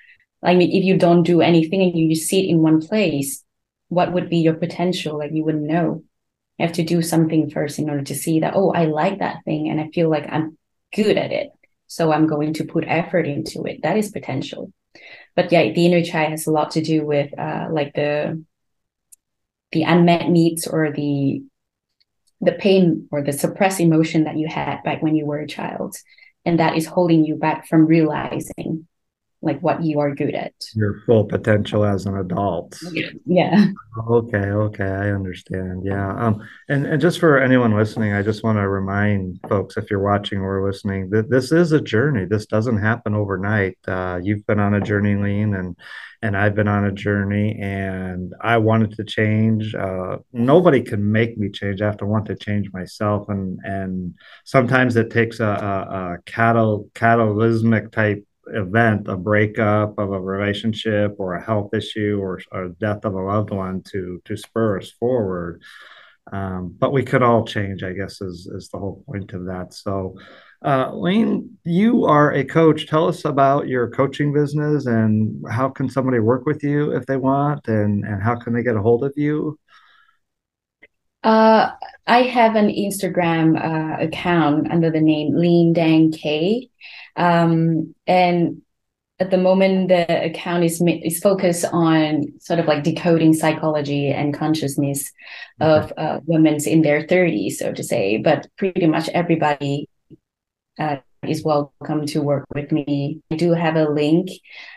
I 0.43 0.56
mean, 0.56 0.71
if 0.71 0.84
you 0.84 0.97
don't 0.97 1.23
do 1.23 1.41
anything 1.41 1.82
and 1.82 1.97
you 1.97 2.13
just 2.13 2.29
sit 2.29 2.45
in 2.45 2.62
one 2.62 2.82
place, 2.82 3.43
what 3.88 4.12
would 4.13 4.29
be 4.29 4.38
your 4.38 4.56
potential? 4.56 5.17
Like 5.17 5.32
you 5.32 5.43
wouldn't 5.43 5.63
know. 5.63 6.03
You 6.58 6.67
have 6.67 6.75
to 6.75 6.84
do 6.84 7.01
something 7.01 7.49
first 7.49 7.79
in 7.79 7.89
order 7.89 8.03
to 8.03 8.15
see 8.15 8.41
that, 8.41 8.53
oh, 8.56 8.71
I 8.71 8.86
like 8.86 9.19
that 9.19 9.43
thing 9.45 9.69
and 9.69 9.79
I 9.79 9.89
feel 9.93 10.10
like 10.10 10.27
I'm 10.29 10.58
good 10.93 11.17
at 11.17 11.32
it. 11.32 11.49
So 11.88 12.12
I'm 12.12 12.27
going 12.27 12.53
to 12.56 12.65
put 12.65 12.86
effort 12.88 13.27
into 13.27 13.63
it. 13.63 13.82
That 13.84 13.97
is 13.97 14.12
potential. 14.12 14.71
But 15.36 15.51
yeah, 15.51 15.71
the 15.71 15.86
inner 15.86 16.03
child 16.03 16.32
has 16.32 16.47
a 16.47 16.51
lot 16.51 16.71
to 16.71 16.82
do 16.82 17.06
with 17.06 17.38
uh, 17.38 17.67
like 17.71 17.93
the 17.93 18.43
the 19.71 19.84
unmet 19.84 20.29
needs 20.29 20.67
or 20.67 20.91
the 20.91 21.43
the 22.41 22.51
pain 22.51 23.08
or 23.12 23.23
the 23.23 23.34
suppressed 23.34 23.79
emotion 23.79 24.25
that 24.25 24.38
you 24.38 24.47
had 24.47 24.84
back 24.84 25.01
when 25.01 25.15
you 25.15 25.25
were 25.25 25.39
a 25.39 25.47
child. 25.47 25.95
And 26.45 26.60
that 26.60 26.75
is 26.75 26.86
holding 26.86 27.23
you 27.23 27.36
back 27.36 27.68
from 27.68 27.86
realizing 27.86 28.88
like 29.44 29.60
what 29.62 29.84
you 29.84 30.00
are 30.00 30.16
good 30.16 30.34
at. 30.34 30.54
Your 30.74 31.02
full 31.06 31.26
potential 31.26 31.84
as 31.84 32.06
an 32.06 32.18
adult. 32.18 32.80
Yeah. 33.26 33.66
Okay, 34.08 34.38
okay, 34.38 34.86
I 34.86 35.12
understand. 35.12 35.84
Yeah. 35.84 36.16
Um, 36.16 36.48
and, 36.70 36.86
and 36.86 37.02
just 37.02 37.20
for 37.20 37.38
anyone 37.38 37.76
listening, 37.76 38.14
I 38.14 38.22
just 38.22 38.44
want 38.44 38.58
to 38.58 38.68
remind 38.68 39.39
folks 39.50 39.78
if 39.78 39.91
you're 39.91 40.00
watching 40.00 40.39
or 40.39 40.66
listening 40.66 41.10
that 41.10 41.30
this 41.30 41.52
is 41.52 41.74
a 41.74 41.82
journey. 41.82 42.26
This 42.26 42.46
doesn't 42.46 42.78
happen 42.78 43.14
overnight. 43.14 43.78
Uh, 43.88 44.20
you've 44.24 44.48
been 44.48 44.60
on 44.60 44.74
a 44.74 44.82
journey, 44.82 45.16
Linh, 45.16 45.54
and 45.54 45.76
and 46.22 46.38
I've 46.38 46.56
been 46.56 46.70
on 46.70 46.86
a 46.86 46.91
journey 46.91 47.60
and 47.62 48.34
I 48.39 48.58
wanted 48.58 48.96
to 48.96 49.04
change. 49.04 49.76
Uh, 49.76 50.20
nobody 50.32 50.82
can 50.82 51.12
make 51.12 51.38
me 51.38 51.50
change. 51.50 51.82
I 51.82 51.86
have 51.88 51.98
to 51.98 52.06
want 52.06 52.28
to 52.28 52.36
change 52.36 52.72
myself. 52.72 53.28
And 53.28 53.60
and 53.66 54.16
sometimes 54.46 54.96
it 54.96 55.10
takes 55.10 55.41
a, 55.41 55.46
a, 55.46 56.14
a 56.14 56.18
catal 56.26 56.89
catalysmic 56.96 57.91
type 57.91 58.26
event, 58.48 59.08
a 59.08 59.16
breakup 59.16 59.98
of 59.98 60.12
a 60.12 60.20
relationship 60.20 61.16
or 61.18 61.34
a 61.34 61.44
health 61.44 61.74
issue 61.74 62.20
or, 62.22 62.41
a 62.52 62.70
death 62.80 63.06
of 63.06 63.14
a 63.14 63.22
loved 63.22 63.52
one 63.52 63.82
to 63.91 64.22
to 64.26 64.38
spur 64.38 64.80
us 64.80 64.91
forward. 64.91 65.62
Um, 66.32 66.76
but 66.80 66.94
we 66.94 67.04
could 67.04 67.22
all 67.22 67.46
change, 67.46 67.84
I 67.84 67.94
guess, 67.94 68.22
is 68.22 68.48
is 68.48 68.70
the 68.70 68.80
whole 68.80 69.04
point 69.06 69.34
of 69.34 69.46
that. 69.46 69.74
So, 69.74 70.18
uh, 70.64 70.91
Linh, 70.94 71.58
you 71.66 72.06
are 72.06 72.34
a 72.34 72.46
coach. 72.46 72.88
Tell 72.88 73.08
us 73.08 73.26
about 73.26 73.68
your 73.68 73.89
coaching 73.89 74.34
business 74.34 74.86
and 74.86 75.44
how 75.50 75.70
can 75.70 75.89
somebody 75.89 76.20
work 76.20 76.46
with 76.46 76.64
you 76.64 76.96
if 76.96 77.06
they 77.06 77.18
want, 77.18 77.68
and 77.68 78.06
and 78.06 78.24
how 78.24 78.36
can 78.36 78.54
they 78.54 78.64
get 78.64 78.78
a 78.78 78.82
hold 78.82 79.04
of 79.04 79.14
you? 79.18 79.60
Uh, 81.24 81.72
I 82.06 82.24
have 82.24 82.56
an 82.56 82.68
Instagram 82.68 83.56
uh, 83.58 84.04
account 84.04 84.70
under 84.72 84.91
the 84.91 85.00
name 85.00 85.36
Linh 85.36 85.72
Dang 85.72 86.12
K. 86.12 86.70
Um, 87.16 87.93
and 88.07 88.61
at 89.20 89.32
the 89.32 89.38
moment, 89.38 89.89
the 89.89 90.26
account 90.26 90.64
is 90.64 90.82
is 90.82 91.20
focused 91.20 91.66
on 91.72 92.34
sort 92.39 92.59
of 92.59 92.66
like 92.66 92.84
decoding 92.84 93.34
psychology 93.34 94.07
and 94.09 94.34
consciousness 94.34 95.11
of 95.59 95.93
uh, 95.97 96.20
women 96.26 96.57
in 96.66 96.82
their 96.82 97.03
30s, 97.03 97.53
so 97.53 97.72
to 97.72 97.84
say. 97.84 98.18
But 98.18 98.47
pretty 98.57 98.88
much 98.88 99.09
everybody 99.09 99.88
uh, 100.80 100.97
is 101.28 101.43
welcome 101.43 102.05
to 102.07 102.22
work 102.22 102.45
with 102.53 102.72
me. 102.72 103.22
I 103.32 103.36
do 103.36 103.53
have 103.53 103.76
a 103.76 103.89
link 103.89 104.30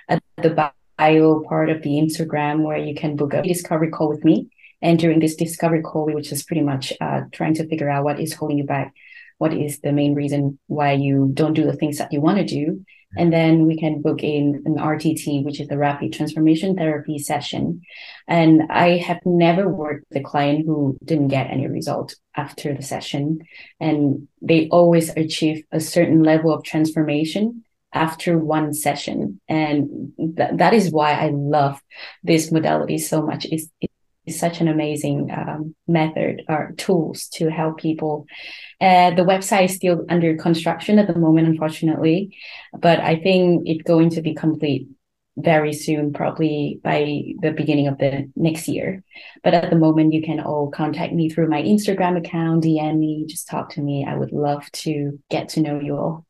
at 0.08 0.22
the 0.36 0.70
bio 0.98 1.42
part 1.48 1.70
of 1.70 1.82
the 1.82 1.90
Instagram 1.90 2.62
where 2.62 2.78
you 2.78 2.94
can 2.94 3.16
book 3.16 3.34
a 3.34 3.42
discovery 3.42 3.90
call 3.90 4.08
with 4.08 4.24
me. 4.24 4.48
And 4.82 4.98
during 4.98 5.20
this 5.20 5.36
discovery 5.36 5.82
call, 5.82 6.06
which 6.06 6.30
is 6.30 6.44
pretty 6.44 6.62
much 6.62 6.92
uh, 7.00 7.22
trying 7.32 7.54
to 7.54 7.66
figure 7.66 7.88
out 7.88 8.04
what 8.04 8.20
is 8.20 8.34
holding 8.34 8.58
you 8.58 8.64
back 8.64 8.94
what 9.38 9.52
is 9.52 9.80
the 9.80 9.92
main 9.92 10.14
reason 10.14 10.58
why 10.66 10.92
you 10.92 11.30
don't 11.34 11.54
do 11.54 11.64
the 11.64 11.76
things 11.76 11.98
that 11.98 12.12
you 12.12 12.20
want 12.20 12.38
to 12.38 12.44
do? 12.44 12.84
And 13.16 13.32
then 13.32 13.66
we 13.66 13.78
can 13.78 14.02
book 14.02 14.22
in 14.22 14.62
an 14.66 14.76
rtt 14.76 15.44
which 15.44 15.60
is 15.60 15.68
the 15.68 15.78
rapid 15.78 16.12
transformation 16.12 16.76
therapy 16.76 17.18
session. 17.18 17.82
And 18.28 18.62
i 18.70 18.96
have 18.98 19.20
never 19.24 19.68
worked 19.68 20.04
with 20.08 20.18
a 20.18 20.24
client 20.24 20.66
who 20.66 20.98
didn't 21.04 21.28
get 21.28 21.50
any 21.50 21.66
result 21.66 22.14
after 22.34 22.74
the 22.74 22.82
session. 22.82 23.40
And 23.80 24.28
they 24.42 24.68
always 24.68 25.10
achieve 25.16 25.64
a 25.72 25.80
certain 25.80 26.22
level 26.22 26.52
of 26.52 26.64
transformation 26.64 27.64
after 27.92 28.38
one 28.38 28.74
session. 28.74 29.40
And 29.48 30.12
th- 30.18 30.50
that 30.54 30.74
is 30.74 30.90
why 30.90 31.12
i 31.12 31.30
love 31.30 31.80
this 32.22 32.52
modality 32.52 32.98
so 32.98 33.22
much. 33.22 33.46
It's, 33.46 33.68
is 34.26 34.38
such 34.38 34.60
an 34.60 34.68
amazing 34.68 35.30
um, 35.30 35.74
method 35.86 36.42
or 36.48 36.74
tools 36.76 37.28
to 37.28 37.48
help 37.48 37.78
people. 37.78 38.26
Uh, 38.80 39.10
the 39.10 39.22
website 39.22 39.66
is 39.66 39.74
still 39.74 40.04
under 40.08 40.36
construction 40.36 40.98
at 40.98 41.06
the 41.06 41.18
moment, 41.18 41.48
unfortunately, 41.48 42.36
but 42.78 43.00
I 43.00 43.16
think 43.16 43.62
it's 43.66 43.82
going 43.82 44.10
to 44.10 44.22
be 44.22 44.34
complete 44.34 44.88
very 45.36 45.72
soon, 45.72 46.12
probably 46.12 46.80
by 46.82 47.22
the 47.40 47.50
beginning 47.50 47.88
of 47.88 47.98
the 47.98 48.30
next 48.36 48.68
year. 48.68 49.04
But 49.44 49.54
at 49.54 49.70
the 49.70 49.76
moment, 49.76 50.14
you 50.14 50.22
can 50.22 50.40
all 50.40 50.70
contact 50.70 51.12
me 51.12 51.28
through 51.28 51.48
my 51.48 51.62
Instagram 51.62 52.16
account, 52.16 52.64
DM 52.64 52.98
me, 52.98 53.26
just 53.26 53.48
talk 53.48 53.70
to 53.70 53.82
me. 53.82 54.06
I 54.08 54.16
would 54.16 54.32
love 54.32 54.70
to 54.72 55.18
get 55.30 55.50
to 55.50 55.60
know 55.60 55.78
you 55.78 55.96
all. 55.96 56.25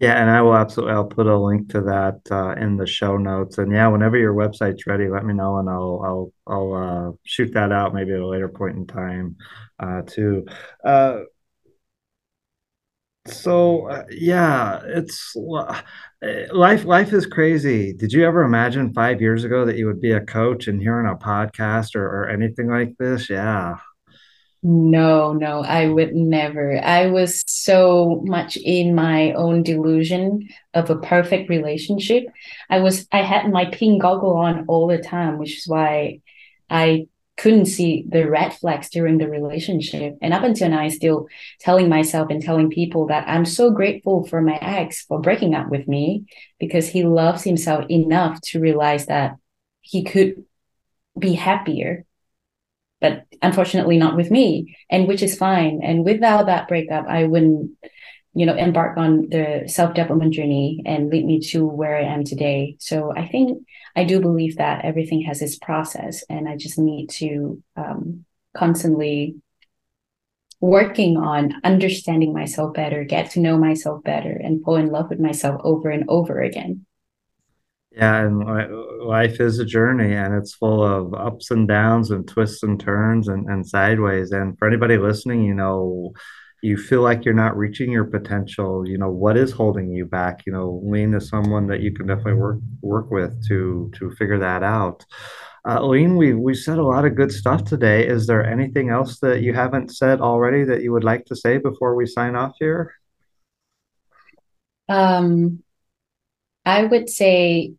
Yeah, 0.00 0.14
and 0.20 0.30
I 0.30 0.40
will 0.40 0.56
absolutely. 0.56 0.94
I'll 0.94 1.04
put 1.04 1.26
a 1.26 1.36
link 1.38 1.68
to 1.70 1.82
that 1.82 2.20
uh, 2.30 2.52
in 2.52 2.76
the 2.76 2.86
show 2.86 3.18
notes. 3.18 3.58
And 3.58 3.70
yeah, 3.70 3.86
whenever 3.88 4.16
your 4.16 4.32
website's 4.34 4.86
ready, 4.86 5.08
let 5.10 5.24
me 5.26 5.34
know, 5.34 5.58
and 5.58 5.68
I'll 5.68 6.02
I'll 6.04 6.32
I'll 6.46 6.74
uh, 6.74 7.12
shoot 7.24 7.52
that 7.52 7.70
out 7.70 7.92
maybe 7.94 8.12
at 8.12 8.20
a 8.20 8.26
later 8.26 8.48
point 8.48 8.76
in 8.76 8.86
time, 8.86 9.36
uh, 9.78 10.00
too. 10.06 10.46
Uh, 10.82 11.20
so 13.26 13.86
uh, 13.88 14.04
yeah, 14.10 14.80
it's 14.86 15.34
life. 16.52 16.84
Life 16.84 17.12
is 17.12 17.26
crazy. 17.26 17.92
Did 17.92 18.12
you 18.12 18.24
ever 18.26 18.42
imagine 18.42 18.92
five 18.94 19.20
years 19.20 19.44
ago 19.44 19.64
that 19.66 19.76
you 19.76 19.86
would 19.86 20.00
be 20.00 20.12
a 20.12 20.20
coach 20.24 20.68
and 20.68 20.80
hearing 20.80 21.06
a 21.06 21.16
podcast 21.16 21.94
or, 21.96 22.04
or 22.06 22.28
anything 22.28 22.68
like 22.68 22.94
this? 22.98 23.28
Yeah. 23.30 23.76
No, 24.62 25.32
no, 25.32 25.62
I 25.64 25.88
would 25.88 26.14
never. 26.14 26.78
I 26.78 27.06
was 27.06 27.42
so 27.46 28.20
much 28.26 28.58
in 28.58 28.94
my 28.94 29.32
own 29.32 29.62
delusion 29.62 30.48
of 30.74 30.90
a 30.90 30.98
perfect 30.98 31.48
relationship. 31.48 32.24
I 32.68 32.80
was 32.80 33.06
I 33.10 33.22
had 33.22 33.50
my 33.50 33.64
pink 33.66 34.02
goggle 34.02 34.36
on 34.36 34.66
all 34.68 34.86
the 34.86 34.98
time, 34.98 35.38
which 35.38 35.56
is 35.56 35.66
why 35.66 36.20
I 36.68 37.06
couldn't 37.38 37.66
see 37.66 38.04
the 38.06 38.28
red 38.28 38.52
flags 38.52 38.90
during 38.90 39.16
the 39.16 39.30
relationship. 39.30 40.18
And 40.20 40.34
up 40.34 40.42
until 40.42 40.68
now, 40.68 40.80
I 40.80 40.88
still 40.88 41.26
telling 41.60 41.88
myself 41.88 42.28
and 42.28 42.42
telling 42.42 42.68
people 42.68 43.06
that 43.06 43.26
I'm 43.26 43.46
so 43.46 43.70
grateful 43.70 44.26
for 44.26 44.42
my 44.42 44.58
ex 44.60 45.06
for 45.06 45.20
breaking 45.22 45.54
up 45.54 45.70
with 45.70 45.88
me 45.88 46.26
because 46.58 46.86
he 46.86 47.02
loves 47.02 47.42
himself 47.44 47.86
enough 47.88 48.38
to 48.48 48.60
realize 48.60 49.06
that 49.06 49.36
he 49.80 50.04
could 50.04 50.44
be 51.18 51.32
happier 51.32 52.04
but 53.00 53.24
unfortunately 53.42 53.98
not 53.98 54.16
with 54.16 54.30
me 54.30 54.76
and 54.90 55.08
which 55.08 55.22
is 55.22 55.36
fine. 55.36 55.80
And 55.82 56.04
without 56.04 56.46
that 56.46 56.68
breakup 56.68 57.06
i 57.08 57.24
wouldn't 57.24 57.72
you 58.34 58.46
know 58.46 58.54
embark 58.54 58.96
on 58.96 59.28
the 59.28 59.64
self-development 59.66 60.34
journey 60.34 60.82
and 60.86 61.10
lead 61.10 61.24
me 61.24 61.40
to 61.40 61.66
where 61.66 61.96
i 61.96 62.02
am 62.02 62.24
today. 62.24 62.76
So 62.78 63.12
i 63.16 63.26
think 63.26 63.66
i 63.96 64.04
do 64.04 64.20
believe 64.20 64.56
that 64.56 64.84
everything 64.84 65.22
has 65.22 65.42
its 65.42 65.58
process 65.58 66.22
and 66.28 66.48
i 66.48 66.56
just 66.56 66.78
need 66.78 67.08
to 67.10 67.62
um, 67.76 68.24
constantly 68.54 69.36
working 70.60 71.16
on 71.16 71.54
understanding 71.64 72.34
myself 72.34 72.74
better 72.74 73.02
get 73.02 73.30
to 73.30 73.40
know 73.40 73.56
myself 73.56 74.04
better 74.04 74.30
and 74.30 74.62
fall 74.62 74.76
in 74.76 74.88
love 74.88 75.08
with 75.08 75.18
myself 75.18 75.58
over 75.64 75.88
and 75.88 76.04
over 76.08 76.40
again 76.40 76.84
yeah, 77.92 78.24
and 78.24 78.44
life 79.02 79.40
is 79.40 79.58
a 79.58 79.64
journey 79.64 80.14
and 80.14 80.34
it's 80.34 80.54
full 80.54 80.82
of 80.84 81.12
ups 81.12 81.50
and 81.50 81.66
downs 81.66 82.12
and 82.12 82.26
twists 82.26 82.62
and 82.62 82.78
turns 82.78 83.26
and, 83.26 83.48
and 83.48 83.66
sideways. 83.66 84.30
And 84.30 84.56
for 84.58 84.68
anybody 84.68 84.96
listening, 84.96 85.42
you 85.42 85.54
know, 85.54 86.12
you 86.62 86.76
feel 86.76 87.02
like 87.02 87.24
you're 87.24 87.34
not 87.34 87.56
reaching 87.56 87.90
your 87.90 88.04
potential, 88.04 88.86
you 88.86 88.96
know, 88.96 89.10
what 89.10 89.36
is 89.36 89.50
holding 89.50 89.90
you 89.90 90.04
back? 90.06 90.42
You 90.46 90.52
know, 90.52 90.80
Linh 90.84 91.14
is 91.14 91.28
someone 91.28 91.66
that 91.68 91.80
you 91.80 91.92
can 91.92 92.06
definitely 92.06 92.34
work 92.34 92.58
work 92.80 93.10
with 93.10 93.46
to 93.48 93.90
to 93.96 94.10
figure 94.12 94.38
that 94.38 94.62
out. 94.62 95.04
Uh, 95.66 95.80
Linh, 95.82 96.16
we 96.16 96.32
we 96.34 96.54
said 96.54 96.78
a 96.78 96.84
lot 96.84 97.04
of 97.04 97.16
good 97.16 97.32
stuff 97.32 97.64
today. 97.64 98.06
Is 98.06 98.26
there 98.26 98.44
anything 98.44 98.90
else 98.90 99.18
that 99.20 99.42
you 99.42 99.52
haven't 99.52 99.94
said 99.96 100.20
already 100.20 100.64
that 100.64 100.82
you 100.82 100.92
would 100.92 101.04
like 101.04 101.24
to 101.26 101.36
say 101.36 101.58
before 101.58 101.96
we 101.96 102.06
sign 102.06 102.36
off 102.36 102.52
here? 102.58 102.94
Um, 104.88 105.62
I 106.64 106.84
would 106.84 107.08
say 107.08 107.74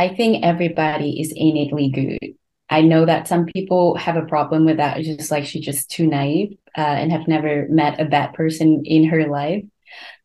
I 0.00 0.14
think 0.14 0.42
everybody 0.42 1.20
is 1.20 1.30
innately 1.36 1.90
good. 1.90 2.34
I 2.70 2.80
know 2.80 3.04
that 3.04 3.28
some 3.28 3.44
people 3.44 3.96
have 3.96 4.16
a 4.16 4.24
problem 4.24 4.64
with 4.64 4.78
that, 4.78 4.96
It's 4.96 5.06
just 5.06 5.30
like 5.30 5.44
she's 5.44 5.62
just 5.62 5.90
too 5.90 6.06
naive 6.06 6.56
uh, 6.78 6.80
and 6.80 7.12
have 7.12 7.28
never 7.28 7.66
met 7.68 8.00
a 8.00 8.06
bad 8.06 8.32
person 8.32 8.82
in 8.86 9.10
her 9.10 9.28
life. 9.28 9.62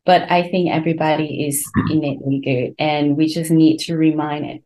But 0.05 0.31
I 0.31 0.47
think 0.47 0.71
everybody 0.71 1.45
is 1.45 1.69
innately 1.89 2.39
good, 2.39 2.75
and 2.79 3.17
we 3.17 3.27
just 3.27 3.51
need 3.51 3.79
to 3.79 3.97
remind 3.97 4.45
it. 4.45 4.63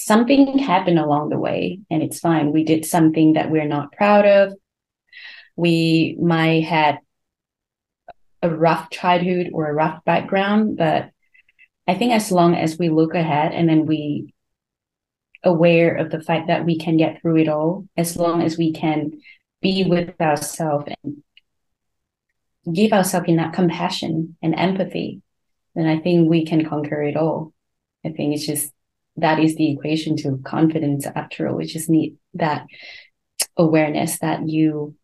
Something 0.00 0.58
happened 0.58 0.98
along 0.98 1.28
the 1.28 1.38
way, 1.38 1.78
and 1.88 2.02
it's 2.02 2.18
fine. 2.18 2.50
We 2.50 2.64
did 2.64 2.84
something 2.84 3.34
that 3.34 3.52
we're 3.52 3.68
not 3.68 3.92
proud 3.92 4.26
of. 4.26 4.54
We 5.54 6.16
might 6.20 6.64
had 6.64 6.98
a 8.42 8.50
rough 8.50 8.90
childhood 8.90 9.50
or 9.52 9.70
a 9.70 9.74
rough 9.74 10.04
background, 10.04 10.78
but 10.78 11.10
I 11.86 11.94
think 11.94 12.12
as 12.12 12.32
long 12.32 12.54
as 12.54 12.78
we 12.78 12.88
look 12.88 13.14
ahead 13.14 13.52
and 13.52 13.68
then 13.68 13.86
we 13.86 14.34
aware 15.44 15.94
of 15.96 16.10
the 16.10 16.20
fact 16.20 16.48
that 16.48 16.64
we 16.64 16.78
can 16.78 16.96
get 16.96 17.20
through 17.20 17.36
it 17.36 17.48
all, 17.48 17.86
as 17.96 18.16
long 18.16 18.42
as 18.42 18.58
we 18.58 18.72
can 18.72 19.12
be 19.62 19.84
with 19.84 20.20
ourselves 20.20 20.86
and 21.04 21.22
give 22.74 22.92
ourselves 22.92 23.28
enough 23.28 23.54
compassion 23.54 24.36
and 24.42 24.54
empathy, 24.54 25.22
then 25.74 25.86
I 25.86 26.00
think 26.00 26.28
we 26.28 26.44
can 26.44 26.68
conquer 26.68 27.02
it 27.02 27.16
all. 27.16 27.52
I 28.04 28.10
think 28.10 28.34
it's 28.34 28.46
just 28.46 28.72
that 29.16 29.38
is 29.38 29.56
the 29.56 29.70
equation 29.70 30.16
to 30.18 30.38
confidence 30.44 31.06
after 31.06 31.48
all. 31.48 31.56
We 31.56 31.66
just 31.66 31.88
need 31.88 32.16
that 32.34 32.66
awareness 33.56 34.18
that 34.18 34.48
you 34.48 34.94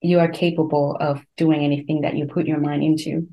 you 0.00 0.20
are 0.20 0.28
capable 0.28 0.96
of 1.00 1.20
doing 1.36 1.64
anything 1.64 2.02
that 2.02 2.16
you 2.16 2.26
put 2.26 2.46
your 2.46 2.60
mind 2.60 2.84
into. 2.84 3.28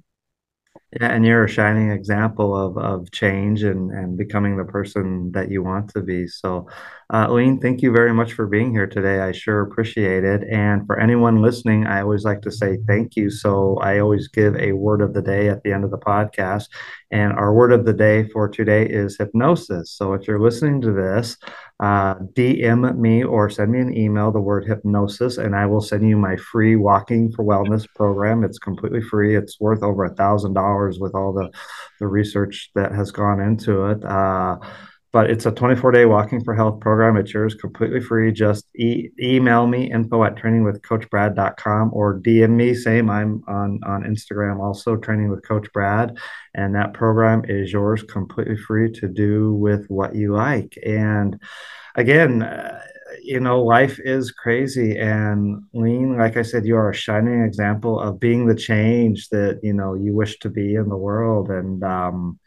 Yeah, 1.02 1.08
and 1.08 1.26
you're 1.26 1.44
a 1.44 1.50
shining 1.50 1.92
example 1.92 2.56
of 2.56 2.78
of 2.78 3.12
change 3.12 3.64
and 3.64 3.92
and 3.92 4.18
becoming 4.18 4.56
the 4.56 4.64
person 4.64 5.30
that 5.34 5.52
you 5.52 5.62
want 5.62 5.90
to 5.94 6.02
be. 6.02 6.26
So, 6.28 6.70
uh, 7.14 7.28
Linh, 7.30 7.60
thank 7.60 7.82
you 7.82 7.92
very 7.92 8.14
much 8.14 8.32
for 8.32 8.48
being 8.48 8.72
here 8.72 8.88
today. 8.88 9.20
I 9.20 9.34
sure 9.34 9.60
appreciate 9.62 10.24
it. 10.24 10.44
And 10.50 10.86
for 10.88 10.98
anyone 10.98 11.42
listening, 11.42 11.86
I 11.86 12.02
always 12.02 12.24
like 12.24 12.42
to 12.44 12.52
say 12.52 12.78
thank 12.88 13.18
you. 13.18 13.30
So 13.30 13.76
I 13.82 14.00
always 14.00 14.30
give 14.30 14.56
a 14.56 14.72
word 14.72 15.02
of 15.02 15.14
the 15.14 15.22
day 15.22 15.50
at 15.50 15.64
the 15.64 15.74
end 15.74 15.84
of 15.84 15.92
the 15.92 15.98
podcast. 15.98 16.70
And 17.12 17.34
our 17.34 17.54
word 17.54 17.74
of 17.74 17.86
the 17.86 17.94
day 17.94 18.28
for 18.30 18.48
today 18.48 18.86
is 18.86 19.18
hypnosis. 19.18 19.92
So 19.92 20.14
if 20.14 20.28
you're 20.28 20.40
listening 20.42 20.80
to 20.82 20.92
this, 20.94 21.36
uh, 21.80 22.16
DM 22.16 22.98
me 22.98 23.24
or 23.24 23.50
send 23.50 23.72
me 23.72 23.80
an 23.80 23.96
email, 23.96 24.32
the 24.32 24.40
word 24.40 24.66
hypnosis, 24.66 25.38
and 25.38 25.56
I 25.56 25.66
will 25.66 25.82
send 25.82 26.08
you 26.08 26.16
my 26.16 26.38
free 26.38 26.76
Walking 26.78 27.32
for 27.32 27.44
Wellness 27.44 27.86
program. 27.96 28.44
It's 28.44 28.60
completely 28.60 29.02
free. 29.02 29.36
It's 29.36 29.60
worth 29.60 29.84
over 29.84 30.06
a 30.06 30.16
thousand 30.16 30.54
dollars 30.54 31.00
with 31.00 31.14
all 31.16 31.34
the, 31.34 31.52
the 32.00 32.08
research 32.08 32.72
that 32.76 32.94
has 32.94 33.12
gone 33.12 33.42
into 33.42 33.88
it. 33.88 34.06
Uh, 34.06 34.58
but 35.16 35.30
it's 35.30 35.46
a 35.46 35.52
24 35.52 35.94
day 35.94 36.06
walking 36.06 36.44
for 36.44 36.54
health 36.54 36.82
program. 36.82 37.16
It's 37.16 37.34
yours 37.34 37.56
completely 37.56 38.02
free. 38.02 38.34
Just 38.34 38.66
e- 38.76 39.12
email 39.18 39.66
me 39.66 39.90
info 39.90 40.26
at 40.26 40.36
trainingwithcoachbrad.com 40.36 41.92
or 41.94 42.20
DM 42.20 42.50
me. 42.50 42.76
Same, 42.76 43.10
I'm 43.10 43.42
on, 43.48 43.80
on 43.86 44.04
Instagram 44.04 44.60
also, 44.60 44.98
training 44.98 45.30
with 45.30 45.48
Coach 45.48 45.72
Brad. 45.72 46.18
And 46.54 46.76
that 46.76 46.94
program 46.94 47.46
is 47.48 47.72
yours 47.72 48.04
completely 48.04 48.58
free 48.58 48.92
to 48.92 49.08
do 49.08 49.54
with 49.54 49.86
what 49.88 50.16
you 50.16 50.34
like. 50.34 50.78
And 50.86 51.42
again, 51.96 52.44
uh, 52.44 52.82
you 53.24 53.40
know, 53.40 53.64
life 53.64 54.02
is 54.04 54.34
crazy. 54.34 54.98
And 55.00 55.64
Linh, 55.72 56.18
like 56.18 56.36
I 56.36 56.42
said, 56.42 56.66
you 56.66 56.76
are 56.76 56.90
a 56.90 56.94
shining 56.94 57.42
example 57.46 58.02
of 58.02 58.20
being 58.20 58.48
the 58.48 58.54
change 58.54 59.30
that, 59.30 59.62
you 59.64 59.72
know, 59.72 59.94
you 59.94 60.14
wish 60.14 60.40
to 60.40 60.50
be 60.50 60.76
in 60.76 60.90
the 60.90 60.98
world. 60.98 61.50
And, 61.50 61.82
um, 61.86 62.38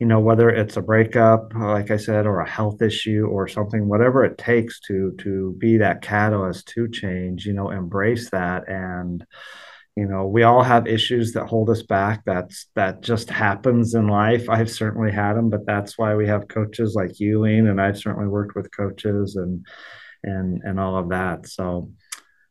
you 0.00 0.06
know 0.06 0.18
whether 0.18 0.48
it's 0.48 0.76
a 0.76 0.82
breakup 0.82 1.52
like 1.54 1.90
i 1.90 1.96
said 1.96 2.26
or 2.26 2.40
a 2.40 2.48
health 2.48 2.80
issue 2.80 3.28
or 3.30 3.46
something 3.46 3.86
whatever 3.86 4.24
it 4.24 4.38
takes 4.38 4.80
to 4.80 5.14
to 5.18 5.54
be 5.58 5.76
that 5.76 6.00
catalyst 6.00 6.66
to 6.68 6.88
change 6.88 7.46
you 7.46 7.52
know 7.52 7.70
embrace 7.70 8.30
that. 8.30 8.68
And 8.68 9.24
you 9.96 10.06
know 10.06 10.26
we 10.26 10.44
all 10.44 10.62
have 10.62 10.86
issues 10.86 11.32
that 11.32 11.46
hold 11.46 11.68
us 11.70 11.82
back. 11.82 12.22
That's 12.24 12.66
that 12.74 13.02
just 13.02 13.28
happens 13.28 13.94
in 13.94 14.06
life. 14.06 14.48
I've 14.48 14.70
certainly 14.70 15.12
had 15.12 15.34
them 15.34 15.50
but 15.50 15.66
that's 15.66 15.98
why 15.98 16.14
we 16.14 16.26
have 16.28 16.48
coaches 16.48 16.94
like 16.94 17.20
you 17.20 17.40
Linh 17.40 17.66
and 17.66 17.80
i've 17.80 17.98
certainly 17.98 18.28
worked 18.28 18.54
with 18.54 18.74
coaches 18.74 19.36
and 19.36 19.66
and 20.22 20.62
and 20.64 20.78
all 20.78 20.96
of 20.96 21.10
that. 21.10 21.48
So 21.48 21.90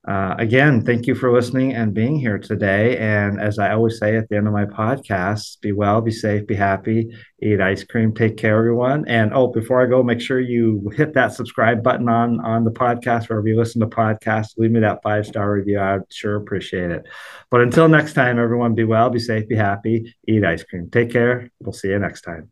uh, 0.08 0.34
again, 0.38 0.82
thank 0.86 1.08
you 1.08 1.14
for 1.14 1.32
listening 1.32 1.74
and 1.74 1.94
being 1.94 2.18
here 2.18 2.40
today. 2.40 2.98
And 2.98 3.40
as 3.40 3.60
I 3.60 3.74
always 3.74 4.00
say 4.00 4.16
at 4.16 4.30
the 4.30 4.38
end 4.38 4.48
of 4.48 4.54
my 4.54 4.66
podcast, 4.66 5.60
be 5.60 5.74
well, 5.74 6.00
be 6.00 6.12
safe, 6.12 6.48
be 6.48 6.56
happy, 6.56 7.10
eat 7.42 7.60
ice 7.60 7.84
cream, 7.84 8.14
take 8.14 8.38
care, 8.38 8.58
everyone. 8.58 9.06
And 9.10 9.34
oh, 9.34 9.48
before 9.48 9.84
I 9.84 9.90
go, 9.90 10.02
make 10.02 10.22
sure 10.22 10.40
you 10.40 10.90
hit 10.96 11.14
that 11.16 11.34
subscribe 11.34 11.84
button 11.84 12.08
on 12.08 12.40
on 12.40 12.64
the 12.64 12.72
podcast 12.72 13.28
wherever 13.28 13.48
you 13.48 13.58
listen 13.58 13.82
to 13.82 13.88
podcasts. 13.88 14.58
Leave 14.58 14.72
me 14.72 14.80
that 14.80 15.04
five 15.04 15.26
star 15.26 15.52
review. 15.52 15.80
I'd 15.80 16.02
sure 16.10 16.38
appreciate 16.38 16.92
it. 16.92 17.06
But 17.52 17.62
until 17.62 17.90
next 17.90 18.14
time, 18.14 18.40
everyone, 18.40 18.76
be 18.76 18.86
well, 18.86 19.10
be 19.10 19.20
safe, 19.20 19.50
be 19.50 19.56
happy, 19.56 20.16
eat 20.28 20.46
ice 20.46 20.64
cream. 20.64 20.90
Take 20.90 21.12
care. 21.12 21.52
We'll 21.60 21.74
see 21.74 21.90
you 21.90 22.00
next 22.00 22.22
time. 22.22 22.52